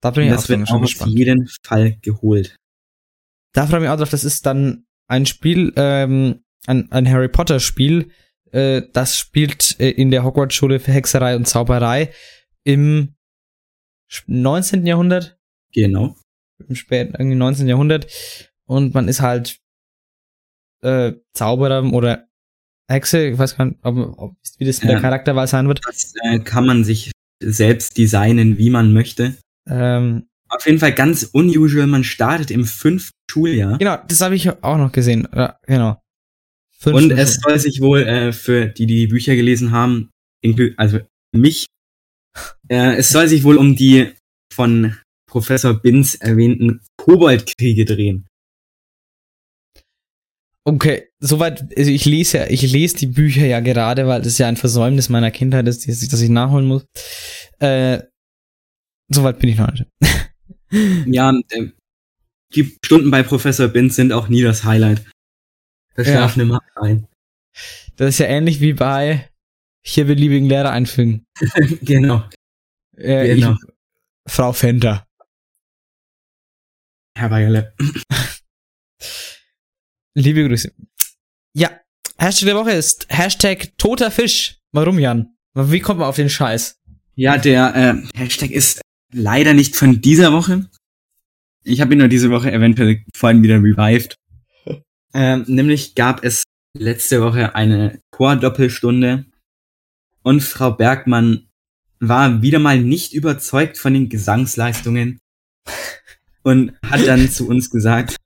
Da 0.00 0.10
bin 0.10 0.24
ich 0.24 0.30
auch 0.32 0.36
das 0.36 0.48
wird 0.48 0.68
schon 0.68 0.76
auch 0.78 0.82
auf 0.82 0.88
gespannt. 0.88 1.12
jeden 1.18 1.48
Fall 1.66 1.96
geholt. 2.00 2.56
Da 3.54 3.66
freue 3.66 3.78
ich 3.78 3.82
mich 3.82 3.90
auch 3.90 3.96
drauf, 3.98 4.10
das 4.10 4.24
ist 4.24 4.46
dann 4.46 4.84
ein 5.08 5.26
Spiel, 5.26 5.72
ähm, 5.76 6.42
ein, 6.66 6.90
ein 6.92 7.08
Harry 7.10 7.28
Potter 7.28 7.60
Spiel, 7.60 8.10
äh, 8.52 8.82
das 8.92 9.18
spielt 9.18 9.78
äh, 9.80 9.90
in 9.90 10.10
der 10.10 10.24
Hogwarts-Schule 10.24 10.78
für 10.80 10.92
Hexerei 10.92 11.34
und 11.36 11.46
Zauberei 11.48 12.12
im 12.64 13.14
19. 14.26 14.86
Jahrhundert, 14.86 15.36
Genau. 15.72 16.16
im 16.68 16.74
späten, 16.76 17.14
irgendwie 17.14 17.36
19. 17.36 17.66
Jahrhundert 17.68 18.06
und 18.66 18.94
man 18.94 19.08
ist 19.08 19.20
halt 19.20 19.58
äh, 20.82 21.12
Zauberer 21.34 21.84
oder 21.92 22.26
Hexe, 22.90 23.28
ich 23.28 23.38
weiß 23.38 23.56
gar 23.56 23.66
nicht, 23.66 23.78
ob, 23.82 23.96
ob, 24.18 24.36
wie 24.58 24.64
das 24.64 24.80
mit 24.80 24.90
der 24.90 24.96
Ja. 24.96 25.00
Charakterwahl 25.00 25.46
sein 25.46 25.68
wird. 25.68 25.80
Das 25.86 26.12
äh, 26.22 26.38
kann 26.40 26.66
man 26.66 26.84
sich 26.84 27.12
selbst 27.42 27.96
designen, 27.96 28.58
wie 28.58 28.70
man 28.70 28.92
möchte. 28.92 29.36
Ähm, 29.68 30.26
Auf 30.48 30.66
jeden 30.66 30.78
Fall 30.78 30.92
ganz 30.92 31.22
unusual. 31.24 31.86
Man 31.86 32.04
startet 32.04 32.50
im 32.50 32.64
fünften 32.64 33.16
Schuljahr. 33.30 33.78
genau, 33.78 33.98
das 34.06 34.20
habe 34.20 34.34
ich 34.34 34.50
auch 34.62 34.76
noch 34.76 34.92
gesehen. 34.92 35.26
Ja, 35.34 35.58
genau. 35.66 36.00
Fünf 36.78 36.96
Und 36.96 37.10
es 37.12 37.36
soll 37.36 37.58
sich 37.58 37.80
wohl 37.80 38.02
äh, 38.02 38.32
für 38.32 38.66
die, 38.66 38.86
die 38.86 38.96
die 38.96 39.06
Bücher 39.06 39.36
gelesen 39.36 39.70
haben, 39.70 40.10
also 40.76 40.98
mich, 41.32 41.66
äh, 42.68 42.96
es 42.96 43.10
soll 43.10 43.28
sich 43.28 43.44
wohl 43.44 43.56
um 43.56 43.76
die 43.76 44.12
von 44.52 44.96
Professor 45.30 45.72
Binz 45.74 46.16
erwähnten 46.16 46.80
Koboldkriege 46.98 47.84
drehen. 47.84 48.26
Okay, 50.64 51.08
soweit, 51.18 51.76
also 51.76 51.90
ich 51.90 52.04
lese 52.04 52.38
ja, 52.38 52.46
ich 52.48 52.62
lese 52.62 52.96
die 52.96 53.06
Bücher 53.08 53.44
ja 53.46 53.58
gerade, 53.60 54.06
weil 54.06 54.22
das 54.22 54.38
ja 54.38 54.46
ein 54.46 54.56
Versäumnis 54.56 55.08
meiner 55.08 55.30
Kindheit 55.32 55.66
ist, 55.66 55.88
das 55.88 56.02
ich, 56.02 56.08
das 56.08 56.20
ich 56.20 56.28
nachholen 56.30 56.66
muss. 56.66 56.84
Äh, 57.58 58.02
soweit 59.12 59.38
bin 59.40 59.50
ich 59.50 59.56
noch 59.58 59.72
nicht. 59.72 59.86
Ja, 61.06 61.30
äh, 61.50 61.68
die 62.54 62.78
Stunden 62.82 63.10
bei 63.10 63.22
Professor 63.22 63.68
Binz 63.68 63.96
sind 63.96 64.10
auch 64.10 64.28
nie 64.28 64.40
das 64.42 64.64
Highlight. 64.64 65.04
Da 65.96 66.02
Ja. 66.02 66.08
schlafen 66.12 66.40
immer 66.40 66.60
ein. 66.76 67.06
Das 67.96 68.08
ist 68.08 68.18
ja 68.20 68.26
ähnlich 68.26 68.60
wie 68.62 68.72
bei 68.72 69.28
hier 69.84 70.06
beliebigen 70.06 70.48
Lehrer 70.48 70.70
einfügen. 70.70 71.26
genau. 71.82 72.24
Äh, 72.96 73.34
Genau. 73.34 73.52
ich, 73.52 74.32
Frau 74.32 74.54
Fender. 74.54 75.06
Herr 77.18 77.30
Weierle. 77.30 77.74
Liebe 80.14 80.46
Grüße. 80.46 80.72
Ja, 81.54 81.70
Hashtag 82.18 82.46
der 82.46 82.56
Woche 82.56 82.72
ist 82.72 83.06
Hashtag 83.08 83.76
toter 83.78 84.10
Fisch. 84.10 84.58
Warum, 84.72 84.98
Jan? 84.98 85.34
Wie 85.54 85.80
kommt 85.80 86.00
man 86.00 86.08
auf 86.08 86.16
den 86.16 86.28
Scheiß? 86.28 86.76
Ja, 87.14 87.38
der 87.38 87.74
äh, 87.74 88.18
Hashtag 88.18 88.50
ist 88.50 88.82
leider 89.12 89.54
nicht 89.54 89.74
von 89.74 90.00
dieser 90.02 90.32
Woche. 90.32 90.68
Ich 91.64 91.80
habe 91.80 91.94
ihn 91.94 91.98
nur 91.98 92.08
diese 92.08 92.30
Woche 92.30 92.52
eventuell 92.52 93.04
vorhin 93.14 93.42
wieder 93.42 93.56
revived. 93.56 94.16
Ähm, 95.14 95.44
nämlich 95.46 95.94
gab 95.94 96.24
es 96.24 96.42
letzte 96.74 97.20
Woche 97.20 97.54
eine 97.54 98.00
Chor-Doppelstunde 98.12 99.26
und 100.22 100.40
Frau 100.40 100.70
Bergmann 100.70 101.50
war 102.00 102.40
wieder 102.40 102.58
mal 102.58 102.80
nicht 102.80 103.12
überzeugt 103.12 103.76
von 103.76 103.92
den 103.92 104.08
Gesangsleistungen 104.08 105.18
und 106.44 106.72
hat 106.82 107.06
dann 107.06 107.28
zu 107.28 107.46
uns 107.46 107.68
gesagt, 107.68 108.16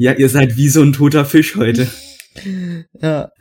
ja, 0.00 0.14
ihr 0.14 0.30
seid 0.30 0.56
wie 0.56 0.70
so 0.70 0.80
ein 0.80 0.94
toter 0.94 1.24
Fisch 1.24 1.56
heute. 1.56 1.88
Ja. 3.02 3.32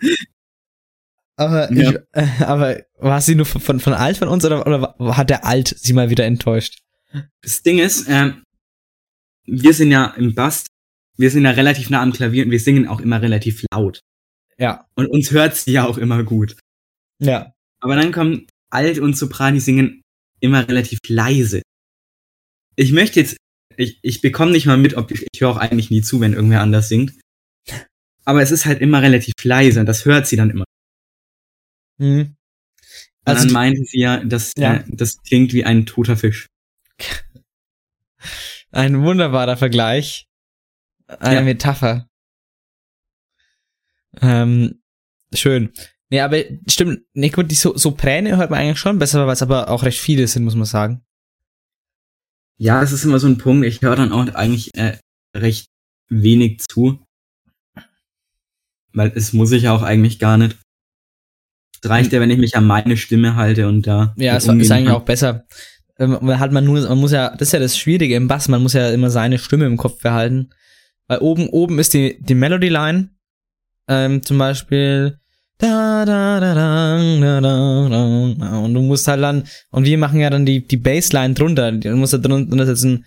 Aber, 1.36 1.72
Ja. 1.72 1.92
Ich, 1.92 1.98
äh, 2.12 2.44
aber 2.44 2.82
war 2.98 3.22
sie 3.22 3.36
nur 3.36 3.46
von, 3.46 3.80
von, 3.80 3.94
alt 3.94 4.18
von 4.18 4.28
uns 4.28 4.44
oder, 4.44 4.66
oder 4.66 5.16
hat 5.16 5.30
der 5.30 5.46
Alt 5.46 5.68
sie 5.78 5.94
mal 5.94 6.10
wieder 6.10 6.26
enttäuscht? 6.26 6.80
Das 7.44 7.62
Ding 7.62 7.78
ist, 7.78 8.08
ähm, 8.10 8.44
wir 9.46 9.74
sind 9.76 9.92
ja 9.92 10.08
im 10.18 10.34
Bass, 10.34 10.66
wir 11.18 11.30
sind 11.30 11.44
ja 11.46 11.52
relativ 11.52 11.92
nah 11.92 12.02
am 12.02 12.14
Klavier 12.14 12.46
und 12.46 12.52
wir 12.52 12.60
singen 12.60 12.88
auch 12.88 13.00
immer 13.00 13.22
relativ 13.22 13.64
laut. 13.72 14.00
Ja. 14.58 14.88
Und 14.96 15.06
uns 15.06 15.30
hört's 15.30 15.68
ja 15.68 15.86
auch 15.86 16.00
immer 16.00 16.24
gut. 16.24 16.58
Ja. 17.22 17.54
Aber 17.80 17.96
dann 17.96 18.12
kommen 18.12 18.48
Alt 18.72 18.98
und 18.98 19.16
Sopran, 19.16 19.54
die 19.54 19.60
singen 19.60 20.02
immer 20.40 20.68
relativ 20.68 21.00
leise. 21.08 21.62
Ich 22.76 22.92
möchte 22.92 23.20
jetzt, 23.20 23.38
ich, 23.80 24.00
ich 24.02 24.22
bekomme 24.22 24.52
nicht 24.52 24.66
mal 24.66 24.78
mit, 24.78 24.96
ob 24.96 25.10
ich, 25.12 25.26
ich 25.32 25.42
höre 25.42 25.50
auch 25.52 25.58
eigentlich 25.58 25.90
nie 25.90 26.02
zu, 26.02 26.20
wenn 26.20 26.34
irgendwer 26.34 26.62
anders 26.62 26.90
singt. 26.90 27.14
Aber 28.26 28.42
es 28.42 28.52
ist 28.52 28.66
halt 28.66 28.82
immer 28.82 29.02
relativ 29.02 29.34
leise 29.44 29.80
und 29.80 29.86
das 29.86 30.06
hört 30.06 30.28
sie 30.28 30.36
dann 30.36 30.50
immer. 30.50 30.66
Mhm. 31.98 32.20
Und 32.20 32.36
Also, 33.26 33.46
dann 33.46 33.54
meinte 33.54 33.82
sie 33.86 34.00
ja, 34.00 34.24
das, 34.24 34.54
Ja. 34.58 34.76
Äh, 34.76 34.84
das 34.88 35.18
klingt 35.24 35.54
wie 35.54 35.64
ein 35.64 35.86
toter 35.86 36.18
Fisch. 36.18 36.48
ein 38.72 39.02
wunderbarer 39.02 39.58
Vergleich. 39.58 40.26
Eine 41.08 41.36
Ja. 41.36 41.42
Metapher. 41.42 42.08
Ähm, 44.22 44.82
schön. 45.34 45.72
Nee, 46.12 46.22
aber 46.22 46.44
stimmt, 46.68 47.02
gut, 47.34 47.52
die 47.52 47.56
so 47.56 47.78
Sopräne 47.78 48.38
hört 48.38 48.50
man 48.50 48.60
eigentlich 48.60 48.80
schon 48.80 49.00
besser, 49.00 49.26
weil 49.28 49.34
es 49.34 49.42
aber 49.42 49.70
auch 49.70 49.84
recht 49.84 50.00
viele 50.00 50.28
sind, 50.28 50.44
muss 50.44 50.56
man 50.56 50.66
sagen. 50.66 51.06
Ja, 52.60 52.82
das 52.82 52.92
ist 52.92 53.06
immer 53.06 53.20
so 53.20 53.28
ein 53.28 53.38
Punkt. 53.38 53.66
Ich 53.66 53.82
höre 53.82 53.96
dann 53.96 54.12
auch 54.12 54.28
eigentlich 54.36 54.76
äh, 54.76 54.98
recht 55.36 55.68
wenig 56.10 56.60
zu. 56.60 57.00
Weil 58.92 59.12
es 59.16 59.34
muss 59.34 59.52
ich 59.54 59.64
ja 59.64 59.74
auch 59.74 59.82
eigentlich 59.82 60.20
gar 60.20 60.38
nicht. 60.38 60.58
Es 61.82 61.90
reicht 61.90 62.12
ja, 62.12 62.20
wenn 62.20 62.30
ich 62.30 62.38
mich 62.38 62.58
an 62.58 62.68
meine 62.68 62.98
Stimme 62.98 63.36
halte 63.36 63.68
und 63.68 63.88
da. 63.88 64.14
Ja, 64.18 64.36
es 64.36 64.44
ist 64.44 64.50
eigentlich 64.50 64.70
kann. 64.70 64.90
auch 64.90 65.06
besser. 65.06 65.46
Ähm, 65.98 66.18
Man 66.22 66.40
hat 66.40 66.52
man 66.52 66.66
nur, 66.66 66.82
man 66.82 66.98
muss 66.98 67.14
ja, 67.14 67.30
das 67.30 67.48
ist 67.50 67.52
ja 67.54 67.60
das 67.60 67.78
Schwierige 67.78 68.16
im 68.16 68.28
Bass, 68.28 68.50
man 68.50 68.62
muss 68.62 68.74
ja 68.74 68.90
immer 68.90 69.10
seine 69.10 69.40
Stimme 69.40 69.66
im 69.66 69.78
Kopf 69.78 70.02
behalten. 70.02 70.50
Weil 71.08 71.20
oben, 71.20 71.48
oben 71.50 71.80
ist 71.80 71.94
die, 71.94 72.22
die 72.22 72.36
Melody 72.36 72.68
Line, 72.68 73.10
ähm, 73.88 74.22
zum 74.22 74.38
Beispiel, 74.38 75.20
da, 75.62 76.06
da, 76.06 76.40
da, 76.40 76.54
da, 76.54 76.98
da, 77.20 77.42
da, 77.42 78.34
da. 78.40 78.60
Und 78.60 78.74
du 78.74 78.82
musst 78.82 79.10
halt 79.10 79.22
dann, 79.22 79.44
und 79.72 79.84
wir 79.84 79.98
machen 79.98 80.22
ja 80.22 80.30
dann 80.30 80.46
die, 80.46 80.66
die 80.66 80.78
Bassline 80.78 81.34
drunter. 81.34 81.74
Du 81.74 81.98
musst 81.98 82.14
da 82.14 82.18
drunter 82.18 82.66
setzen. 82.66 83.06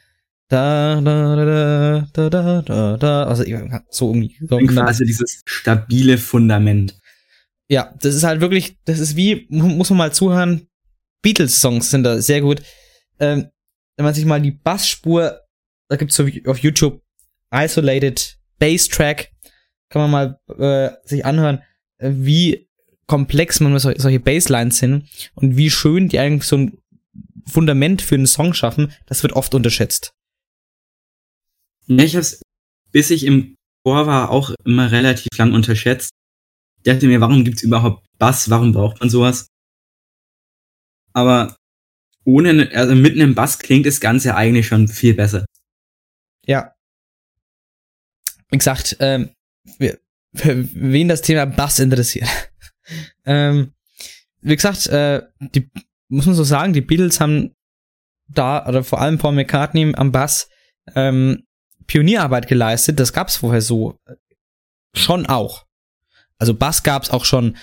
Da, 0.49 1.01
da, 1.01 1.35
da, 1.35 2.09
da, 2.13 2.29
da, 2.29 2.61
da, 2.61 2.97
da. 2.99 3.25
Also, 3.25 3.45
so 3.89 4.11
irgendwie. 4.11 4.37
So 4.47 4.59
quasi 4.59 5.07
dieses 5.07 5.43
stabile 5.47 6.19
Fundament. 6.19 6.95
Ja, 7.69 7.95
das 8.01 8.15
ist 8.15 8.25
halt 8.25 8.43
wirklich, 8.43 8.77
das 8.85 8.99
ist 8.99 9.17
wie, 9.17 9.47
muss 9.49 9.89
man 9.89 9.97
mal 9.97 10.13
zuhören. 10.13 10.67
Beatles-Songs 11.23 11.91
sind 11.91 12.05
da 12.05 12.21
sehr 12.21 12.43
gut. 12.43 12.61
Ähm, 13.19 13.47
wenn 13.97 14.05
man 14.05 14.13
sich 14.13 14.27
mal 14.27 14.43
die 14.43 14.51
Bassspur, 14.51 15.41
da 15.89 15.97
gibt's 15.97 16.17
so 16.17 16.29
auf 16.45 16.59
YouTube 16.59 17.01
Isolated 17.51 18.37
Bass 18.59 18.89
Track, 18.89 19.31
kann 19.89 20.03
man 20.03 20.11
mal 20.11 20.39
äh, 20.59 20.91
sich 21.09 21.25
anhören 21.25 21.63
wie 22.03 22.69
komplex 23.07 23.61
man 23.61 23.79
sol 23.79 23.95
solche 23.99 24.21
Basslines 24.21 24.79
sind 24.79 25.09
und 25.35 25.57
wie 25.57 25.71
schön 25.71 26.09
die 26.09 26.19
eigentlich 26.19 26.45
so 26.45 26.57
ein 26.57 26.79
Fundament 27.47 28.01
für 28.03 28.15
einen 28.15 28.27
Song 28.27 28.55
schaffen, 28.55 28.93
das 29.07 29.23
wird 29.23 29.33
oft 29.33 29.55
unterschätzt. 29.55 30.13
Ja, 31.87 32.05
ich 32.05 32.17
hab's, 32.17 32.41
bis 32.93 33.11
ich 33.11 33.25
im 33.25 33.57
Chor 33.85 34.07
war, 34.07 34.31
auch 34.31 34.55
immer 34.65 34.93
relativ 34.93 35.29
lang 35.37 35.53
unterschätzt. 35.53 36.11
Ich 36.79 36.85
dachte 36.85 37.07
mir, 37.07 37.21
warum 37.21 37.45
gibt's 37.45 37.63
überhaupt 37.63 38.07
Bass? 38.19 38.49
Warum 38.51 38.73
braucht 38.73 39.01
man 39.01 39.11
sowas? 39.11 39.47
Aber 41.13 41.57
ohne, 42.25 42.71
also 42.75 42.95
mit 42.95 43.15
einem 43.15 43.35
Bass 43.35 43.59
klingt 43.59 43.87
das 43.87 44.01
Ganze 44.01 44.35
eigentlich 44.35 44.67
schon 44.67 44.89
viel 44.89 45.15
besser. 45.15 45.45
Ja. 46.47 46.75
Wie 48.51 48.59
gesagt, 48.59 48.97
ähm, 49.01 49.31
wir, 49.79 49.99
wen 50.33 51.09
das 51.09 51.23
Thema 51.23 51.47
Bass 51.47 51.79
interessiert. 51.79 52.29
ähm, 53.25 53.73
wie 54.41 54.57
gesagt, 54.57 54.87
äh, 54.89 55.23
die, 55.41 55.71
muss 56.09 56.27
man 56.27 56.35
so 56.35 56.45
sagen, 56.45 56.73
die 56.73 56.81
Beatles 56.81 57.21
haben 57.21 57.55
da, 58.29 58.67
oder 58.67 58.85
vor 58.85 59.01
allem 59.01 59.19
Paul 59.19 59.33
McCartney 59.33 59.95
am 59.95 60.13
Bass, 60.13 60.49
ähm, 60.95 61.45
Pionierarbeit 61.87 62.49
geleistet. 62.49 62.99
Das 62.99 63.13
gab's 63.13 63.37
vorher 63.37 63.61
so 63.61 63.99
schon 64.95 65.27
auch. 65.27 65.67
Also 66.39 66.55
Bass 66.55 66.83
gab's 66.83 67.11
auch 67.11 67.25
schon, 67.25 67.57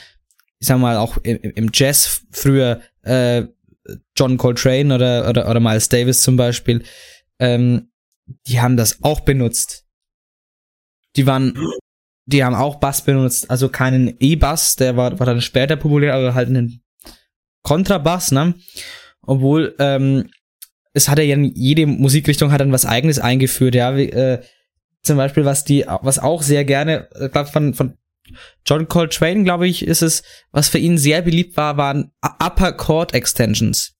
ich 0.60 0.68
sag 0.68 0.80
mal, 0.80 0.98
auch 0.98 1.18
im, 1.18 1.38
im 1.38 1.72
Jazz 1.74 2.22
früher, 2.32 2.82
äh, 3.02 3.44
John 4.16 4.38
Coltrane 4.38 4.94
oder, 4.94 5.28
oder, 5.30 5.50
oder 5.50 5.60
Miles 5.60 5.90
Davis 5.90 6.22
zum 6.22 6.38
Beispiel, 6.38 6.84
ähm, 7.40 7.92
die 8.48 8.62
haben 8.62 8.78
das 8.78 9.04
auch 9.04 9.22
benutzt. 9.22 9.86
Die 11.16 11.26
waren, 11.26 11.58
die 12.30 12.44
haben 12.44 12.56
auch 12.56 12.76
Bass 12.76 13.02
benutzt, 13.02 13.50
also 13.50 13.70
keinen 13.70 14.16
E-Bass, 14.20 14.76
der 14.76 14.96
war, 14.96 15.18
war 15.20 15.26
dann 15.26 15.42
später 15.42 15.76
populär, 15.76 16.14
aber 16.14 16.36
halt 16.36 16.50
einen 16.50 16.82
Kontrabass, 17.64 18.32
ne? 18.32 18.54
Obwohl, 19.22 19.76
ähm, 19.80 20.30
es 20.94 21.10
hat 21.10 21.18
ja 21.18 21.24
jede 21.24 21.88
Musikrichtung 21.88 22.52
hat 22.52 22.62
dann 22.62 22.72
was 22.72 22.86
eigenes 22.86 23.20
eingeführt, 23.20 23.74
ja, 23.74 23.98
wie, 23.98 24.10
äh, 24.10 24.42
zum 25.02 25.18
Beispiel, 25.18 25.46
was 25.46 25.64
die, 25.64 25.86
was 26.02 26.20
auch 26.20 26.44
sehr 26.44 26.66
gerne, 26.66 27.10
äh, 27.16 27.30
glaub, 27.30 27.50
von, 27.50 27.74
von 27.74 27.98
John 28.64 28.88
Coltrane, 28.88 29.44
glaube 29.44 29.68
ich, 29.68 29.86
ist 29.88 30.04
es, 30.04 30.22
was 30.52 30.70
für 30.70 30.78
ihn 30.78 31.00
sehr 31.00 31.24
beliebt 31.24 31.58
war, 31.58 31.78
waren 31.78 32.12
Upper 32.22 32.74
Chord 32.74 33.16
Extensions. 33.16 33.98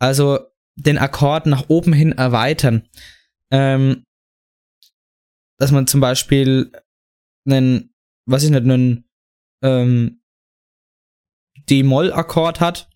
Also 0.00 0.40
den 0.74 0.98
Akkord 0.98 1.46
nach 1.46 1.68
oben 1.68 1.92
hin 1.92 2.10
erweitern. 2.10 2.88
Ähm, 3.52 4.02
dass 5.58 5.70
man 5.70 5.86
zum 5.86 6.00
Beispiel 6.00 6.72
einen, 7.44 7.94
was 8.26 8.44
ich 8.44 8.50
nicht, 8.50 8.62
einen 8.62 9.04
ähm, 9.62 10.22
D-Moll-Akkord 11.68 12.60
hat 12.60 12.88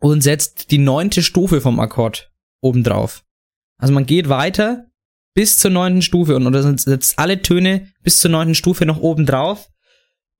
und 0.00 0.22
setzt 0.22 0.70
die 0.70 0.78
neunte 0.78 1.22
Stufe 1.22 1.60
vom 1.60 1.80
Akkord 1.80 2.32
obendrauf. 2.60 3.24
Also 3.78 3.92
man 3.92 4.06
geht 4.06 4.28
weiter 4.28 4.86
bis 5.34 5.58
zur 5.58 5.70
neunten 5.70 6.02
Stufe 6.02 6.36
und 6.36 6.46
oder 6.46 6.62
setzt 6.76 7.18
alle 7.18 7.42
Töne 7.42 7.92
bis 8.02 8.18
zur 8.18 8.30
neunten 8.30 8.54
Stufe 8.54 8.84
noch 8.84 8.98
oben 8.98 9.26
drauf. 9.26 9.70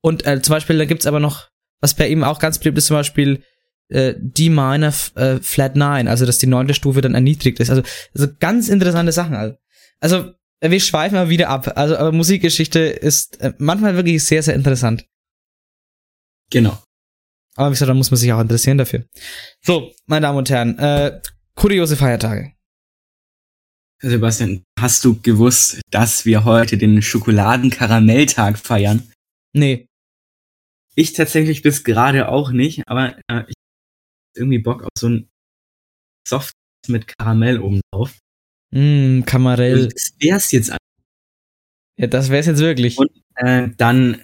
Und 0.03 0.27
äh, 0.27 0.41
zum 0.43 0.55
Beispiel, 0.55 0.79
da 0.79 0.85
gibt's 0.85 1.07
aber 1.07 1.21
noch, 1.21 1.49
was 1.81 1.95
bei 1.95 2.09
ihm 2.09 2.25
auch 2.25 2.39
ganz 2.39 2.59
beliebt 2.59 2.79
ist, 2.79 2.87
zum 2.87 2.97
Beispiel 2.97 3.43
äh, 3.89 4.15
D 4.17 4.49
minor 4.49 4.93
äh, 5.15 5.39
Flat 5.41 5.77
9, 5.77 6.09
also 6.09 6.27
dass 6.27 6.39
die 6.39 6.47
neunte 6.47 6.75
Stufe 6.75 7.01
dann 7.01 7.15
erniedrigt 7.15 7.61
ist. 7.61 7.71
Also, 7.71 7.83
also 8.15 8.29
ganz 8.39 8.69
interessante 8.69 9.13
Sachen. 9.13 9.35
Also, 9.35 9.57
also 10.01 10.33
wir 10.61 10.81
schweifen 10.81 11.15
mal 11.15 11.29
wieder 11.29 11.49
ab. 11.49 11.73
Also, 11.77 11.97
aber 11.97 12.13
Musikgeschichte 12.13 12.81
ist 12.81 13.41
äh, 13.41 13.55
manchmal 13.59 13.97
wirklich 13.97 14.23
sehr, 14.25 14.43
sehr 14.43 14.55
interessant. 14.55 15.07
Genau. 16.51 16.83
Aber 17.57 17.69
wie 17.69 17.73
gesagt, 17.73 17.89
da 17.89 17.95
muss 17.95 18.11
man 18.11 18.19
sich 18.19 18.33
auch 18.33 18.41
interessieren 18.41 18.79
dafür. 18.79 19.05
So, 19.63 19.93
meine 20.07 20.27
Damen 20.27 20.39
und 20.39 20.51
Herren, 20.51 20.79
äh, 20.79 21.21
kuriose 21.55 21.97
Feiertage. 21.97 22.53
Sebastian, 24.03 24.65
hast 24.79 25.05
du 25.05 25.21
gewusst, 25.21 25.81
dass 25.91 26.25
wir 26.25 26.45
heute 26.45 26.79
den 26.79 27.03
Schokoladenkaramelltag 27.03 28.59
feiern? 28.59 29.13
Nee. 29.53 29.87
Ich 30.95 31.13
tatsächlich 31.13 31.63
bis 31.63 31.85
gerade 31.85 32.29
auch 32.29 32.51
nicht, 32.51 32.83
aber 32.89 33.19
äh, 33.29 33.45
ich 33.47 33.55
hab 33.55 34.37
irgendwie 34.37 34.59
Bock 34.59 34.83
auf 34.83 34.91
so 34.99 35.09
ein 35.09 35.29
Soft 36.27 36.55
mit 36.89 37.07
Karamell 37.19 37.61
oben 37.61 37.81
drauf. 37.93 38.19
Mm, 38.71 39.23
Kamarell. 39.23 39.89
Das 39.89 40.13
wär's 40.19 40.53
jetzt. 40.53 40.73
Ja, 41.97 42.07
das 42.07 42.31
wär's 42.31 42.47
jetzt 42.47 42.61
wirklich. 42.61 42.97
Und 42.99 43.11
äh, 43.35 43.69
dann, 43.77 44.23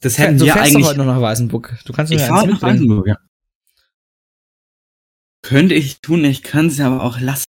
das 0.00 0.18
hätten 0.18 0.38
du 0.38 0.44
wir 0.44 0.52
fährst 0.52 0.70
eigentlich. 0.70 0.82
doch 0.84 0.90
heute 0.90 0.98
noch 0.98 1.06
nach 1.06 1.20
Weißenburg. 1.20 1.78
Du 1.84 1.92
kannst 1.92 2.10
mir 2.10 2.16
ich 2.16 2.22
ja 2.22 2.28
fahr 2.28 2.42
eins 2.42 2.52
nach. 2.52 2.62
Weißenburg, 2.62 3.06
ja. 3.06 3.16
Könnte 5.42 5.74
ich 5.74 6.00
tun, 6.00 6.24
ich 6.24 6.42
kann 6.42 6.66
es 6.66 6.80
aber 6.80 7.02
auch 7.02 7.20
lassen. 7.20 7.44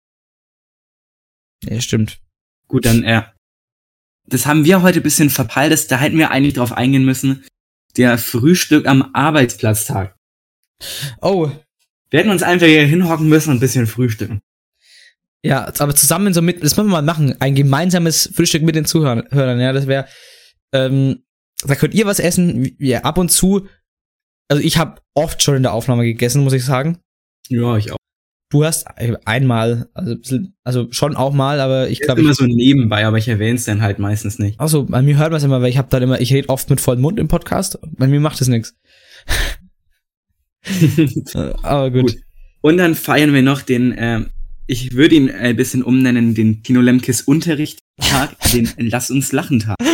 Ja, 1.65 1.81
stimmt. 1.81 2.21
Gut, 2.69 2.85
dann, 2.85 3.05
äh, 3.05 3.23
das 4.27 4.47
haben 4.47 4.65
wir 4.65 4.83
heute 4.83 5.01
ein 5.01 5.03
bisschen 5.03 5.31
verpeilt, 5.31 5.73
das, 5.73 5.87
da 5.87 5.99
hätten 5.99 6.19
wir 6.19 6.31
eigentlich 6.31 6.55
drauf 6.55 6.73
eingehen 6.73 7.05
müssen. 7.05 7.45
Der 7.97 8.19
Frühstück 8.19 8.87
am 8.87 9.11
Arbeitsplatztag. 9.15 10.17
Oh, 11.21 11.51
Wir 12.11 12.21
hätten 12.21 12.31
uns 12.31 12.43
einfach 12.43 12.67
hier 12.67 12.87
hinhocken 12.87 13.29
müssen 13.29 13.51
und 13.51 13.57
ein 13.57 13.61
bisschen 13.61 13.87
frühstücken. 13.87 14.41
Ja, 15.45 15.71
aber 15.79 15.95
zusammen 15.95 16.33
so 16.33 16.41
mit, 16.41 16.63
das 16.63 16.77
müssen 16.77 16.89
wir 16.89 16.93
mal 16.93 17.03
machen, 17.03 17.35
ein 17.41 17.55
gemeinsames 17.55 18.31
Frühstück 18.35 18.63
mit 18.63 18.75
den 18.75 18.87
Zuhörern, 18.87 19.27
ja, 19.61 19.73
das 19.75 19.87
wäre, 19.87 20.07
ähm, 20.73 21.23
da 21.67 21.75
könnt 21.75 21.95
ihr 21.95 22.07
was 22.07 22.19
essen, 22.19 22.75
wir 22.79 23.05
ab 23.05 23.19
und 23.19 23.31
zu, 23.31 23.67
also 24.49 24.63
ich 24.63 24.79
habe 24.79 25.03
oft 25.15 25.43
schon 25.43 25.57
in 25.57 25.63
der 25.63 25.75
Aufnahme 25.75 26.05
gegessen, 26.05 26.43
muss 26.43 26.55
ich 26.55 26.65
sagen. 26.65 26.99
Ja, 27.49 27.77
ich 27.77 27.93
auch. 27.93 27.97
Du 28.51 28.65
hast 28.65 28.87
einmal, 29.27 29.89
also, 29.95 30.15
also 30.63 30.87
schon 30.93 31.17
auch 31.17 31.33
mal, 31.33 31.61
aber 31.61 31.89
ich 31.89 32.01
Ich 32.01 32.07
glaube, 32.07 32.21
immer 32.21 32.35
so 32.35 32.47
nebenbei, 32.47 33.05
aber 33.05 33.19
ich 33.19 33.29
erwähne 33.29 33.57
es 33.57 33.65
dann 33.65 33.83
halt 33.83 33.99
meistens 33.99 34.39
nicht. 34.39 34.61
Achso, 34.61 34.85
bei 34.85 35.03
mir 35.03 35.19
hört 35.19 35.31
man 35.31 35.39
es 35.39 35.45
immer, 35.45 35.61
weil 35.61 35.71
ich 35.71 35.79
habe 35.79 35.89
dann 35.91 36.03
immer, 36.03 36.21
ich 36.21 36.33
rede 36.33 36.49
oft 36.49 36.71
mit 36.71 36.81
vollem 36.81 37.03
Mund 37.03 37.19
im 37.19 37.29
Podcast. 37.29 37.79
Bei 37.83 38.07
mir 38.07 38.21
macht 38.21 38.41
es 38.41 38.49
nichts. 38.49 38.75
Aber 41.63 41.91
gut. 41.91 42.13
Gut. 42.13 42.17
Und 42.61 42.79
dann 42.79 42.95
feiern 42.95 43.35
wir 43.35 43.43
noch 43.43 43.61
den, 43.61 43.95
ähm, 43.99 44.31
ich 44.67 44.93
würde 44.95 45.15
ihn 45.15 45.31
ein 45.31 45.57
bisschen 45.57 45.83
umnennen, 45.83 46.35
den 46.35 46.63
Tino 46.63 46.81
Lemkes 46.81 47.23
Unterrichtstag, 47.23 48.37
den 48.53 48.71
Lass 48.79 49.11
uns 49.11 49.33
lachen 49.33 49.61
Tag. 49.61 49.77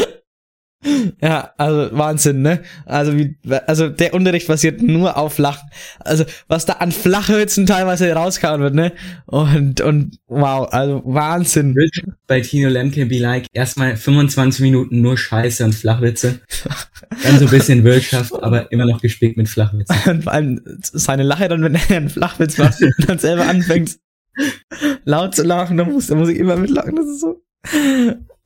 Ja, 1.21 1.53
also 1.59 1.95
Wahnsinn, 1.97 2.41
ne? 2.41 2.63
Also 2.87 3.17
wie, 3.17 3.37
also 3.67 3.91
der 3.91 4.15
Unterricht 4.15 4.47
basiert 4.47 4.81
nur 4.81 5.19
auf 5.19 5.37
Lachen. 5.37 5.69
Also 5.99 6.25
was 6.49 6.65
da 6.65 6.75
an 6.75 6.91
Flachhölzen 6.91 7.67
teilweise 7.67 8.11
rauskauen 8.13 8.63
wird, 8.63 8.75
ne? 8.75 8.93
Und 9.27 9.83
und 9.83 10.19
wow, 10.27 10.67
also 10.73 11.03
Wahnsinn. 11.05 11.77
Bei 12.27 12.41
Tino 12.41 12.71
Lemke 12.71 13.05
be 13.05 13.19
like 13.19 13.47
erstmal 13.53 13.95
25 13.97 14.63
Minuten 14.63 15.03
nur 15.03 15.19
Scheiße 15.19 15.65
und 15.67 15.75
Flachwitze. 15.75 16.41
Dann 17.25 17.39
so 17.39 17.45
ein 17.45 17.51
bisschen 17.51 17.85
Wirtschaft, 17.85 18.33
aber 18.43 18.73
immer 18.73 18.87
noch 18.87 19.03
gespickt 19.03 19.37
mit 19.37 19.51
Flachwitzen. 19.51 19.97
Und 20.11 20.25
vor 20.25 20.33
allem 20.33 20.63
seine 20.81 21.25
Lache 21.25 21.49
dann, 21.49 21.63
wenn 21.63 21.75
er 21.75 21.97
einen 21.97 22.09
Flachwitz 22.09 22.57
macht 22.57 22.81
und 22.81 22.95
dann 23.09 23.19
selber 23.19 23.47
anfängt 23.47 23.99
laut 25.05 25.35
zu 25.35 25.43
lachen, 25.43 25.77
dann 25.77 25.93
muss, 25.93 26.07
dann 26.07 26.19
muss 26.19 26.29
ich 26.29 26.39
immer 26.39 26.57
mitlachen. 26.57 26.97
Das 26.97 27.07
ist 27.07 27.21
so. 27.21 27.43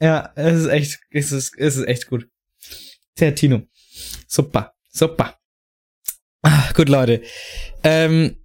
Ja, 0.01 0.32
es 0.35 0.61
ist 0.61 0.66
echt, 0.66 1.01
es 1.11 1.32
ist, 1.32 1.55
es 1.57 1.76
ist 1.76 1.87
echt 1.87 2.09
gut. 2.09 2.28
Der 3.18 3.35
Tino. 3.35 3.62
Super, 4.26 4.74
super. 4.91 5.39
Ah, 6.43 6.72
gut, 6.74 6.89
Leute. 6.89 7.22
Ähm, 7.85 8.37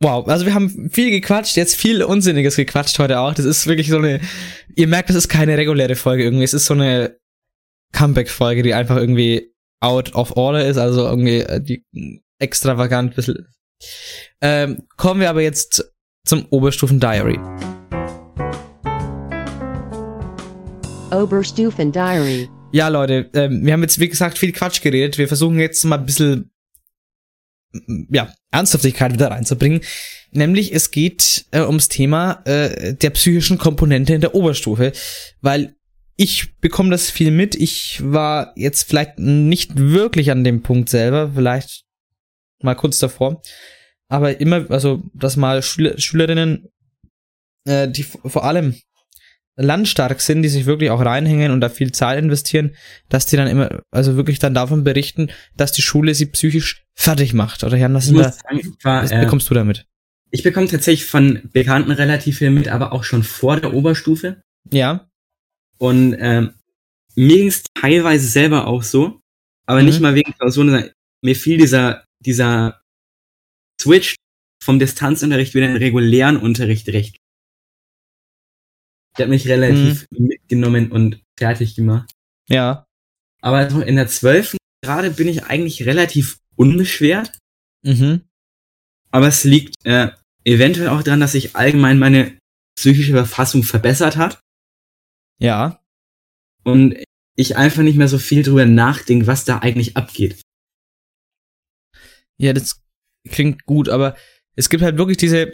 wow, 0.00 0.26
also 0.26 0.46
wir 0.46 0.54
haben 0.54 0.90
viel 0.90 1.10
gequatscht, 1.10 1.56
jetzt 1.56 1.76
viel 1.76 2.02
Unsinniges 2.02 2.56
gequatscht 2.56 2.98
heute 2.98 3.20
auch. 3.20 3.34
Das 3.34 3.44
ist 3.44 3.66
wirklich 3.66 3.88
so 3.88 3.98
eine, 3.98 4.20
ihr 4.74 4.88
merkt, 4.88 5.10
das 5.10 5.16
ist 5.16 5.28
keine 5.28 5.56
reguläre 5.56 5.94
Folge 5.94 6.24
irgendwie. 6.24 6.44
Es 6.44 6.54
ist 6.54 6.66
so 6.66 6.74
eine 6.74 7.18
Comeback-Folge, 7.92 8.62
die 8.62 8.74
einfach 8.74 8.96
irgendwie 8.96 9.52
out 9.80 10.14
of 10.14 10.36
order 10.36 10.66
ist, 10.66 10.78
also 10.78 11.06
irgendwie 11.06 11.40
äh, 11.40 11.60
die 11.60 11.84
extravagant 12.38 13.14
bisschen. 13.14 13.46
Ähm, 14.40 14.82
kommen 14.96 15.20
wir 15.20 15.30
aber 15.30 15.42
jetzt 15.42 15.93
zum 16.24 16.46
Oberstufen-Diary. 16.50 17.38
Oberstufen 21.12 21.92
Diary. 21.92 22.48
Ja, 22.72 22.88
Leute, 22.88 23.30
ähm, 23.34 23.64
wir 23.64 23.72
haben 23.72 23.82
jetzt, 23.82 24.00
wie 24.00 24.08
gesagt, 24.08 24.38
viel 24.38 24.52
Quatsch 24.52 24.80
geredet. 24.82 25.16
Wir 25.18 25.28
versuchen 25.28 25.60
jetzt 25.60 25.84
mal 25.84 25.98
ein 25.98 26.06
bisschen, 26.06 26.50
ja, 28.10 28.32
Ernsthaftigkeit 28.50 29.12
wieder 29.12 29.30
reinzubringen. 29.30 29.80
Nämlich, 30.32 30.74
es 30.74 30.90
geht 30.90 31.44
äh, 31.52 31.60
ums 31.60 31.88
Thema 31.88 32.42
äh, 32.46 32.94
der 32.94 33.10
psychischen 33.10 33.58
Komponente 33.58 34.14
in 34.14 34.20
der 34.20 34.34
Oberstufe. 34.34 34.92
Weil 35.40 35.76
ich 36.16 36.58
bekomme 36.58 36.90
das 36.90 37.10
viel 37.10 37.30
mit. 37.30 37.54
Ich 37.54 38.00
war 38.02 38.52
jetzt 38.56 38.84
vielleicht 38.84 39.18
nicht 39.18 39.78
wirklich 39.78 40.30
an 40.30 40.42
dem 40.42 40.62
Punkt 40.62 40.88
selber, 40.88 41.32
vielleicht 41.34 41.84
mal 42.60 42.74
kurz 42.74 42.98
davor. 42.98 43.42
Aber 44.08 44.40
immer, 44.40 44.70
also, 44.70 45.02
dass 45.14 45.36
mal 45.36 45.62
Schüler, 45.62 45.98
Schülerinnen, 45.98 46.68
äh, 47.66 47.88
die 47.88 48.02
vor 48.02 48.44
allem 48.44 48.74
landstark 49.56 50.20
sind, 50.20 50.42
die 50.42 50.48
sich 50.48 50.66
wirklich 50.66 50.90
auch 50.90 51.00
reinhängen 51.04 51.52
und 51.52 51.60
da 51.60 51.68
viel 51.68 51.92
Zeit 51.92 52.18
investieren, 52.22 52.74
dass 53.08 53.26
die 53.26 53.36
dann 53.36 53.46
immer, 53.46 53.82
also 53.92 54.16
wirklich 54.16 54.38
dann 54.40 54.52
davon 54.54 54.82
berichten, 54.84 55.30
dass 55.56 55.72
die 55.72 55.82
Schule 55.82 56.14
sie 56.14 56.26
psychisch 56.26 56.84
fertig 56.94 57.34
macht. 57.34 57.62
Oder 57.62 57.76
Jan, 57.76 57.94
was, 57.94 58.12
da, 58.12 58.32
sagen, 58.32 58.76
war, 58.82 59.02
was 59.04 59.12
äh, 59.12 59.20
bekommst 59.20 59.48
du 59.50 59.54
damit? 59.54 59.86
ich 60.30 60.42
bekomme 60.42 60.66
tatsächlich 60.66 61.08
von 61.08 61.48
Bekannten 61.52 61.92
relativ 61.92 62.38
viel 62.38 62.50
mit, 62.50 62.66
aber 62.66 62.92
auch 62.92 63.04
schon 63.04 63.22
vor 63.22 63.60
der 63.60 63.72
Oberstufe. 63.72 64.42
Ja, 64.72 65.06
Und 65.78 66.16
ähm, 66.18 66.54
mir 67.14 67.36
ging 67.36 67.46
es 67.46 67.62
teilweise 67.80 68.26
selber 68.26 68.66
auch 68.66 68.82
so, 68.82 69.20
aber 69.66 69.78
Mhm. 69.80 69.86
nicht 69.86 70.00
mal 70.00 70.16
wegen 70.16 70.32
Klausuren, 70.34 70.70
sondern 70.70 70.90
mir 71.22 71.36
fiel 71.36 71.58
dieser, 71.58 72.04
dieser 72.18 72.80
Switch 73.84 74.14
vom 74.62 74.78
Distanzunterricht 74.78 75.54
wieder 75.54 75.66
in 75.66 75.72
den 75.74 75.82
regulären 75.82 76.38
Unterricht 76.38 76.88
recht. 76.88 77.16
Der 79.18 79.24
hat 79.26 79.30
mich 79.30 79.46
relativ 79.46 80.06
Mhm. 80.10 80.26
mitgenommen 80.26 80.90
und 80.90 81.22
fertig 81.38 81.74
gemacht. 81.76 82.10
ja. 82.48 82.84
Aber 83.42 83.58
also 83.58 83.82
in 83.82 83.96
der 83.96 84.08
12. 84.08 84.56
gerade 84.82 85.10
bin 85.10 85.28
ich 85.28 85.44
eigentlich 85.44 85.84
relativ 85.84 86.38
unbeschwert. 86.56 87.38
Mhm. 87.82 88.22
Aber 89.10 89.28
es 89.28 89.44
liegt 89.44 89.74
äh, 89.84 90.12
eventuell 90.44 90.88
auch 90.88 91.02
daran, 91.02 91.20
dass 91.20 91.32
sich 91.32 91.54
allgemein 91.54 91.98
meine 91.98 92.38
psychische 92.74 93.12
Verfassung 93.12 93.62
verbessert 93.62 94.16
hat. 94.16 94.40
Ja. 95.38 95.78
Und 96.64 96.96
ich 97.36 97.56
einfach 97.58 97.82
nicht 97.82 97.96
mehr 97.98 98.08
so 98.08 98.16
viel 98.18 98.42
drüber 98.42 98.64
nachdenke, 98.64 99.26
was 99.26 99.44
da 99.44 99.58
eigentlich 99.58 99.94
abgeht. 99.98 100.40
Ja, 102.38 102.54
das 102.54 102.80
klingt 103.28 103.64
gut, 103.66 103.88
aber 103.88 104.16
es 104.54 104.68
gibt 104.68 104.82
halt 104.82 104.98
wirklich 104.98 105.16
diese, 105.16 105.52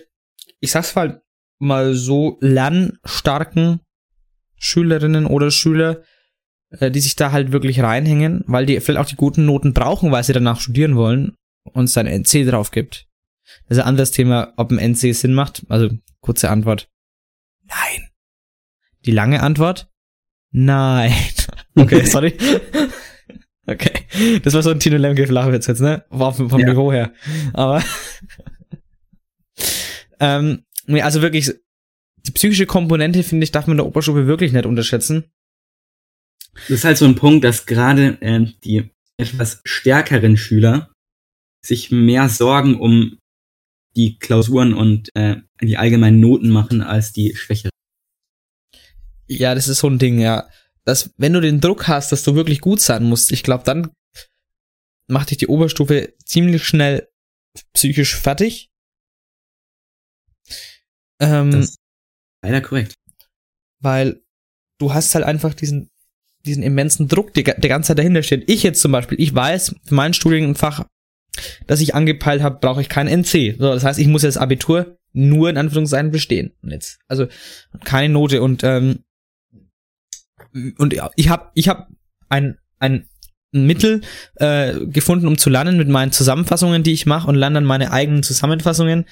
ich 0.61 0.71
sag's 0.71 0.97
halt 0.97 1.21
mal 1.59 1.95
so, 1.95 2.39
lernstarken 2.41 3.81
Schülerinnen 4.57 5.27
oder 5.27 5.51
Schüler, 5.51 6.03
äh, 6.71 6.91
die 6.91 7.01
sich 7.01 7.17
da 7.17 7.33
halt 7.33 7.53
wirklich 7.53 7.81
reinhängen, 7.81 8.45
weil 8.47 8.67
die 8.67 8.79
vielleicht 8.81 9.01
auch 9.01 9.09
die 9.09 9.17
guten 9.17 9.47
Noten 9.47 9.73
brauchen, 9.73 10.13
weil 10.13 10.25
sie 10.25 10.33
danach 10.33 10.61
studieren 10.61 10.97
wollen 10.97 11.37
und 11.65 11.85
es 11.85 11.95
dann 11.95 12.07
NC 12.07 12.45
drauf 12.49 12.71
gibt. 12.71 13.07
Das 13.69 13.79
ist 13.79 13.83
ein 13.83 13.89
anderes 13.89 14.11
Thema, 14.11 14.53
ob 14.57 14.71
ein 14.71 14.79
NC 14.79 15.15
Sinn 15.15 15.35
macht. 15.35 15.65
Also, 15.69 15.91
kurze 16.21 16.51
Antwort. 16.51 16.89
Nein. 17.65 18.11
Die 19.07 19.13
lange 19.13 19.43
Antwort? 19.43 19.91
Nein. 20.51 21.13
Okay, 21.77 22.05
sorry. 22.05 22.37
Okay. 23.71 24.41
Das 24.43 24.55
war 24.55 24.63
so 24.63 24.71
ein 24.71 24.81
Tino 24.81 24.97
Lemke 24.97 25.27
Flachwitz 25.27 25.67
jetzt, 25.67 25.81
ne? 25.81 26.05
War 26.11 26.35
vom, 26.35 26.51
vom 26.51 26.61
Ja. 26.61 26.69
Niveau 26.69 26.93
her. 26.93 27.13
Aber. 27.53 27.83
ähm, 30.21 30.65
nee, 30.87 31.03
also 31.03 31.23
wirklich, 31.23 31.53
die 32.27 32.33
psychische 32.33 32.67
Komponente, 32.67 33.23
finde 33.23 33.45
ich, 33.45 33.53
darf 33.53 33.67
man 33.67 33.75
in 33.75 33.79
der 33.79 33.87
Oberstufe 33.87 34.27
wirklich 34.27 34.53
nicht 34.53 34.67
unterschätzen. 34.67 35.31
Das 36.55 36.71
ist 36.71 36.85
halt 36.85 36.99
so 36.99 37.05
ein 37.05 37.15
Punkt, 37.15 37.45
dass 37.45 37.67
gerade 37.67 38.21
äh, 38.21 38.47
die 38.65 38.91
etwas 39.17 39.61
stärkeren 39.65 40.37
Schüler 40.37 40.93
sich 41.65 41.91
mehr 41.91 42.29
Sorgen 42.29 42.79
um 42.79 43.19
die 43.97 44.19
Klausuren 44.19 44.75
und 44.75 45.15
äh, 45.15 45.37
die 45.61 45.77
allgemeinen 45.77 46.21
Noten 46.21 46.51
machen 46.51 46.83
als 46.83 47.13
die 47.13 47.35
schwächeren. 47.35 47.71
Ja, 49.27 49.55
das 49.55 49.69
ist 49.69 49.79
so 49.79 49.89
ein 49.89 49.99
Ding, 49.99 50.19
ja. 50.19 50.49
Dass, 50.91 51.11
wenn 51.17 51.33
du 51.33 51.41
den 51.41 51.61
Druck 51.61 51.87
hast, 51.89 52.11
dass 52.11 52.25
du 52.25 52.35
wirklich 52.35 52.61
gut 52.61 52.81
sein 52.81 53.05
musst, 53.05 53.31
ich 53.31 53.43
glaube, 53.45 53.63
dann 53.65 53.91
macht 55.07 55.31
dich 55.31 55.39
die 55.39 55.47
Oberstufe 55.47 56.13
ziemlich 56.25 56.65
schnell 56.65 57.09
psychisch 57.75 58.17
fertig. 58.17 58.71
Ähm, 61.21 61.51
Das 61.53 61.71
ist 61.71 61.79
leider 62.43 62.61
korrekt. 62.61 62.95
weil 63.81 64.21
du 64.79 64.93
hast 64.95 65.15
halt 65.15 65.25
einfach 65.25 65.55
diesen, 65.55 65.91
diesen 66.47 66.63
immensen 66.63 67.07
Druck, 67.09 67.35
der, 67.35 67.45
der 67.45 67.69
ganze 67.69 67.89
Zeit 67.89 67.99
dahinter 67.99 68.23
steht. 68.23 68.49
Ich 68.49 68.63
jetzt 68.63 68.81
zum 68.81 68.93
Beispiel, 68.93 69.21
ich 69.21 69.35
weiß, 69.35 69.77
für 69.85 69.95
mein 69.95 70.15
Studienfach, 70.15 70.87
das 71.67 71.81
ich 71.81 71.95
angepeilt 71.95 72.43
habe, 72.43 72.59
brauche 72.61 72.81
ich 72.81 72.89
kein 72.89 73.07
NC. 73.07 73.57
So, 73.59 73.73
das 73.73 73.85
heißt, 73.85 73.99
ich 73.99 74.07
muss 74.09 74.23
jetzt 74.23 74.39
Abitur 74.39 74.97
nur 75.13 75.51
in 75.51 75.57
Anführungszeichen 75.57 76.11
bestehen. 76.11 76.53
Und 76.63 76.71
jetzt, 76.71 76.99
also 77.09 77.27
keine 77.85 78.13
Note 78.13 78.43
und 78.43 78.65
ähm, 78.65 79.05
und 80.79 80.95
ich 81.17 81.29
habe 81.29 81.51
ich 81.55 81.69
habe 81.69 81.87
ein 82.29 82.59
ein 82.79 83.07
Mittel 83.53 84.03
äh, 84.37 84.87
gefunden, 84.87 85.27
um 85.27 85.37
zu 85.37 85.51
lernen 85.51 85.77
mit 85.77 85.89
meinen 85.89 86.13
Zusammenfassungen, 86.13 86.83
die 86.83 86.93
ich 86.93 87.07
mache 87.07 87.29
und 87.29 87.35
lerne 87.35 87.55
dann 87.55 87.65
meine 87.65 87.93
eigenen 87.93 88.23
Zusammenfassungen, 88.23 89.07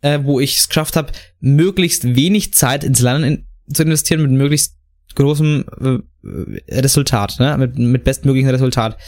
äh, 0.00 0.20
wo 0.22 0.40
ich 0.40 0.58
es 0.58 0.68
geschafft 0.68 0.96
habe, 0.96 1.12
möglichst 1.40 2.16
wenig 2.16 2.54
Zeit 2.54 2.82
ins 2.82 3.00
Lernen 3.00 3.24
in, 3.24 3.46
zu 3.72 3.84
investieren 3.84 4.22
mit 4.22 4.32
möglichst 4.32 4.76
großem 5.14 5.64
äh, 5.80 6.80
Resultat, 6.80 7.36
ne? 7.38 7.56
mit, 7.56 7.78
mit 7.78 8.04
bestmöglichen 8.04 8.50
Resultat. 8.50 8.98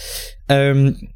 Ähm, 0.49 1.09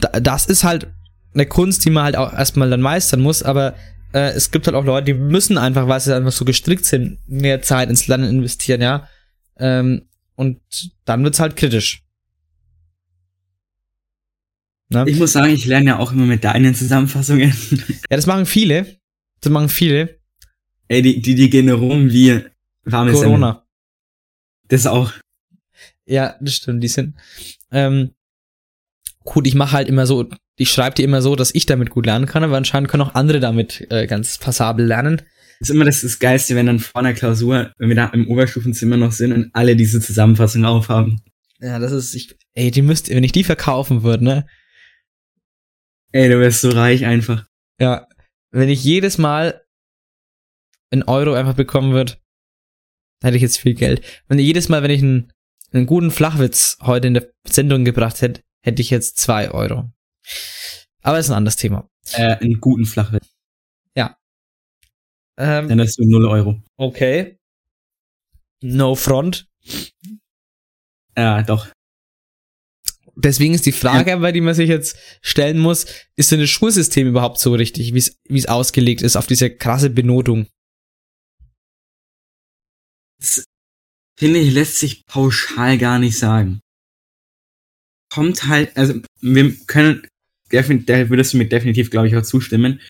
da, 0.00 0.20
das 0.20 0.46
ist 0.46 0.64
halt 0.64 0.88
eine 1.34 1.46
Kunst, 1.46 1.84
die 1.84 1.90
man 1.90 2.04
halt 2.04 2.16
auch 2.16 2.32
erstmal 2.32 2.68
dann 2.68 2.82
meistern 2.82 3.20
muss, 3.20 3.42
aber 3.42 3.74
äh, 4.12 4.30
es 4.30 4.50
gibt 4.50 4.66
halt 4.66 4.76
auch 4.76 4.84
Leute, 4.84 5.06
die 5.06 5.14
müssen 5.14 5.56
einfach, 5.56 5.88
weil 5.88 6.00
sie 6.00 6.14
einfach 6.14 6.32
so 6.32 6.44
gestrickt 6.44 6.84
sind, 6.84 7.18
mehr 7.26 7.62
Zeit 7.62 7.88
ins 7.88 8.08
Lernen 8.08 8.28
investieren, 8.28 8.82
ja. 8.82 9.08
Ähm, 9.58 10.02
und 10.34 10.60
dann 11.04 11.24
wird's 11.24 11.40
halt 11.40 11.56
kritisch. 11.56 12.04
Ne? 14.90 15.04
Ich 15.06 15.18
muss 15.18 15.32
sagen, 15.32 15.52
ich 15.52 15.66
lerne 15.66 15.86
ja 15.86 15.98
auch 15.98 16.12
immer 16.12 16.24
mit 16.24 16.44
deinen 16.44 16.74
Zusammenfassungen. 16.74 17.52
Ja, 18.10 18.16
das 18.16 18.26
machen 18.26 18.46
viele. 18.46 18.98
Das 19.40 19.52
machen 19.52 19.68
viele. 19.68 20.18
Ey, 20.88 21.02
die, 21.02 21.20
die, 21.20 21.34
die 21.34 21.50
gehen 21.50 21.68
rum 21.68 22.10
wie 22.10 22.44
warme 22.84 23.12
Semmel. 23.12 23.26
Corona. 23.26 23.66
Das 24.68 24.86
auch. 24.86 25.12
Ja, 26.06 26.36
das 26.40 26.54
stimmt, 26.54 26.82
die 26.82 26.88
sind. 26.88 27.16
Ähm, 27.70 28.14
gut, 29.24 29.46
ich 29.46 29.54
mache 29.54 29.72
halt 29.72 29.88
immer 29.88 30.06
so, 30.06 30.28
ich 30.56 30.70
schreibe 30.70 30.94
die 30.94 31.04
immer 31.04 31.20
so, 31.20 31.36
dass 31.36 31.54
ich 31.54 31.66
damit 31.66 31.90
gut 31.90 32.06
lernen 32.06 32.26
kann, 32.26 32.44
aber 32.44 32.56
anscheinend 32.56 32.88
können 32.90 33.02
auch 33.02 33.14
andere 33.14 33.40
damit 33.40 33.86
äh, 33.90 34.06
ganz 34.06 34.38
passabel 34.38 34.86
lernen. 34.86 35.22
Das 35.60 35.68
ist 35.68 35.74
immer 35.74 35.84
das, 35.84 36.02
das 36.02 36.18
Geilste, 36.18 36.54
wenn 36.54 36.66
dann 36.66 36.78
vor 36.78 37.00
einer 37.00 37.14
Klausur, 37.14 37.72
wenn 37.78 37.88
wir 37.88 37.96
da 37.96 38.06
im 38.08 38.28
Oberstufenzimmer 38.28 38.96
noch 38.96 39.12
sind 39.12 39.32
und 39.32 39.50
alle 39.54 39.74
diese 39.74 40.00
Zusammenfassung 40.00 40.64
aufhaben. 40.64 41.20
Ja, 41.60 41.78
das 41.78 41.90
ist, 41.90 42.14
ich, 42.14 42.36
ey, 42.54 42.70
die 42.70 42.82
müsst, 42.82 43.08
wenn 43.08 43.24
ich 43.24 43.32
die 43.32 43.44
verkaufen 43.44 44.02
würde, 44.02 44.24
ne? 44.24 44.46
Ey, 46.12 46.28
du 46.28 46.38
wirst 46.38 46.60
so 46.60 46.70
reich 46.70 47.04
einfach. 47.04 47.46
Ja, 47.80 48.06
wenn 48.50 48.68
ich 48.68 48.84
jedes 48.84 49.18
Mal 49.18 49.62
einen 50.90 51.02
Euro 51.02 51.34
einfach 51.34 51.54
bekommen 51.54 51.92
würde, 51.92 52.14
hätte 53.22 53.36
ich 53.36 53.42
jetzt 53.42 53.58
viel 53.58 53.74
Geld. 53.74 54.02
Wenn 54.28 54.38
jedes 54.38 54.68
Mal, 54.68 54.82
wenn 54.82 54.90
ich 54.90 55.02
einen, 55.02 55.32
einen 55.72 55.86
guten 55.86 56.10
Flachwitz 56.10 56.78
heute 56.80 57.08
in 57.08 57.14
der 57.14 57.30
Sendung 57.46 57.84
gebracht 57.84 58.22
hätte, 58.22 58.42
hätte 58.62 58.80
ich 58.80 58.90
jetzt 58.90 59.18
zwei 59.18 59.50
Euro. 59.50 59.90
Aber 61.02 61.18
ist 61.18 61.30
ein 61.30 61.36
anderes 61.36 61.56
Thema. 61.56 61.88
Äh, 62.12 62.36
einen 62.36 62.60
guten 62.60 62.86
Flachwitz. 62.86 63.27
Ähm, 65.38 65.68
Dann 65.68 65.80
hast 65.80 65.98
du 65.98 66.04
0 66.04 66.26
Euro. 66.26 66.60
okay. 66.76 67.38
No 68.60 68.96
front. 68.96 69.46
Ja, 71.16 71.42
doch. 71.42 71.68
Deswegen 73.14 73.54
ist 73.54 73.66
die 73.66 73.72
Frage, 73.72 74.12
aber 74.14 74.32
die 74.32 74.40
man 74.40 74.54
sich 74.54 74.68
jetzt 74.68 74.96
stellen 75.22 75.58
muss, 75.58 75.86
ist 76.16 76.30
denn 76.32 76.40
das 76.40 76.50
Schulsystem 76.50 77.06
überhaupt 77.06 77.38
so 77.38 77.52
richtig, 77.54 77.94
wie 77.94 77.98
es 77.98 78.16
wie 78.24 78.38
es 78.38 78.46
ausgelegt 78.46 79.02
ist 79.02 79.16
auf 79.16 79.26
diese 79.26 79.50
krasse 79.50 79.90
Benotung? 79.90 80.46
Das, 83.20 83.44
finde 84.18 84.38
ich, 84.40 84.52
lässt 84.52 84.78
sich 84.78 85.04
pauschal 85.06 85.78
gar 85.78 85.98
nicht 85.98 86.18
sagen. 86.18 86.60
Kommt 88.12 88.46
halt, 88.46 88.76
also 88.76 89.00
wir 89.20 89.56
können, 89.66 90.06
da 90.50 91.10
würdest 91.10 91.32
du 91.32 91.38
mir 91.38 91.48
definitiv, 91.48 91.90
glaube 91.90 92.08
ich, 92.08 92.16
auch 92.16 92.22
zustimmen. 92.22 92.80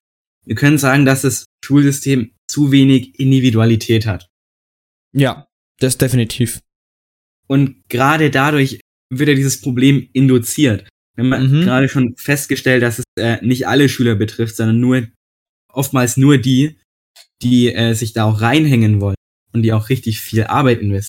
Wir 0.44 0.54
können 0.54 0.78
sagen, 0.78 1.04
dass 1.04 1.22
das 1.22 1.44
Schulsystem 1.64 2.32
zu 2.50 2.72
wenig 2.72 3.18
Individualität 3.18 4.06
hat. 4.06 4.28
Ja, 5.14 5.46
das 5.80 5.98
definitiv. 5.98 6.60
Und 7.46 7.82
gerade 7.88 8.30
dadurch 8.30 8.80
wird 9.10 9.28
ja 9.28 9.34
dieses 9.34 9.60
Problem 9.60 10.08
induziert. 10.12 10.88
Wir 11.16 11.24
haben 11.24 11.50
Mhm. 11.60 11.62
gerade 11.62 11.88
schon 11.88 12.14
festgestellt, 12.16 12.82
dass 12.82 12.98
es 13.00 13.04
äh, 13.18 13.44
nicht 13.44 13.66
alle 13.66 13.88
Schüler 13.88 14.14
betrifft, 14.14 14.56
sondern 14.56 14.80
nur 14.80 15.08
oftmals 15.72 16.16
nur 16.16 16.38
die, 16.38 16.78
die 17.42 17.72
äh, 17.72 17.94
sich 17.94 18.12
da 18.12 18.24
auch 18.24 18.40
reinhängen 18.40 19.00
wollen 19.00 19.16
und 19.52 19.62
die 19.62 19.72
auch 19.72 19.88
richtig 19.88 20.20
viel 20.20 20.44
arbeiten 20.44 20.88
müssen. 20.88 21.08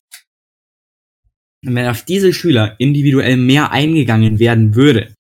Und 1.66 1.76
wenn 1.76 1.88
auf 1.88 2.04
diese 2.06 2.34
Schüler 2.34 2.80
individuell 2.80 3.36
mehr 3.38 3.72
eingegangen 3.72 4.40
werden 4.40 4.76
würde, 4.76 5.14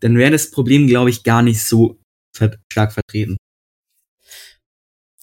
dann 0.00 0.16
wäre 0.18 0.32
das 0.32 0.50
Problem, 0.50 0.88
glaube 0.88 1.10
ich, 1.10 1.22
gar 1.22 1.42
nicht 1.42 1.62
so 1.62 2.00
stark 2.72 2.92
vertreten. 2.92 3.36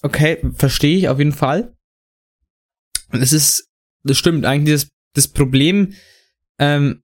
Okay, 0.02 0.40
verstehe 0.54 0.98
ich 0.98 1.10
auf 1.10 1.18
jeden 1.20 1.34
Fall. 1.34 1.76
Und 3.12 3.22
es 3.22 3.34
ist, 3.34 3.70
das 4.04 4.18
stimmt 4.18 4.46
eigentlich, 4.46 4.82
das, 4.82 4.90
das 5.14 5.28
Problem, 5.28 5.94
ähm, 6.60 7.02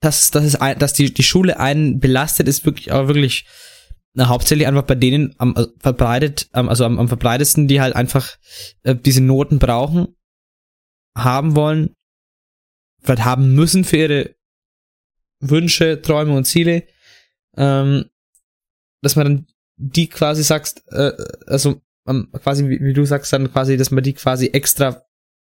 dass, 0.00 0.30
dass, 0.30 0.44
es, 0.44 0.56
ein- 0.56 0.78
dass 0.78 0.92
die, 0.94 1.12
die 1.12 1.22
Schule 1.22 1.58
einen 1.60 2.00
belastet, 2.00 2.48
ist 2.48 2.64
wirklich, 2.64 2.92
aber 2.92 3.08
wirklich 3.08 3.46
na, 4.14 4.28
hauptsächlich 4.28 4.66
einfach 4.66 4.82
bei 4.82 4.94
denen 4.94 5.34
am 5.38 5.54
äh, 5.56 5.66
verbreitet, 5.78 6.48
also 6.52 6.84
am, 6.84 6.98
am 6.98 7.08
verbreitesten, 7.08 7.66
die 7.68 7.80
halt 7.80 7.94
einfach 7.96 8.36
äh, 8.82 8.94
diese 8.94 9.22
Noten 9.22 9.58
brauchen, 9.58 10.16
haben 11.16 11.56
wollen, 11.56 11.94
vielleicht 13.02 13.24
haben 13.24 13.54
müssen 13.54 13.84
für 13.84 13.96
ihre 13.96 14.34
Wünsche, 15.40 16.00
Träume 16.02 16.36
und 16.36 16.44
Ziele, 16.44 16.86
ähm, 17.56 18.10
dass 19.02 19.16
man 19.16 19.24
dann 19.26 19.46
die 19.76 20.08
quasi 20.08 20.42
sagst, 20.42 20.82
äh, 20.92 21.12
also 21.46 21.80
ähm, 22.08 22.28
quasi, 22.32 22.68
wie, 22.68 22.80
wie 22.80 22.92
du 22.92 23.04
sagst, 23.04 23.32
dann 23.32 23.50
quasi, 23.52 23.76
dass 23.76 23.90
man 23.90 24.04
die 24.04 24.14
quasi 24.14 24.48
extra 24.48 25.04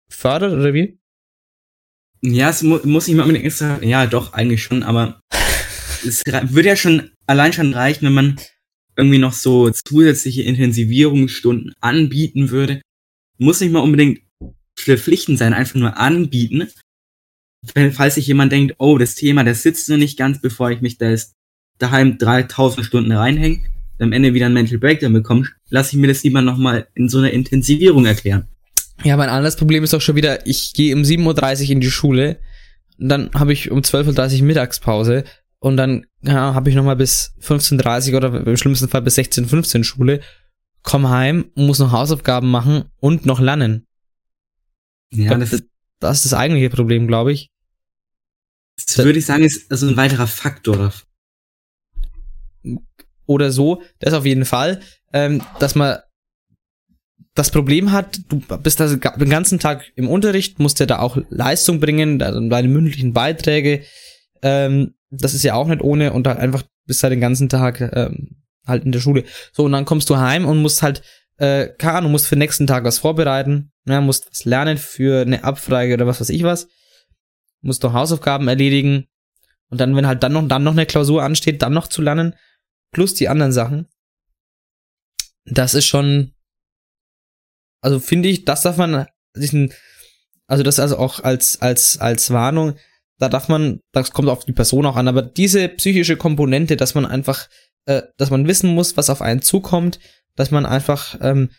fördert, 0.08 0.52
oder 0.52 0.74
wie? 0.74 0.98
Ja, 2.22 2.50
es 2.50 2.62
mu 2.62 2.78
muss 2.84 3.06
nicht 3.06 3.16
mal 3.16 3.24
unbedingt 3.24 3.44
extra, 3.44 3.82
ja, 3.82 4.06
doch, 4.06 4.32
eigentlich 4.32 4.62
schon, 4.62 4.82
aber 4.82 5.20
es 6.06 6.22
würde 6.24 6.68
ja 6.68 6.76
schon 6.76 7.10
allein 7.26 7.52
schon 7.52 7.74
reichen, 7.74 8.06
wenn 8.06 8.14
man 8.14 8.40
irgendwie 8.96 9.18
noch 9.18 9.32
so 9.32 9.70
zusätzliche 9.70 10.42
Intensivierungsstunden 10.42 11.74
anbieten 11.80 12.50
würde. 12.50 12.80
Muss 13.38 13.60
nicht 13.60 13.72
mal 13.72 13.80
unbedingt 13.80 14.20
verpflichtend 14.78 15.38
sein, 15.38 15.52
einfach 15.52 15.74
nur 15.74 15.96
anbieten. 15.98 16.68
wenn, 17.74 17.92
falls 17.92 18.16
sich 18.16 18.26
jemand 18.26 18.52
denkt, 18.52 18.76
oh, 18.78 18.98
das 18.98 19.14
Thema, 19.14 19.42
das 19.42 19.62
sitzt 19.62 19.88
nur 19.88 19.98
nicht 19.98 20.18
ganz, 20.18 20.40
bevor 20.40 20.70
ich 20.70 20.80
mich 20.80 20.98
da 20.98 21.10
jetzt 21.10 21.32
daheim 21.78 22.18
3000 22.18 22.86
Stunden 22.86 23.12
reinhänge, 23.12 23.64
am 23.98 24.12
Ende 24.12 24.34
wieder 24.34 24.46
ein 24.46 24.52
Mental 24.52 24.78
Breakdown 24.78 25.12
bekomme, 25.12 25.48
lasse 25.74 25.96
ich 25.96 26.00
mir 26.00 26.06
das 26.06 26.22
lieber 26.22 26.40
nochmal 26.40 26.86
in 26.94 27.08
so 27.08 27.18
einer 27.18 27.32
Intensivierung 27.32 28.06
erklären. 28.06 28.46
Ja, 29.02 29.16
mein 29.16 29.28
anderes 29.28 29.56
Problem 29.56 29.82
ist 29.82 29.92
doch 29.92 30.00
schon 30.00 30.14
wieder, 30.14 30.46
ich 30.46 30.72
gehe 30.72 30.94
um 30.94 31.02
7.30 31.02 31.64
Uhr 31.64 31.70
in 31.70 31.80
die 31.80 31.90
Schule, 31.90 32.38
dann 32.96 33.28
habe 33.34 33.52
ich 33.52 33.72
um 33.72 33.80
12.30 33.80 34.38
Uhr 34.38 34.46
Mittagspause 34.46 35.24
und 35.58 35.76
dann 35.76 36.06
ja, 36.22 36.54
habe 36.54 36.70
ich 36.70 36.76
nochmal 36.76 36.94
bis 36.94 37.34
15.30 37.42 38.12
Uhr 38.12 38.18
oder 38.18 38.46
im 38.46 38.56
schlimmsten 38.56 38.86
Fall 38.86 39.02
bis 39.02 39.16
16, 39.16 39.46
15 39.46 39.82
Schule, 39.82 40.20
komm 40.84 41.08
heim, 41.08 41.46
muss 41.56 41.80
noch 41.80 41.90
Hausaufgaben 41.90 42.52
machen 42.52 42.84
und 43.00 43.26
noch 43.26 43.40
lernen. 43.40 43.84
Ja, 45.12 45.36
das, 45.36 45.50
das, 45.50 45.62
das 45.98 46.16
ist 46.18 46.26
das 46.26 46.34
eigentliche 46.34 46.70
Problem, 46.70 47.08
glaube 47.08 47.32
ich. 47.32 47.50
Das 48.76 48.98
würde 48.98 49.18
ich 49.18 49.26
sagen, 49.26 49.42
ist 49.42 49.68
also 49.72 49.88
ein 49.88 49.96
weiterer 49.96 50.28
Faktor. 50.28 50.92
Oder 53.26 53.50
so, 53.50 53.82
das 53.98 54.14
auf 54.14 54.24
jeden 54.24 54.44
Fall, 54.44 54.80
ähm, 55.14 55.40
dass 55.60 55.74
man 55.74 55.98
das 57.34 57.50
Problem 57.50 57.92
hat, 57.92 58.18
du 58.28 58.40
bist 58.62 58.80
also 58.80 58.96
den 58.96 59.30
ganzen 59.30 59.58
Tag 59.58 59.84
im 59.96 60.08
Unterricht, 60.08 60.58
musst 60.58 60.80
ja 60.80 60.86
da 60.86 60.98
auch 60.98 61.16
Leistung 61.30 61.80
bringen, 61.80 62.18
deine 62.18 62.68
mündlichen 62.68 63.12
Beiträge, 63.12 63.82
ähm, 64.42 64.94
das 65.10 65.34
ist 65.34 65.44
ja 65.44 65.54
auch 65.54 65.68
nicht 65.68 65.82
ohne 65.82 66.12
und 66.12 66.26
halt 66.26 66.38
einfach 66.38 66.62
bist 66.86 67.02
halt 67.02 67.12
den 67.12 67.20
ganzen 67.20 67.48
Tag 67.48 67.80
ähm, 67.80 68.42
halt 68.66 68.84
in 68.84 68.92
der 68.92 69.00
Schule. 69.00 69.24
So, 69.52 69.64
und 69.64 69.72
dann 69.72 69.84
kommst 69.84 70.10
du 70.10 70.18
heim 70.18 70.44
und 70.44 70.60
musst 70.60 70.82
halt, 70.82 71.02
äh, 71.38 71.68
keine 71.78 71.98
Ahnung, 71.98 72.12
musst 72.12 72.26
für 72.26 72.34
den 72.34 72.40
nächsten 72.40 72.66
Tag 72.66 72.84
was 72.84 72.98
vorbereiten, 72.98 73.72
ja, 73.86 74.00
musst 74.00 74.30
was 74.30 74.44
lernen 74.44 74.76
für 74.76 75.22
eine 75.22 75.44
Abfrage 75.44 75.94
oder 75.94 76.06
was 76.06 76.20
weiß 76.20 76.30
ich 76.30 76.42
was, 76.42 76.68
musst 77.62 77.84
doch 77.84 77.92
Hausaufgaben 77.92 78.48
erledigen. 78.48 79.06
Und 79.70 79.80
dann, 79.80 79.96
wenn 79.96 80.06
halt 80.06 80.22
dann 80.22 80.32
noch, 80.32 80.46
dann 80.46 80.62
noch 80.62 80.72
eine 80.72 80.86
Klausur 80.86 81.22
ansteht, 81.22 81.62
dann 81.62 81.72
noch 81.72 81.88
zu 81.88 82.02
lernen, 82.02 82.34
plus 82.92 83.14
die 83.14 83.28
anderen 83.28 83.52
Sachen, 83.52 83.88
das 85.44 85.74
ist 85.74 85.86
schon, 85.86 86.32
also 87.80 88.00
finde 88.00 88.28
ich, 88.28 88.44
das 88.44 88.62
darf 88.62 88.76
man 88.76 89.06
diesen, 89.36 89.72
also 90.46 90.62
das 90.62 90.78
also 90.78 90.98
auch 90.98 91.20
als, 91.20 91.60
als, 91.60 91.98
als 91.98 92.30
Warnung, 92.30 92.76
da 93.18 93.28
darf 93.28 93.48
man, 93.48 93.80
das 93.92 94.12
kommt 94.12 94.28
auf 94.28 94.44
die 94.44 94.52
Person 94.52 94.86
auch 94.86 94.96
an, 94.96 95.08
aber 95.08 95.22
diese 95.22 95.68
psychische 95.68 96.16
Komponente, 96.16 96.76
dass 96.76 96.94
man 96.94 97.06
einfach, 97.06 97.48
äh, 97.86 98.02
dass 98.16 98.30
man 98.30 98.46
wissen 98.46 98.70
muss, 98.74 98.96
was 98.96 99.10
auf 99.10 99.22
einen 99.22 99.42
zukommt, 99.42 100.00
dass 100.34 100.50
man 100.50 100.66
einfach 100.66 101.18
ähm, 101.20 101.50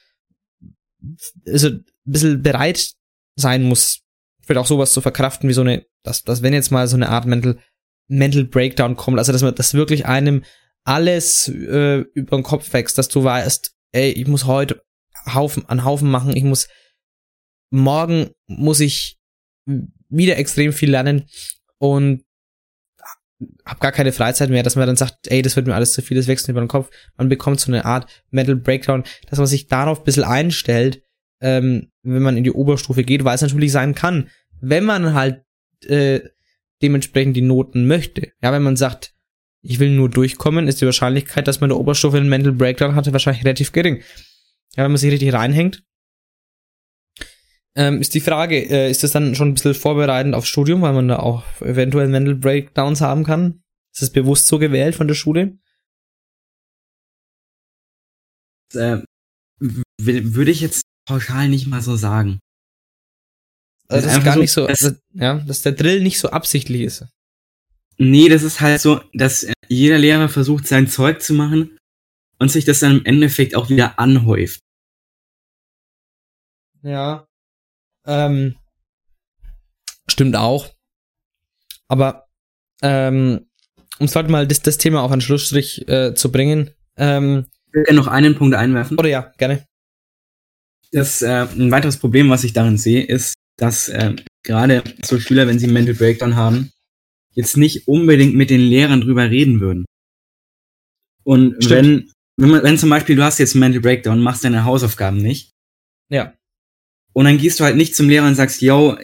also 1.46 1.70
ein 1.70 1.86
bisschen 2.04 2.42
bereit 2.42 2.94
sein 3.36 3.64
muss, 3.64 4.02
vielleicht 4.42 4.60
auch 4.60 4.68
sowas 4.68 4.94
zu 4.94 5.02
verkraften, 5.02 5.50
wie 5.50 5.54
so 5.54 5.62
eine, 5.62 5.86
dass, 6.04 6.24
dass 6.24 6.42
wenn 6.42 6.54
jetzt 6.54 6.72
mal 6.72 6.88
so 6.88 6.96
eine 6.96 7.10
Art 7.10 7.26
Mental, 7.26 7.58
Mental 8.08 8.44
Breakdown 8.44 8.96
kommt, 8.96 9.18
also 9.18 9.32
dass 9.32 9.42
man 9.42 9.56
das 9.56 9.74
wirklich 9.74 10.06
einem 10.06 10.44
alles 10.84 11.48
äh, 11.48 12.00
über 12.14 12.38
den 12.38 12.44
Kopf 12.44 12.72
wächst, 12.74 12.98
dass 12.98 13.08
du 13.08 13.24
weißt, 13.24 13.75
ey, 13.96 14.12
ich 14.12 14.28
muss 14.28 14.46
heute 14.46 14.84
Haufen, 15.34 15.68
an 15.68 15.86
Haufen 15.86 16.12
machen. 16.12 16.36
Ich 16.36 16.44
muss, 16.44 16.68
morgen 17.72 18.30
muss 18.48 18.82
ich 18.82 19.18
wieder 20.10 20.38
extrem 20.38 20.74
viel 20.74 20.92
lernen 20.92 21.28
und 21.78 22.24
hab 23.66 23.80
gar 23.80 23.92
keine 23.92 24.12
Freizeit 24.12 24.50
mehr, 24.50 24.64
dass 24.64 24.76
man 24.76 24.88
dann 24.88 24.96
sagt, 24.96 25.30
ey, 25.30 25.42
das 25.42 25.56
wird 25.56 25.68
mir 25.68 25.76
alles 25.76 25.94
zu 25.94 26.02
viel, 26.02 26.16
das 26.16 26.28
wächst 26.28 26.48
über 26.48 26.62
den 26.62 26.68
Kopf. 26.68 26.90
Man 27.18 27.30
bekommt 27.30 27.60
so 27.60 27.72
eine 27.72 27.86
Art 27.86 28.24
Mental 28.32 28.56
Breakdown, 28.56 29.04
dass 29.30 29.40
man 29.40 29.48
sich 29.48 29.68
darauf 29.68 30.00
ein 30.00 30.04
bisschen 30.04 30.24
einstellt, 30.24 31.02
ähm, 31.42 31.92
wenn 32.04 32.22
man 32.22 32.38
in 32.38 32.44
die 32.44 32.52
Oberstufe 32.52 33.04
geht, 33.04 33.24
weil 33.24 33.36
es 33.36 33.42
natürlich 33.42 33.72
sein 33.72 33.96
kann, 33.96 34.30
wenn 34.62 34.86
man 34.86 35.14
halt 35.14 35.44
äh, 35.86 36.22
dementsprechend 36.82 37.36
die 37.36 37.42
Noten 37.42 37.88
möchte. 37.88 38.32
Ja, 38.42 38.52
wenn 38.52 38.64
man 38.64 38.78
sagt, 38.78 39.15
ich 39.66 39.80
will 39.80 39.92
nur 39.92 40.10
durchkommen, 40.10 40.68
ist 40.68 40.82
die 40.82 40.86
Wahrscheinlichkeit, 40.86 41.48
dass 41.48 41.60
man 41.60 41.70
in 41.70 41.76
der 41.76 41.80
Oberstufe 41.80 42.18
einen 42.18 42.30
Mental 42.30 42.54
Breakdown 42.54 42.96
hatte, 42.96 43.14
wahrscheinlich 43.14 43.44
relativ 43.44 43.72
gering. 43.72 44.04
Ja, 44.76 44.84
wenn 44.84 44.92
man 44.92 44.98
sich 44.98 45.12
richtig 45.12 45.34
reinhängt. 45.34 45.84
Ähm, 47.76 48.00
ist 48.00 48.14
die 48.14 48.22
Frage, 48.22 48.58
äh, 48.58 48.90
ist 48.90 49.04
das 49.04 49.12
dann 49.12 49.36
schon 49.36 49.50
ein 49.50 49.54
bisschen 49.56 49.74
vorbereitend 49.74 50.36
aufs 50.36 50.48
Studium, 50.48 50.82
weil 50.82 50.94
man 50.94 51.08
da 51.08 51.20
auch 51.20 51.44
eventuell 51.62 52.08
Mental 52.08 52.36
Breakdowns 52.36 53.02
haben 53.02 53.24
kann? 53.24 53.64
Ist 53.94 54.02
das 54.02 54.12
bewusst 54.12 54.48
so 54.48 54.60
gewählt 54.60 54.96
von 54.96 55.08
der 55.08 55.16
Schule? 55.16 55.58
Äh, 58.74 59.00
würde 60.00 60.52
ich 60.52 60.62
jetzt 60.62 60.84
pauschal 61.08 61.50
nicht 61.50 61.68
mal 61.68 61.82
so 61.82 61.96
sagen. 61.96 62.40
Also 63.88 64.08
das 64.08 64.18
ist 64.18 64.24
gar 64.24 64.34
so, 64.36 64.40
nicht 64.40 64.52
so, 64.52 64.66
also, 64.66 64.92
ja, 65.14 65.40
dass 65.40 65.62
der 65.62 65.74
Drill 65.74 66.02
nicht 66.02 66.20
so 66.20 66.30
absichtlich 66.30 66.82
ist. 66.82 67.06
Nee, 67.98 68.30
das 68.30 68.44
ist 68.44 68.62
halt 68.62 68.82
so, 68.82 69.02
dass 69.14 69.48
jeder 69.68 69.98
Lehrer 69.98 70.30
versucht, 70.30 70.68
sein 70.68 70.88
Zeug 70.88 71.22
zu 71.22 71.34
machen 71.34 71.78
und 72.40 72.50
sich 72.50 72.66
das 72.66 72.80
dann 72.80 72.98
im 72.98 73.06
Endeffekt 73.06 73.56
auch 73.56 73.70
wieder 73.70 74.00
anhäuft. 74.00 74.60
Ja. 76.84 77.28
Ähm, 78.06 78.56
stimmt 80.08 80.36
auch. 80.36 80.70
Aber 81.88 82.28
ähm, 82.82 83.48
um 84.00 84.06
es 84.06 84.16
halt 84.16 84.30
mal 84.30 84.48
das, 84.48 84.62
das 84.62 84.78
Thema 84.78 85.02
auf 85.02 85.12
einen 85.12 85.22
Schlussstrich 85.22 85.88
äh, 85.88 86.14
zu 86.14 86.32
bringen. 86.32 86.72
Ähm, 86.98 87.46
ich 87.68 87.74
will 87.74 87.86
ja 87.88 87.94
noch 87.94 88.08
einen 88.08 88.36
Punkt 88.36 88.56
einwerfen. 88.56 88.98
Oder 88.98 89.10
ja, 89.10 89.34
gerne. 89.38 89.66
Das 90.92 91.22
äh, 91.22 91.48
ein 91.56 91.72
weiteres 91.72 91.98
Problem, 91.98 92.30
was 92.30 92.44
ich 92.44 92.54
darin 92.54 92.78
sehe, 92.78 93.04
ist, 93.04 93.34
dass 93.58 93.90
äh, 93.90 94.16
gerade 94.44 94.84
so 95.04 95.20
Schüler, 95.20 95.48
wenn 95.48 95.60
sie 95.60 95.66
einen 95.66 95.74
Mental 95.74 95.96
Breakdown 95.96 96.36
haben, 96.36 96.72
jetzt 97.36 97.58
nicht 97.58 97.88
unbedingt 97.88 98.36
mit 98.36 98.50
den 98.50 98.62
Lehrern 98.62 99.02
drüber 99.02 99.30
reden 99.30 99.60
würden. 99.60 99.86
Und 101.24 101.64
Stimmt. 101.64 101.72
wenn, 101.72 102.12
wenn, 102.38 102.50
man, 102.50 102.64
wenn 102.64 102.78
zum 102.78 102.90
Beispiel 102.90 103.16
du 103.16 103.24
hast 103.24 103.40
jetzt 103.40 103.54
einen 103.54 103.62
Mental 103.62 103.82
Breakdown, 103.82 104.22
machst 104.22 104.44
deine 104.44 104.64
Hausaufgaben 104.64 105.18
nicht. 105.18 105.52
Ja. 106.10 106.34
Und 107.14 107.26
dann 107.26 107.38
gehst 107.38 107.60
du 107.60 107.64
halt 107.64 107.78
nicht 107.78 107.96
zum 107.96 108.10
Lehrer 108.10 108.28
und 108.28 108.36
sagst, 108.36 108.62
yo, 108.62 108.98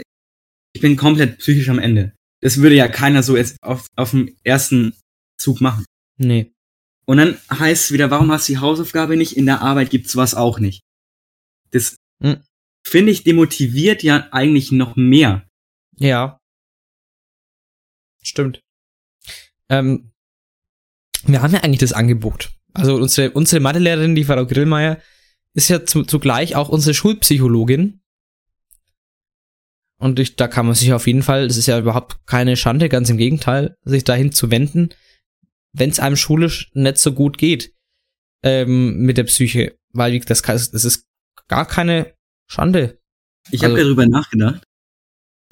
ich 0.73 0.81
bin 0.81 0.97
komplett 0.97 1.39
psychisch 1.39 1.69
am 1.69 1.79
Ende. 1.79 2.13
Das 2.41 2.57
würde 2.57 2.75
ja 2.75 2.87
keiner 2.87 3.23
so 3.23 3.37
jetzt 3.37 3.57
auf, 3.61 3.87
auf 3.95 4.11
dem 4.11 4.35
ersten 4.43 4.93
Zug 5.37 5.61
machen. 5.61 5.85
Nee. 6.17 6.51
Und 7.05 7.17
dann 7.17 7.37
heißt 7.51 7.85
es 7.85 7.91
wieder, 7.91 8.11
warum 8.11 8.31
hast 8.31 8.47
du 8.47 8.53
die 8.53 8.59
Hausaufgabe 8.59 9.17
nicht? 9.17 9.35
In 9.35 9.45
der 9.45 9.61
Arbeit 9.61 9.89
gibt's 9.89 10.15
was 10.15 10.35
auch 10.35 10.59
nicht. 10.59 10.81
Das 11.71 11.95
hm. 12.21 12.41
finde 12.87 13.11
ich 13.11 13.23
demotiviert 13.23 14.03
ja 14.03 14.27
eigentlich 14.31 14.71
noch 14.71 14.95
mehr. 14.95 15.47
Ja. 15.97 16.37
Stimmt. 18.23 18.61
Ähm, 19.69 20.11
wir 21.23 21.41
haben 21.41 21.53
ja 21.53 21.61
eigentlich 21.61 21.79
das 21.79 21.93
Angebot. 21.93 22.51
Also 22.73 22.95
unsere, 22.95 23.31
unsere 23.31 23.61
Mathelehrerin, 23.61 24.15
die 24.15 24.23
Frau 24.23 24.45
Grillmeier, 24.45 24.99
ist 25.53 25.69
ja 25.69 25.85
zu, 25.85 26.03
zugleich 26.03 26.55
auch 26.55 26.69
unsere 26.69 26.93
Schulpsychologin. 26.93 28.01
Und 29.97 30.19
ich, 30.19 30.35
da 30.35 30.47
kann 30.47 30.65
man 30.65 30.75
sich 30.75 30.93
auf 30.93 31.05
jeden 31.05 31.21
Fall, 31.21 31.47
das 31.47 31.57
ist 31.57 31.67
ja 31.67 31.77
überhaupt 31.77 32.25
keine 32.25 32.57
Schande, 32.57 32.89
ganz 32.89 33.09
im 33.09 33.17
Gegenteil, 33.17 33.77
sich 33.83 34.03
dahin 34.03 34.31
zu 34.31 34.49
wenden, 34.49 34.89
wenn 35.73 35.89
es 35.89 35.99
einem 35.99 36.15
schulisch 36.15 36.71
nicht 36.73 36.97
so 36.97 37.13
gut 37.13 37.37
geht 37.37 37.73
ähm, 38.41 38.97
mit 39.01 39.17
der 39.17 39.25
Psyche. 39.25 39.77
Weil 39.93 40.19
das, 40.21 40.41
kann, 40.41 40.55
das 40.55 40.85
ist 40.85 41.05
gar 41.47 41.67
keine 41.67 42.13
Schande. 42.47 42.99
Ich 43.51 43.61
also, 43.61 43.75
habe 43.75 43.83
darüber 43.83 44.07
nachgedacht. 44.07 44.63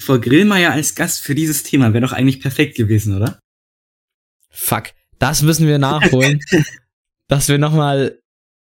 Frau 0.00 0.18
Grillmeier 0.18 0.72
als 0.72 0.94
Gast 0.94 1.20
für 1.22 1.34
dieses 1.34 1.62
Thema 1.62 1.92
wäre 1.92 2.06
doch 2.06 2.12
eigentlich 2.12 2.40
perfekt 2.40 2.76
gewesen, 2.76 3.16
oder? 3.16 3.38
Fuck, 4.50 4.90
das 5.18 5.42
müssen 5.42 5.66
wir 5.66 5.78
nachholen. 5.78 6.40
dass 7.30 7.48
wir 7.48 7.58
nochmal. 7.58 8.18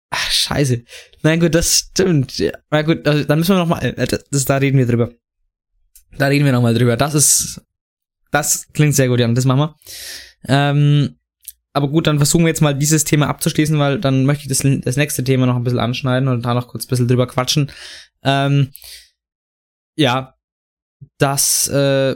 Ach, 0.10 0.32
scheiße. 0.32 0.84
Na 1.22 1.36
gut, 1.36 1.54
das 1.54 1.90
stimmt. 1.92 2.38
Ja, 2.40 2.52
na 2.72 2.82
gut, 2.82 3.08
also, 3.08 3.24
dann 3.26 3.40
müssen 3.40 3.56
wir 3.56 3.60
nochmal. 3.60 3.84
Äh, 3.84 4.08
das, 4.08 4.24
das, 4.32 4.46
da 4.46 4.58
reden 4.58 4.78
wir 4.78 4.88
drüber. 4.88 5.12
Da 6.18 6.28
reden 6.28 6.46
wir 6.46 6.52
nochmal 6.52 6.74
drüber. 6.74 6.98
Das 6.98 7.14
ist. 7.14 7.62
Das 8.32 8.68
klingt 8.74 8.96
sehr 8.96 9.10
gut, 9.10 9.20
Jan. 9.20 9.36
Das 9.36 9.46
machen 9.46 9.60
wir. 9.60 9.76
Ähm, 10.48 11.18
aber 11.74 11.90
gut, 11.90 12.08
dann 12.08 12.18
versuchen 12.18 12.46
wir 12.46 12.50
jetzt 12.50 12.62
mal 12.62 12.74
dieses 12.74 13.04
Thema 13.04 13.28
abzuschließen, 13.28 13.78
weil 13.78 14.00
dann 14.00 14.26
möchte 14.26 14.44
ich 14.44 14.50
das, 14.50 14.66
das 14.82 14.96
nächste 14.96 15.24
Thema 15.24 15.46
noch 15.46 15.56
ein 15.56 15.64
bisschen 15.64 15.80
anschneiden 15.80 16.30
und 16.30 16.44
da 16.44 16.54
noch 16.54 16.68
kurz 16.68 16.86
ein 16.86 16.90
bisschen 16.90 17.08
drüber 17.08 17.28
quatschen. 17.28 17.72
Ähm, 18.24 18.72
ja, 19.96 20.33
dass, 21.18 21.68
äh, 21.68 22.16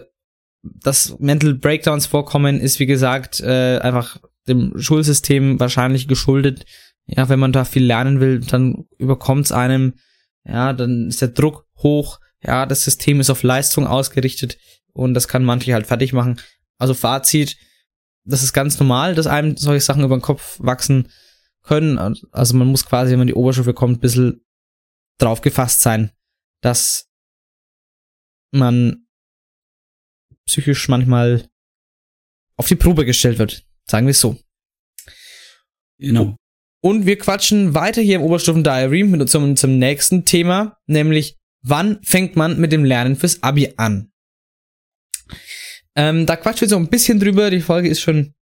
dass 0.64 1.18
Mental 1.20 1.54
Breakdowns 1.54 2.06
vorkommen, 2.06 2.60
ist 2.60 2.80
wie 2.80 2.86
gesagt 2.86 3.40
äh, 3.40 3.80
einfach 3.80 4.18
dem 4.48 4.78
Schulsystem 4.78 5.60
wahrscheinlich 5.60 6.08
geschuldet. 6.08 6.66
Ja, 7.06 7.30
wenn 7.30 7.40
man 7.40 7.54
da 7.54 7.66
viel 7.66 7.86
lernen 7.86 8.20
will, 8.20 8.40
dann 8.40 8.86
überkommt 8.98 9.46
es 9.46 9.52
einem, 9.52 9.94
ja, 10.46 10.74
dann 10.74 11.08
ist 11.08 11.22
der 11.22 11.30
Druck 11.30 11.66
hoch, 11.78 12.20
ja, 12.44 12.66
das 12.66 12.84
System 12.84 13.20
ist 13.20 13.30
auf 13.30 13.44
Leistung 13.44 13.88
ausgerichtet 13.88 14.58
und 14.94 15.14
das 15.14 15.28
kann 15.28 15.44
manche 15.44 15.74
halt 15.74 15.88
fertig 15.88 16.14
machen. 16.14 16.40
Also 16.78 16.94
Fazit, 16.94 17.58
das 18.26 18.44
ist 18.44 18.54
ganz 18.54 18.80
normal, 18.80 19.16
dass 19.16 19.28
einem 19.28 19.56
solche 19.58 19.82
Sachen 19.82 20.04
über 20.04 20.18
den 20.18 20.22
Kopf 20.22 20.58
wachsen 20.60 21.10
können. 21.64 21.98
Also 22.32 22.56
man 22.56 22.68
muss 22.68 22.86
quasi, 22.86 23.12
wenn 23.12 23.20
man 23.20 23.28
in 23.28 23.34
die 23.34 23.40
Oberstufe 23.40 23.74
kommt, 23.74 23.98
ein 23.98 24.02
bisschen 24.02 24.46
drauf 25.18 25.42
gefasst 25.42 25.82
sein, 25.82 26.12
dass 26.62 27.07
man 28.58 29.08
psychisch 30.46 30.88
manchmal 30.88 31.48
auf 32.56 32.68
die 32.68 32.76
Probe 32.76 33.06
gestellt 33.06 33.38
wird. 33.40 33.64
Sagen 33.86 34.08
wir 34.08 34.12
es 34.12 34.20
so. 34.20 34.38
Genau. 36.00 36.36
Und 36.82 37.06
wir 37.06 37.18
quatschen 37.18 37.74
weiter 37.74 38.02
hier 38.02 38.18
im 38.18 38.22
Oberstufen 38.22 38.64
Diary 38.64 39.04
mit 39.04 39.22
unserem 39.22 39.58
zum 39.58 39.80
nächsten 39.80 40.26
Thema, 40.26 40.78
nämlich 40.86 41.38
wann 41.62 42.02
fängt 42.04 42.36
man 42.36 42.60
mit 42.60 42.72
dem 42.72 42.86
Lernen 42.86 43.16
fürs 43.16 43.42
Abi 43.44 43.74
an? 43.78 44.12
Ähm, 45.96 46.26
da 46.26 46.36
quatschen 46.36 46.62
wir 46.62 46.70
so 46.70 46.78
ein 46.78 46.90
bisschen 46.90 47.20
drüber. 47.20 47.50
Die 47.50 47.62
Folge 47.62 47.90
ist 47.90 48.02
schon 48.02 48.36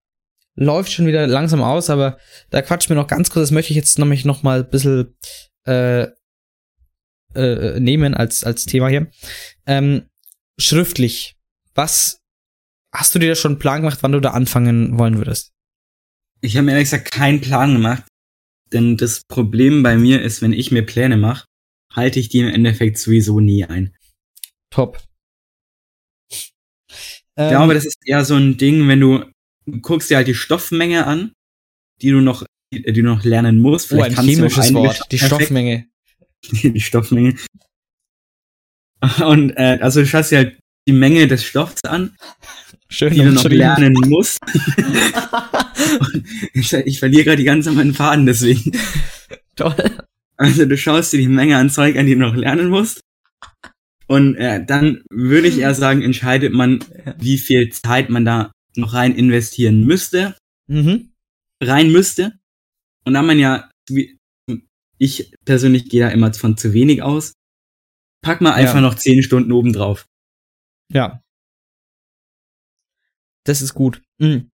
läuft 0.56 0.92
schon 0.92 1.06
wieder 1.06 1.26
langsam 1.26 1.62
aus, 1.62 1.90
aber 1.90 2.18
da 2.50 2.62
quatschen 2.62 2.90
wir 2.90 2.96
noch 2.96 3.08
ganz 3.08 3.30
kurz. 3.30 3.48
Das 3.48 3.50
möchte 3.52 3.72
ich 3.72 3.76
jetzt 3.76 3.98
nämlich 3.98 4.24
noch 4.24 4.42
mal 4.42 4.60
ein 4.60 4.70
bisschen 4.70 5.14
äh, 5.64 6.08
äh, 7.36 7.80
nehmen 7.80 8.14
als 8.14 8.44
als 8.44 8.64
Thema 8.64 8.88
hier. 8.88 9.10
Ähm, 9.66 10.08
schriftlich. 10.58 11.36
Was 11.74 12.18
hast 12.92 13.14
du 13.14 13.18
dir 13.18 13.28
da 13.28 13.34
schon 13.34 13.52
einen 13.52 13.58
Plan 13.58 13.82
gemacht, 13.82 13.98
wann 14.02 14.12
du 14.12 14.20
da 14.20 14.30
anfangen 14.30 14.98
wollen 14.98 15.18
würdest? 15.18 15.52
Ich 16.40 16.56
habe 16.56 16.66
mir 16.66 16.72
ehrlich 16.72 16.86
gesagt 16.86 17.10
keinen 17.10 17.40
Plan 17.40 17.74
gemacht, 17.74 18.04
denn 18.72 18.96
das 18.96 19.22
Problem 19.28 19.82
bei 19.82 19.96
mir 19.96 20.22
ist, 20.22 20.42
wenn 20.42 20.52
ich 20.52 20.70
mir 20.70 20.84
Pläne 20.84 21.16
mache, 21.16 21.46
halte 21.92 22.18
ich 22.20 22.28
die 22.28 22.40
im 22.40 22.48
Endeffekt 22.48 22.98
sowieso 22.98 23.40
nie 23.40 23.64
ein. 23.64 23.94
Top. 24.70 25.02
Ich 26.30 26.52
glaube, 27.48 27.74
das 27.74 27.84
ist 27.84 27.98
eher 28.06 28.24
so 28.24 28.34
ein 28.34 28.56
Ding, 28.56 28.88
wenn 28.88 29.00
du 29.00 29.24
du 29.66 29.80
guckst 29.80 30.10
dir 30.10 30.16
halt 30.16 30.28
die 30.28 30.34
Stoffmenge 30.34 31.06
an, 31.06 31.32
die 32.00 32.10
du 32.10 32.20
noch, 32.20 32.44
die, 32.72 32.82
du 32.82 33.02
noch 33.02 33.24
lernen 33.24 33.58
musst. 33.58 33.92
oh, 33.92 34.00
ein 34.00 34.14
kannst 34.14 34.30
du 34.30 34.42
noch 34.42 34.50
chemisches 34.50 34.74
Wort. 34.74 35.00
Die. 35.10 35.18
Stoffmenge. 35.18 35.86
die 36.50 36.80
Stoffmenge. 36.80 37.36
Und 39.24 39.50
äh, 39.56 39.78
also 39.80 40.00
du 40.00 40.06
schaust 40.06 40.32
dir 40.32 40.38
halt 40.38 40.58
die 40.88 40.92
Menge 40.92 41.26
des 41.26 41.44
Stoffs 41.44 41.82
an, 41.84 42.16
Schön 42.88 43.12
die 43.12 43.18
du 43.20 43.32
noch 43.32 43.44
lernen 43.44 43.92
musst. 44.06 44.38
Ich, 46.54 46.72
ich 46.72 46.98
verliere 46.98 47.24
gerade 47.24 47.36
die 47.38 47.44
ganze 47.44 47.72
meinen 47.72 47.94
Faden 47.94 48.26
deswegen. 48.26 48.72
Toll. 49.56 49.74
Also 50.36 50.66
du 50.66 50.76
schaust 50.76 51.12
dir 51.12 51.18
die 51.18 51.28
Menge 51.28 51.56
an 51.56 51.70
Zeug 51.70 51.96
an, 51.96 52.06
die 52.06 52.14
du 52.14 52.20
noch 52.20 52.34
lernen 52.36 52.68
musst. 52.68 53.00
Und 54.06 54.36
äh, 54.36 54.64
dann 54.64 55.02
würde 55.10 55.48
ich 55.48 55.58
eher 55.58 55.74
sagen, 55.74 56.02
entscheidet 56.02 56.52
man, 56.52 56.84
wie 57.18 57.38
viel 57.38 57.70
Zeit 57.70 58.08
man 58.08 58.24
da 58.24 58.52
noch 58.76 58.92
rein 58.94 59.14
investieren 59.14 59.84
müsste, 59.84 60.36
Mhm. 60.68 61.10
rein 61.62 61.90
müsste. 61.92 62.32
Und 63.04 63.14
da 63.14 63.22
man 63.22 63.38
ja, 63.38 63.70
wie- 63.88 64.15
ich 64.98 65.32
persönlich 65.44 65.88
gehe 65.88 66.00
da 66.02 66.08
immer 66.10 66.32
von 66.34 66.56
zu 66.56 66.72
wenig 66.72 67.02
aus, 67.02 67.32
pack 68.22 68.40
mal 68.40 68.54
einfach 68.54 68.76
Ja. 68.76 68.80
noch 68.80 68.94
zehn 68.96 69.22
Stunden 69.22 69.52
oben 69.52 69.72
drauf. 69.72 70.06
Ja. 70.92 71.22
Das 73.44 73.62
ist 73.62 73.74
gut. 73.74 74.02
Mhm. 74.18 74.50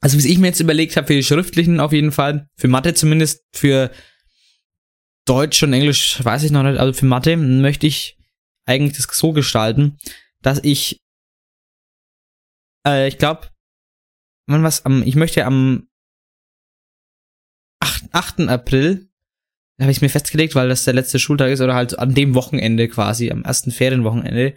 Also, 0.00 0.18
wie 0.18 0.28
ich 0.30 0.38
mir 0.38 0.48
jetzt 0.48 0.60
überlegt 0.60 0.96
habe, 0.96 1.06
für 1.06 1.14
die 1.14 1.22
schriftlichen 1.24 1.80
auf 1.80 1.92
jeden 1.92 2.12
Fall, 2.12 2.48
für 2.56 2.68
Mathe 2.68 2.94
zumindest, 2.94 3.42
für 3.54 3.90
Deutsch 5.26 5.62
und 5.62 5.72
Englisch 5.72 6.22
weiß 6.22 6.42
ich 6.42 6.50
noch 6.50 6.62
nicht, 6.62 6.78
also 6.78 6.92
für 6.92 7.06
Mathe 7.06 7.36
möchte 7.36 7.86
ich 7.86 8.18
eigentlich 8.66 8.96
das 8.96 9.16
so 9.16 9.32
gestalten, 9.32 9.98
dass 10.42 10.60
ich, 10.62 11.00
äh, 12.86 13.08
ich 13.08 13.16
glaube, 13.18 13.50
wann 14.46 14.62
was 14.62 14.84
am, 14.84 15.02
ich 15.02 15.16
möchte 15.16 15.46
am 15.46 15.88
8. 17.80 18.04
8. 18.12 18.40
April, 18.48 19.08
habe 19.80 19.90
ich 19.90 20.00
mir 20.00 20.08
festgelegt, 20.08 20.54
weil 20.54 20.68
das 20.68 20.84
der 20.84 20.94
letzte 20.94 21.18
Schultag 21.18 21.50
ist, 21.50 21.60
oder 21.60 21.74
halt 21.74 21.98
an 21.98 22.14
dem 22.14 22.34
Wochenende 22.34 22.88
quasi, 22.88 23.30
am 23.30 23.42
ersten 23.44 23.70
Ferienwochenende, 23.70 24.54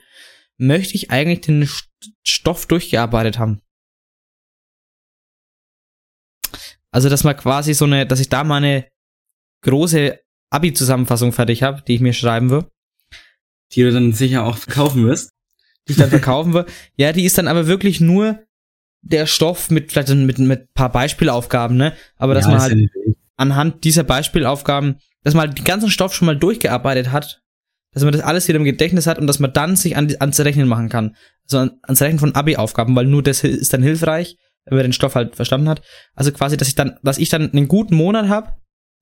möchte 0.58 0.96
ich 0.96 1.12
eigentlich 1.12 1.42
den 1.42 1.64
St- 1.66 1.88
Stoff 2.26 2.68
durchgearbeitet 2.68 3.40
haben. 3.40 3.62
Also, 6.92 7.10
dass 7.10 7.24
man 7.24 7.36
quasi 7.38 7.74
so 7.74 7.86
eine, 7.86 8.06
dass 8.08 8.20
ich 8.20 8.30
da 8.30 8.44
mal 8.44 8.58
eine 8.58 8.88
große 9.64 10.20
Abi-Zusammenfassung 10.52 11.34
fertig 11.34 11.64
habe, 11.64 11.82
die 11.88 11.96
ich 11.96 12.02
mir 12.02 12.14
schreiben 12.14 12.50
will, 12.50 12.66
Die 13.74 13.82
du 13.84 13.92
dann 13.92 14.14
sicher 14.14 14.46
auch 14.46 14.58
verkaufen 14.58 15.06
wirst. 15.06 15.30
die 15.88 15.92
ich 15.94 15.98
dann 15.98 16.10
verkaufen 16.10 16.54
will. 16.54 16.66
Ja, 16.96 17.12
die 17.12 17.26
ist 17.26 17.38
dann 17.38 17.48
aber 17.48 17.68
wirklich 17.68 18.00
nur 18.00 18.44
der 19.02 19.26
Stoff 19.26 19.70
mit 19.70 19.92
vielleicht 19.92 20.10
mit 20.10 20.40
mit 20.40 20.60
ein 20.62 20.68
paar 20.74 20.92
Beispielaufgaben, 20.92 21.76
ne? 21.78 21.96
Aber 22.18 22.34
dass 22.34 22.46
Ja, 22.46 22.52
man 22.52 22.58
ist 22.58 22.64
halt 22.64 22.78
ja. 22.78 23.14
Anhand 23.38 23.84
dieser 23.84 24.04
Beispielaufgaben, 24.04 24.98
dass 25.24 25.34
man 25.34 25.48
halt 25.48 25.58
den 25.58 25.66
ganzen 25.66 25.90
Stoff 25.90 26.14
schon 26.14 26.26
mal 26.26 26.38
durchgearbeitet 26.38 27.12
hat, 27.12 27.42
dass 27.94 28.04
man 28.04 28.14
das 28.14 28.22
alles 28.22 28.48
wieder 28.48 28.58
im 28.58 28.66
Gedächtnis 28.66 29.08
hat 29.08 29.20
und 29.20 29.28
dass 29.28 29.40
man 29.40 29.54
dann 29.54 29.76
sich 29.76 29.96
an, 29.96 30.14
ans 30.20 30.40
Rechnen 30.40 30.68
machen 30.68 30.90
kann. 30.90 31.16
Also 31.44 31.60
an, 31.60 31.80
ans 31.84 32.02
Rechnen 32.02 32.20
von 32.20 32.36
Abi-Aufgaben, 32.36 32.96
weil 32.96 33.06
nur 33.06 33.24
das 33.24 33.44
ist 33.44 33.74
dann 33.74 33.82
hilfreich, 33.82 34.38
wenn 34.66 34.76
man 34.76 34.84
den 34.84 34.94
Stoff 34.94 35.16
halt 35.16 35.36
verstanden 35.36 35.70
hat. 35.70 35.82
Also 36.14 36.32
quasi, 36.32 36.58
dass 36.58 36.68
ich 36.68 36.76
dann, 36.76 36.98
dass 37.04 37.18
ich 37.18 37.30
dann 37.30 37.52
einen 37.52 37.68
guten 37.68 37.96
Monat 37.96 38.28
habe, 38.28 38.54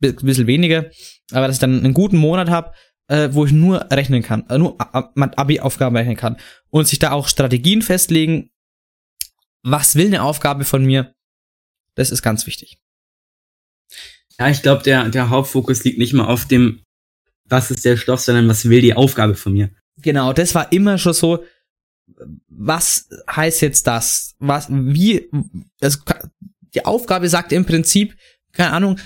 ein 0.04 0.16
bisschen 0.16 0.48
weniger, 0.48 0.90
aber 1.32 1.48
dass 1.48 1.56
ich 1.56 1.62
dann 1.62 1.80
einen 1.80 1.94
guten 1.94 2.18
Monat 2.18 2.50
habe, 2.50 2.74
äh, 3.08 3.30
wo 3.32 3.46
ich 3.46 3.52
nur 3.52 3.92
rechnen 3.92 4.24
kann, 4.24 4.48
äh, 4.50 4.58
nur 4.58 4.76
A- 4.80 5.12
mit 5.16 5.38
Abi-Aufgaben 5.38 5.96
rechnen 5.96 6.18
kann 6.18 6.38
und 6.70 6.88
sich 6.88 7.00
da 7.00 7.12
auch 7.12 7.28
Strategien 7.28 7.82
festlegen, 7.82 8.50
was 9.64 9.96
will 9.96 10.08
eine 10.08 10.24
Aufgabe 10.24 10.66
von 10.66 10.86
mir, 10.86 11.14
das 11.96 12.12
ist 12.12 12.22
ganz 12.22 12.46
wichtig. 12.46 12.78
Ja, 14.40 14.50
ich 14.50 14.62
glaube, 14.62 14.84
der, 14.84 15.10
der 15.10 15.30
Hauptfokus 15.30 15.84
liegt 15.84 15.98
nicht 15.98 16.14
mal 16.14 16.26
auf 16.26 16.46
dem, 16.46 16.82
was 17.46 17.72
ist 17.72 17.86
der 17.86 17.98
Stoff, 17.98 18.20
sondern 18.20 18.48
was 18.48 18.70
will 18.70 18.82
die 18.82 18.94
Aufgabe 18.94 19.36
von 19.36 19.54
mir. 19.54 19.70
Genau, 20.02 20.34
das 20.34 20.56
war 20.56 20.72
immer 20.72 20.98
schon 20.98 21.14
so. 21.14 21.46
Was 22.48 23.10
heißt 23.30 23.62
jetzt 23.62 23.88
das? 23.88 24.36
Was, 24.40 24.68
wie, 24.70 25.30
also, 25.82 26.00
die 26.74 26.86
Aufgabe 26.86 27.30
sagt 27.30 27.52
im 27.52 27.66
Prinzip, 27.66 28.16
keine 28.52 28.72
Ahnung, 28.72 29.00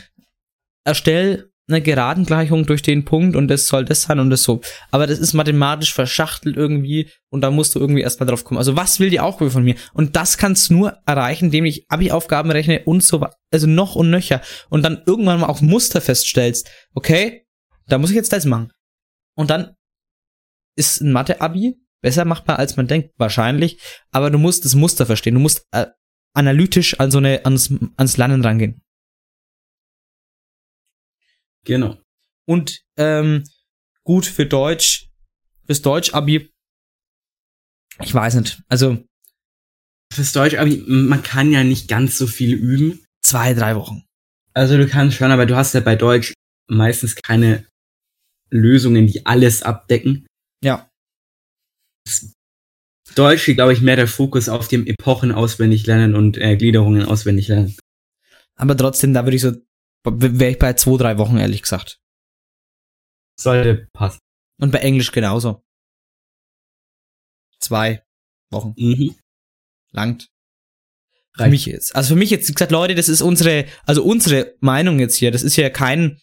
erstell 0.83 1.51
eine 1.69 1.81
Geradengleichung 1.81 2.65
durch 2.65 2.81
den 2.81 3.05
Punkt 3.05 3.35
und 3.35 3.47
das 3.47 3.67
soll 3.67 3.85
das 3.85 4.01
sein 4.03 4.19
und 4.19 4.29
das 4.29 4.43
so. 4.43 4.61
Aber 4.91 5.07
das 5.07 5.19
ist 5.19 5.33
mathematisch 5.33 5.93
verschachtelt 5.93 6.57
irgendwie 6.57 7.09
und 7.29 7.41
da 7.41 7.51
musst 7.51 7.75
du 7.75 7.79
irgendwie 7.79 8.01
erstmal 8.01 8.27
drauf 8.27 8.43
kommen. 8.43 8.57
Also 8.57 8.75
was 8.75 8.99
will 8.99 9.09
die 9.09 9.19
Aufgabe 9.19 9.51
von 9.51 9.63
mir? 9.63 9.75
Und 9.93 10.15
das 10.15 10.37
kannst 10.37 10.69
du 10.69 10.73
nur 10.73 10.97
erreichen, 11.05 11.45
indem 11.45 11.65
ich 11.65 11.85
Abi-Aufgaben 11.89 12.51
rechne 12.51 12.83
und 12.85 13.03
so, 13.03 13.25
also 13.51 13.67
noch 13.67 13.95
und 13.95 14.09
nöcher. 14.09 14.41
Und 14.69 14.83
dann 14.83 15.03
irgendwann 15.05 15.39
mal 15.39 15.47
auch 15.47 15.61
Muster 15.61 16.01
feststellst, 16.01 16.69
okay, 16.93 17.45
da 17.87 17.97
muss 17.97 18.09
ich 18.09 18.15
jetzt 18.15 18.33
das 18.33 18.45
machen. 18.45 18.71
Und 19.35 19.49
dann 19.49 19.75
ist 20.75 21.01
ein 21.01 21.11
Mathe-Abi 21.11 21.75
besser 22.01 22.25
machbar, 22.25 22.59
als 22.59 22.77
man 22.77 22.87
denkt, 22.87 23.11
wahrscheinlich. 23.17 23.79
Aber 24.11 24.31
du 24.31 24.37
musst 24.37 24.65
das 24.65 24.75
Muster 24.75 25.05
verstehen. 25.05 25.35
Du 25.35 25.39
musst 25.39 25.65
äh, 25.71 25.87
analytisch 26.33 26.99
an 26.99 27.11
so 27.11 27.17
eine, 27.17 27.45
ans, 27.45 27.73
ans 27.97 28.17
Lernen 28.17 28.43
rangehen. 28.43 28.81
Genau. 31.65 31.97
Und 32.47 32.81
ähm, 32.97 33.43
gut 34.03 34.25
für 34.25 34.45
Deutsch, 34.45 35.09
fürs 35.65 35.81
Deutsch-Abi, 35.81 36.51
ich 38.01 38.13
weiß 38.13 38.35
nicht. 38.35 38.61
Also 38.67 39.03
Fürs 40.11 40.31
Deutsch, 40.31 40.55
aber 40.55 40.71
man 40.87 41.21
kann 41.21 41.51
ja 41.51 41.63
nicht 41.63 41.87
ganz 41.87 42.17
so 42.17 42.25
viel 42.25 42.55
üben. 42.55 43.05
zwei, 43.21 43.53
drei 43.53 43.75
Wochen. 43.75 44.03
Also 44.53 44.77
du 44.77 44.87
kannst 44.87 45.17
schon, 45.17 45.31
aber 45.31 45.45
du 45.45 45.55
hast 45.55 45.73
ja 45.73 45.81
bei 45.81 45.95
Deutsch 45.95 46.33
meistens 46.67 47.15
keine 47.15 47.65
Lösungen, 48.49 49.05
die 49.05 49.25
alles 49.25 49.61
abdecken. 49.61 50.25
Ja. 50.63 50.89
Deutsch 53.13 53.45
liegt, 53.45 53.57
glaube 53.57 53.73
ich, 53.73 53.81
mehr 53.81 53.95
der 53.95 54.07
Fokus 54.07 54.49
auf 54.49 54.67
dem 54.67 54.87
Epochen 54.87 55.31
auswendig 55.31 55.85
lernen 55.85 56.15
und 56.15 56.37
äh, 56.37 56.57
Gliederungen 56.57 57.03
auswendig 57.03 57.47
lernen. 57.47 57.77
Aber 58.55 58.75
trotzdem, 58.75 59.13
da 59.13 59.23
würde 59.25 59.35
ich 59.35 59.41
so, 59.41 59.51
wäre 60.03 60.51
ich 60.51 60.59
bei 60.59 60.73
zwei, 60.73 60.97
drei 60.97 61.17
Wochen, 61.17 61.37
ehrlich 61.37 61.61
gesagt. 61.61 61.99
Sollte 63.39 63.87
passen. 63.93 64.19
Und 64.59 64.71
bei 64.71 64.79
Englisch 64.79 65.11
genauso. 65.11 65.63
Zwei 67.59 68.03
Wochen. 68.51 68.73
Mhm. 68.77 69.15
Langt. 69.91 70.29
Für 71.35 71.43
Reicht. 71.43 71.51
mich 71.51 71.65
jetzt. 71.65 71.95
Also 71.95 72.13
für 72.13 72.19
mich 72.19 72.29
jetzt, 72.29 72.49
wie 72.49 72.53
gesagt, 72.53 72.71
Leute, 72.71 72.95
das 72.95 73.09
ist 73.09 73.21
unsere, 73.21 73.65
also 73.85 74.03
unsere 74.03 74.55
Meinung 74.59 74.99
jetzt 74.99 75.15
hier. 75.15 75.31
Das 75.31 75.43
ist 75.43 75.55
ja 75.55 75.69
kein, 75.69 76.19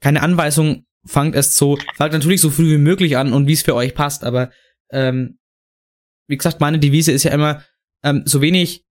keine 0.00 0.22
Anweisung, 0.22 0.86
fangt 1.04 1.34
erst 1.34 1.54
so, 1.54 1.78
fangt 1.96 2.12
natürlich 2.12 2.40
so 2.40 2.50
früh 2.50 2.74
wie 2.74 2.78
möglich 2.78 3.16
an 3.16 3.32
und 3.32 3.46
wie 3.46 3.52
es 3.52 3.62
für 3.62 3.74
euch 3.74 3.94
passt, 3.94 4.24
aber 4.24 4.50
ähm, 4.90 5.38
wie 6.28 6.36
gesagt, 6.36 6.60
meine 6.60 6.78
Devise 6.78 7.12
ist 7.12 7.24
ja 7.24 7.32
immer, 7.32 7.64
ähm, 8.04 8.22
so 8.26 8.40
wenig, 8.40 8.84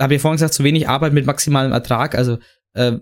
habe 0.00 0.14
ich 0.14 0.22
vorhin 0.22 0.36
gesagt, 0.36 0.54
so 0.54 0.64
wenig 0.64 0.88
Arbeit 0.88 1.12
mit 1.12 1.26
maximalem 1.26 1.72
Ertrag. 1.72 2.14
Also 2.14 2.38
äh, 2.74 2.92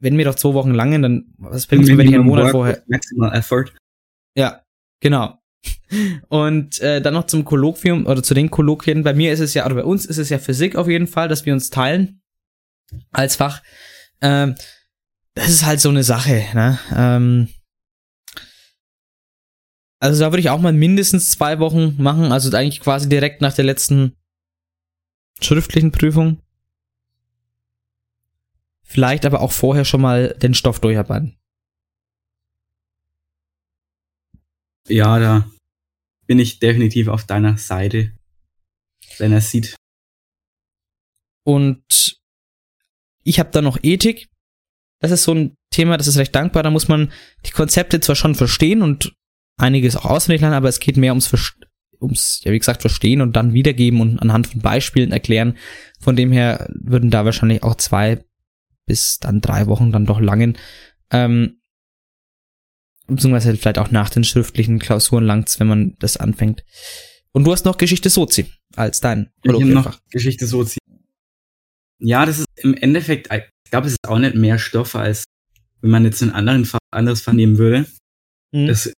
wenn 0.00 0.16
mir 0.16 0.24
doch 0.24 0.34
zwei 0.34 0.54
Wochen 0.54 0.72
langen, 0.72 1.02
dann 1.02 1.34
was 1.38 1.66
bringt 1.66 1.84
es 1.84 1.90
mir, 1.90 1.98
wenn 1.98 2.08
ich 2.08 2.14
einen 2.14 2.26
Monat 2.26 2.50
vorher. 2.50 2.82
Maximal 2.86 3.34
Effort. 3.36 3.66
Ja, 4.36 4.62
genau. 5.00 5.38
Und 6.28 6.80
äh, 6.80 7.00
dann 7.00 7.14
noch 7.14 7.26
zum 7.26 7.44
Kolloquium 7.44 8.06
oder 8.06 8.22
zu 8.22 8.34
den 8.34 8.50
Kolloquien. 8.50 9.02
Bei 9.02 9.14
mir 9.14 9.32
ist 9.32 9.40
es 9.40 9.54
ja, 9.54 9.66
oder 9.66 9.74
bei 9.74 9.84
uns 9.84 10.06
ist 10.06 10.18
es 10.18 10.28
ja 10.28 10.38
Physik 10.38 10.76
auf 10.76 10.88
jeden 10.88 11.06
Fall, 11.06 11.28
dass 11.28 11.46
wir 11.46 11.52
uns 11.52 11.70
teilen 11.70 12.20
als 13.10 13.36
Fach. 13.36 13.62
Ähm, 14.20 14.54
das 15.34 15.48
ist 15.48 15.66
halt 15.66 15.80
so 15.80 15.88
eine 15.88 16.04
Sache. 16.04 16.44
Ne? 16.54 16.78
Ähm, 16.94 17.48
Also 20.00 20.20
da 20.20 20.30
würde 20.30 20.40
ich 20.40 20.50
auch 20.50 20.60
mal 20.60 20.72
mindestens 20.72 21.32
zwei 21.32 21.58
Wochen 21.58 22.00
machen, 22.00 22.30
also 22.30 22.56
eigentlich 22.56 22.80
quasi 22.80 23.08
direkt 23.08 23.40
nach 23.40 23.54
der 23.54 23.64
letzten 23.64 24.14
schriftlichen 25.40 25.90
Prüfung. 25.90 26.40
Vielleicht 28.88 29.26
aber 29.26 29.42
auch 29.42 29.52
vorher 29.52 29.84
schon 29.84 30.00
mal 30.00 30.34
den 30.40 30.54
Stoff 30.54 30.80
durcharbeiten. 30.80 31.36
Ja, 34.88 35.18
da 35.18 35.50
bin 36.26 36.38
ich 36.38 36.58
definitiv 36.58 37.08
auf 37.08 37.26
deiner 37.26 37.58
Seite, 37.58 38.12
wenn 39.18 39.32
er 39.32 39.42
sieht. 39.42 39.76
Und 41.44 42.18
ich 43.24 43.38
habe 43.38 43.50
da 43.50 43.60
noch 43.60 43.78
Ethik. 43.82 44.30
Das 45.00 45.10
ist 45.10 45.24
so 45.24 45.34
ein 45.34 45.54
Thema, 45.70 45.98
das 45.98 46.06
ist 46.06 46.16
recht 46.16 46.34
dankbar. 46.34 46.62
Da 46.62 46.70
muss 46.70 46.88
man 46.88 47.12
die 47.44 47.50
Konzepte 47.50 48.00
zwar 48.00 48.16
schon 48.16 48.34
verstehen 48.34 48.80
und 48.80 49.12
einiges 49.58 49.96
auch 49.96 50.06
auswendig 50.06 50.40
lernen, 50.40 50.56
aber 50.56 50.70
es 50.70 50.80
geht 50.80 50.96
mehr 50.96 51.12
ums, 51.12 51.30
ums, 52.00 52.40
ja, 52.42 52.52
wie 52.52 52.58
gesagt, 52.58 52.80
verstehen 52.80 53.20
und 53.20 53.36
dann 53.36 53.52
wiedergeben 53.52 54.00
und 54.00 54.18
anhand 54.18 54.46
von 54.46 54.62
Beispielen 54.62 55.12
erklären. 55.12 55.58
Von 56.00 56.16
dem 56.16 56.32
her 56.32 56.70
würden 56.74 57.10
da 57.10 57.26
wahrscheinlich 57.26 57.62
auch 57.62 57.74
zwei 57.74 58.24
bis 58.88 59.18
dann 59.20 59.40
drei 59.40 59.68
Wochen 59.68 59.92
dann 59.92 60.06
doch 60.06 60.20
langen. 60.20 60.58
Ähm, 61.10 61.60
beziehungsweise 63.06 63.56
vielleicht 63.56 63.78
auch 63.78 63.90
nach 63.90 64.10
den 64.10 64.24
schriftlichen 64.24 64.80
Klausuren 64.80 65.24
langt's, 65.24 65.60
wenn 65.60 65.68
man 65.68 65.96
das 65.98 66.16
anfängt. 66.16 66.64
Und 67.32 67.44
du 67.44 67.52
hast 67.52 67.64
noch 67.64 67.78
Geschichte 67.78 68.10
Sozi 68.10 68.46
als 68.74 69.00
dein 69.00 69.30
Ich 69.42 69.52
habe 69.52 69.64
noch 69.66 69.98
Geschichte 70.10 70.46
Sozi. 70.46 70.78
Ja, 72.00 72.26
das 72.26 72.40
ist 72.40 72.46
im 72.56 72.74
Endeffekt, 72.74 73.32
ich 73.32 73.70
glaube, 73.70 73.86
es 73.86 73.92
ist 73.92 74.08
auch 74.08 74.18
nicht 74.18 74.34
mehr 74.34 74.58
Stoff, 74.58 74.94
als 74.96 75.24
wenn 75.80 75.90
man 75.90 76.04
jetzt 76.04 76.22
ein 76.22 76.32
anderen, 76.32 76.68
anderes 76.90 77.20
vernehmen 77.20 77.58
würde. 77.58 77.86
Mhm. 78.52 78.66
Das 78.66 78.92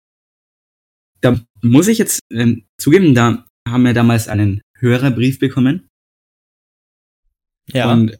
da 1.20 1.40
muss 1.62 1.88
ich 1.88 1.98
jetzt 1.98 2.20
ähm, 2.30 2.66
zugeben, 2.78 3.14
da 3.14 3.46
haben 3.66 3.82
wir 3.82 3.94
damals 3.94 4.28
einen 4.28 4.62
Hörerbrief 4.78 5.38
bekommen. 5.38 5.88
Ja. 7.72 7.92
Und 7.92 8.18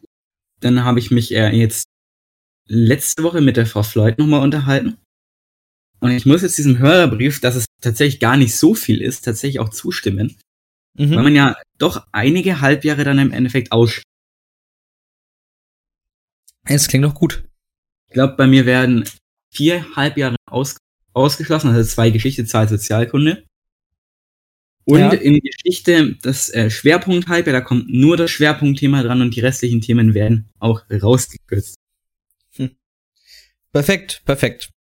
dann 0.59 0.83
habe 0.83 0.99
ich 0.99 1.11
mich 1.11 1.33
äh, 1.33 1.49
jetzt 1.55 1.87
letzte 2.67 3.23
Woche 3.23 3.41
mit 3.41 3.57
der 3.57 3.65
Frau 3.65 3.83
Floyd 3.83 4.17
nochmal 4.17 4.41
unterhalten. 4.41 4.97
Und 5.99 6.11
ich 6.11 6.25
muss 6.25 6.41
jetzt 6.41 6.57
diesem 6.57 6.79
Hörerbrief, 6.79 7.41
dass 7.41 7.55
es 7.55 7.65
tatsächlich 7.81 8.19
gar 8.19 8.37
nicht 8.37 8.55
so 8.55 8.73
viel 8.73 9.01
ist, 9.01 9.25
tatsächlich 9.25 9.59
auch 9.59 9.69
zustimmen. 9.69 10.37
Mhm. 10.97 11.11
Weil 11.11 11.23
man 11.23 11.35
ja 11.35 11.55
doch 11.77 12.07
einige 12.11 12.61
Halbjahre 12.61 13.03
dann 13.03 13.19
im 13.19 13.31
Endeffekt 13.31 13.71
aus. 13.71 14.01
Es 16.65 16.87
klingt 16.87 17.05
doch 17.05 17.15
gut. 17.15 17.43
Ich 18.07 18.13
glaube, 18.13 18.35
bei 18.35 18.47
mir 18.47 18.65
werden 18.65 19.03
vier 19.51 19.95
Halbjahre 19.95 20.35
aus 20.45 20.77
ausgeschlossen, 21.13 21.69
also 21.69 21.89
zwei 21.89 22.11
Geschichte, 22.11 22.45
zwei 22.45 22.67
Sozialkunde. 22.67 23.43
Und 24.89 24.99
ja. 25.01 25.11
in 25.11 25.39
Geschichte 25.39 26.15
das 26.23 26.49
äh, 26.49 26.71
Schwerpunkt 26.71 27.27
halbe, 27.27 27.51
da 27.51 27.61
kommt 27.61 27.89
nur 27.89 28.17
das 28.17 28.31
Schwerpunktthema 28.31 29.03
dran 29.03 29.21
und 29.21 29.35
die 29.35 29.39
restlichen 29.39 29.81
Themen 29.81 30.15
werden 30.15 30.49
auch 30.57 30.81
rausgekürzt. 30.91 31.75
Hm. 32.55 32.71
Perfekt, 33.71 34.23
perfekt. 34.25 34.71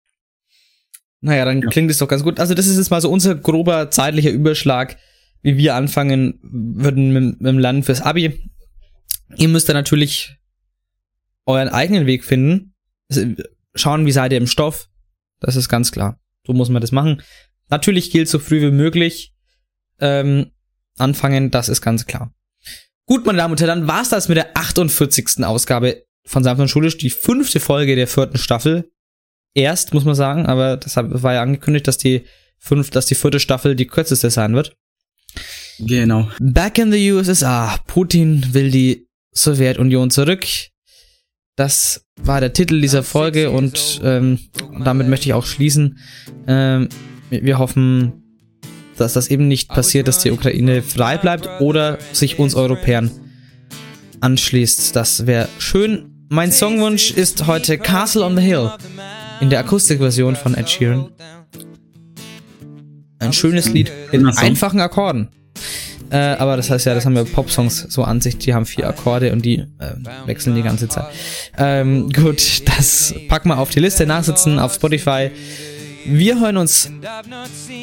Naja, 1.21 1.45
dann 1.45 1.61
ja. 1.61 1.69
klingt 1.69 1.91
es 1.91 1.99
doch 1.99 2.09
ganz 2.09 2.23
gut. 2.23 2.41
Also 2.41 2.55
das 2.55 2.67
ist 2.67 2.79
jetzt 2.79 2.89
mal 2.91 3.03
so 3.03 3.11
unser 3.11 3.35
grober 3.35 3.91
zeitlicher 3.91 4.31
Überschlag, 4.31 4.97
wie 5.43 5.59
wir 5.59 5.75
anfangen 5.75 6.39
würden 6.43 7.13
mit, 7.13 7.43
mit 7.43 7.47
dem 7.47 7.59
Lernen 7.59 7.83
fürs 7.83 8.01
Abi. 8.01 8.51
Ihr 9.37 9.49
müsst 9.49 9.69
da 9.69 9.75
natürlich 9.75 10.39
euren 11.45 11.69
eigenen 11.69 12.07
Weg 12.07 12.25
finden. 12.25 12.73
Schauen, 13.75 14.07
wie 14.07 14.13
seid 14.13 14.33
ihr 14.33 14.39
im 14.39 14.47
Stoff. 14.47 14.89
Das 15.39 15.55
ist 15.55 15.69
ganz 15.69 15.93
klar. 15.93 16.19
So 16.47 16.55
muss 16.55 16.71
man 16.71 16.81
das 16.81 16.93
machen. 16.93 17.21
Natürlich 17.69 18.11
gilt 18.11 18.31
so 18.31 18.39
früh 18.39 18.63
wie 18.63 18.71
möglich 18.71 19.35
ähm, 20.01 20.51
anfangen, 20.97 21.51
das 21.51 21.69
ist 21.69 21.81
ganz 21.81 22.07
klar. 22.07 22.33
Gut, 23.07 23.25
meine 23.25 23.39
Damen 23.39 23.53
und 23.53 23.61
Herren, 23.61 23.81
dann 23.81 23.89
war's 23.89 24.11
das 24.11 24.29
mit 24.29 24.37
der 24.37 24.57
48. 24.57 25.45
Ausgabe 25.45 26.05
von 26.27 26.47
und 26.47 26.69
Schulisch, 26.69 26.99
die 26.99 27.11
fünfte 27.11 27.59
Folge 27.59 27.97
der 27.97 28.07
vierten 28.07 28.39
Staffel. 28.39 28.91
Erst, 29.55 29.95
muss 29.95 30.05
man 30.05 30.15
sagen, 30.15 30.47
aber 30.47 30.77
das 30.77 30.97
war 30.97 31.35
ja 31.35 31.43
angekündigt, 31.43 31.89
dass 31.89 31.97
die 31.97 32.25
fünf, 32.59 32.91
dass 32.91 33.07
die 33.07 33.15
vierte 33.15 33.41
Staffel 33.41 33.75
die 33.75 33.87
kürzeste 33.87 34.31
sein 34.31 34.55
wird. 34.55 34.77
Genau. 35.79 36.29
Back 36.41 36.79
in 36.79 36.93
the 36.93 37.13
USSR. 37.13 37.79
Putin 37.87 38.53
will 38.53 38.71
die 38.71 39.09
Sowjetunion 39.33 40.11
zurück. 40.11 40.47
Das 41.57 42.05
war 42.17 42.41
der 42.41 42.53
Titel 42.53 42.81
dieser 42.81 43.03
Folge 43.03 43.51
und 43.51 44.01
ähm, 44.05 44.39
damit 44.85 45.09
möchte 45.09 45.27
ich 45.27 45.33
auch 45.33 45.47
schließen. 45.47 45.99
Ähm, 46.47 46.89
wir 47.31 47.59
hoffen, 47.59 48.18
dass 49.01 49.15
das 49.15 49.29
eben 49.29 49.49
nicht 49.49 49.69
passiert, 49.69 50.09
dass 50.09 50.19
die 50.19 50.31
Ukraine 50.31 50.83
frei 50.83 51.17
bleibt 51.17 51.49
oder 51.61 51.99
sich 52.13 52.39
uns 52.39 52.55
Europäern 52.55 53.11
anschließt. 54.21 54.95
Das 54.97 55.27
wäre 55.27 55.49
schön. 55.59 56.27
Mein 56.29 56.53
Songwunsch 56.53 57.11
ist 57.11 57.47
heute 57.47 57.79
Castle 57.79 58.25
on 58.25 58.37
the 58.37 58.43
Hill 58.43 58.71
in 59.41 59.51
der 59.51 59.61
Akustikversion 59.61 60.37
von 60.37 60.55
Ed 60.55 60.69
Sheeran. 60.69 61.11
Ein 63.19 63.33
schönes 63.33 63.69
Lied 63.69 63.91
in 64.13 64.27
einfachen 64.27 64.81
Akkorden. 64.81 65.29
Äh, 66.11 66.17
aber 66.17 66.57
das 66.57 66.71
heißt 66.71 66.87
ja, 66.87 66.95
das 66.95 67.05
haben 67.05 67.15
wir 67.15 67.25
Pop-Songs 67.25 67.87
so 67.91 68.03
an 68.03 68.21
sich, 68.21 68.39
die 68.39 68.55
haben 68.55 68.65
vier 68.65 68.89
Akkorde 68.89 69.33
und 69.33 69.45
die 69.45 69.59
äh, 69.59 69.95
wechseln 70.27 70.55
die 70.55 70.63
ganze 70.63 70.89
Zeit. 70.89 71.07
Ähm, 71.59 72.11
gut, 72.11 72.63
das 72.67 73.15
packen 73.29 73.51
wir 73.51 73.59
auf 73.59 73.71
die 73.71 73.81
Liste, 73.81 74.07
nachsitzen 74.07 74.59
auf 74.59 74.75
Spotify. 74.75 75.31
Wir 76.11 76.41
hören 76.41 76.57
uns 76.57 76.91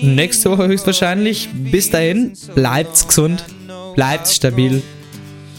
nächste 0.02 0.50
Woche 0.50 0.68
höchstwahrscheinlich. 0.68 1.48
Bis 1.54 1.92
dahin, 1.92 2.34
bleibt's 2.56 3.08
gesund, 3.08 3.44
bleibt 3.94 4.28
stabil 4.28 4.82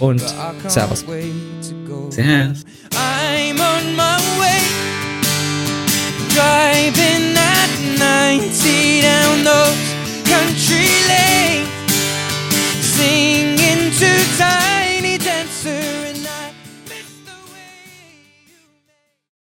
und 0.00 0.20
Servus. 0.66 1.04
Servus. 2.10 2.64
I'm 2.92 3.60
on 3.60 3.94
my 3.94 4.18
way, 4.40 4.60
driving 6.34 7.36
at 7.36 7.70
90 7.98 9.02
down 9.02 9.44
those 9.44 9.76
country 10.24 10.88
lanes, 11.06 11.68
singing 12.80 13.92
to 13.92 14.10
tiny 14.38 15.18
dancers 15.18 16.05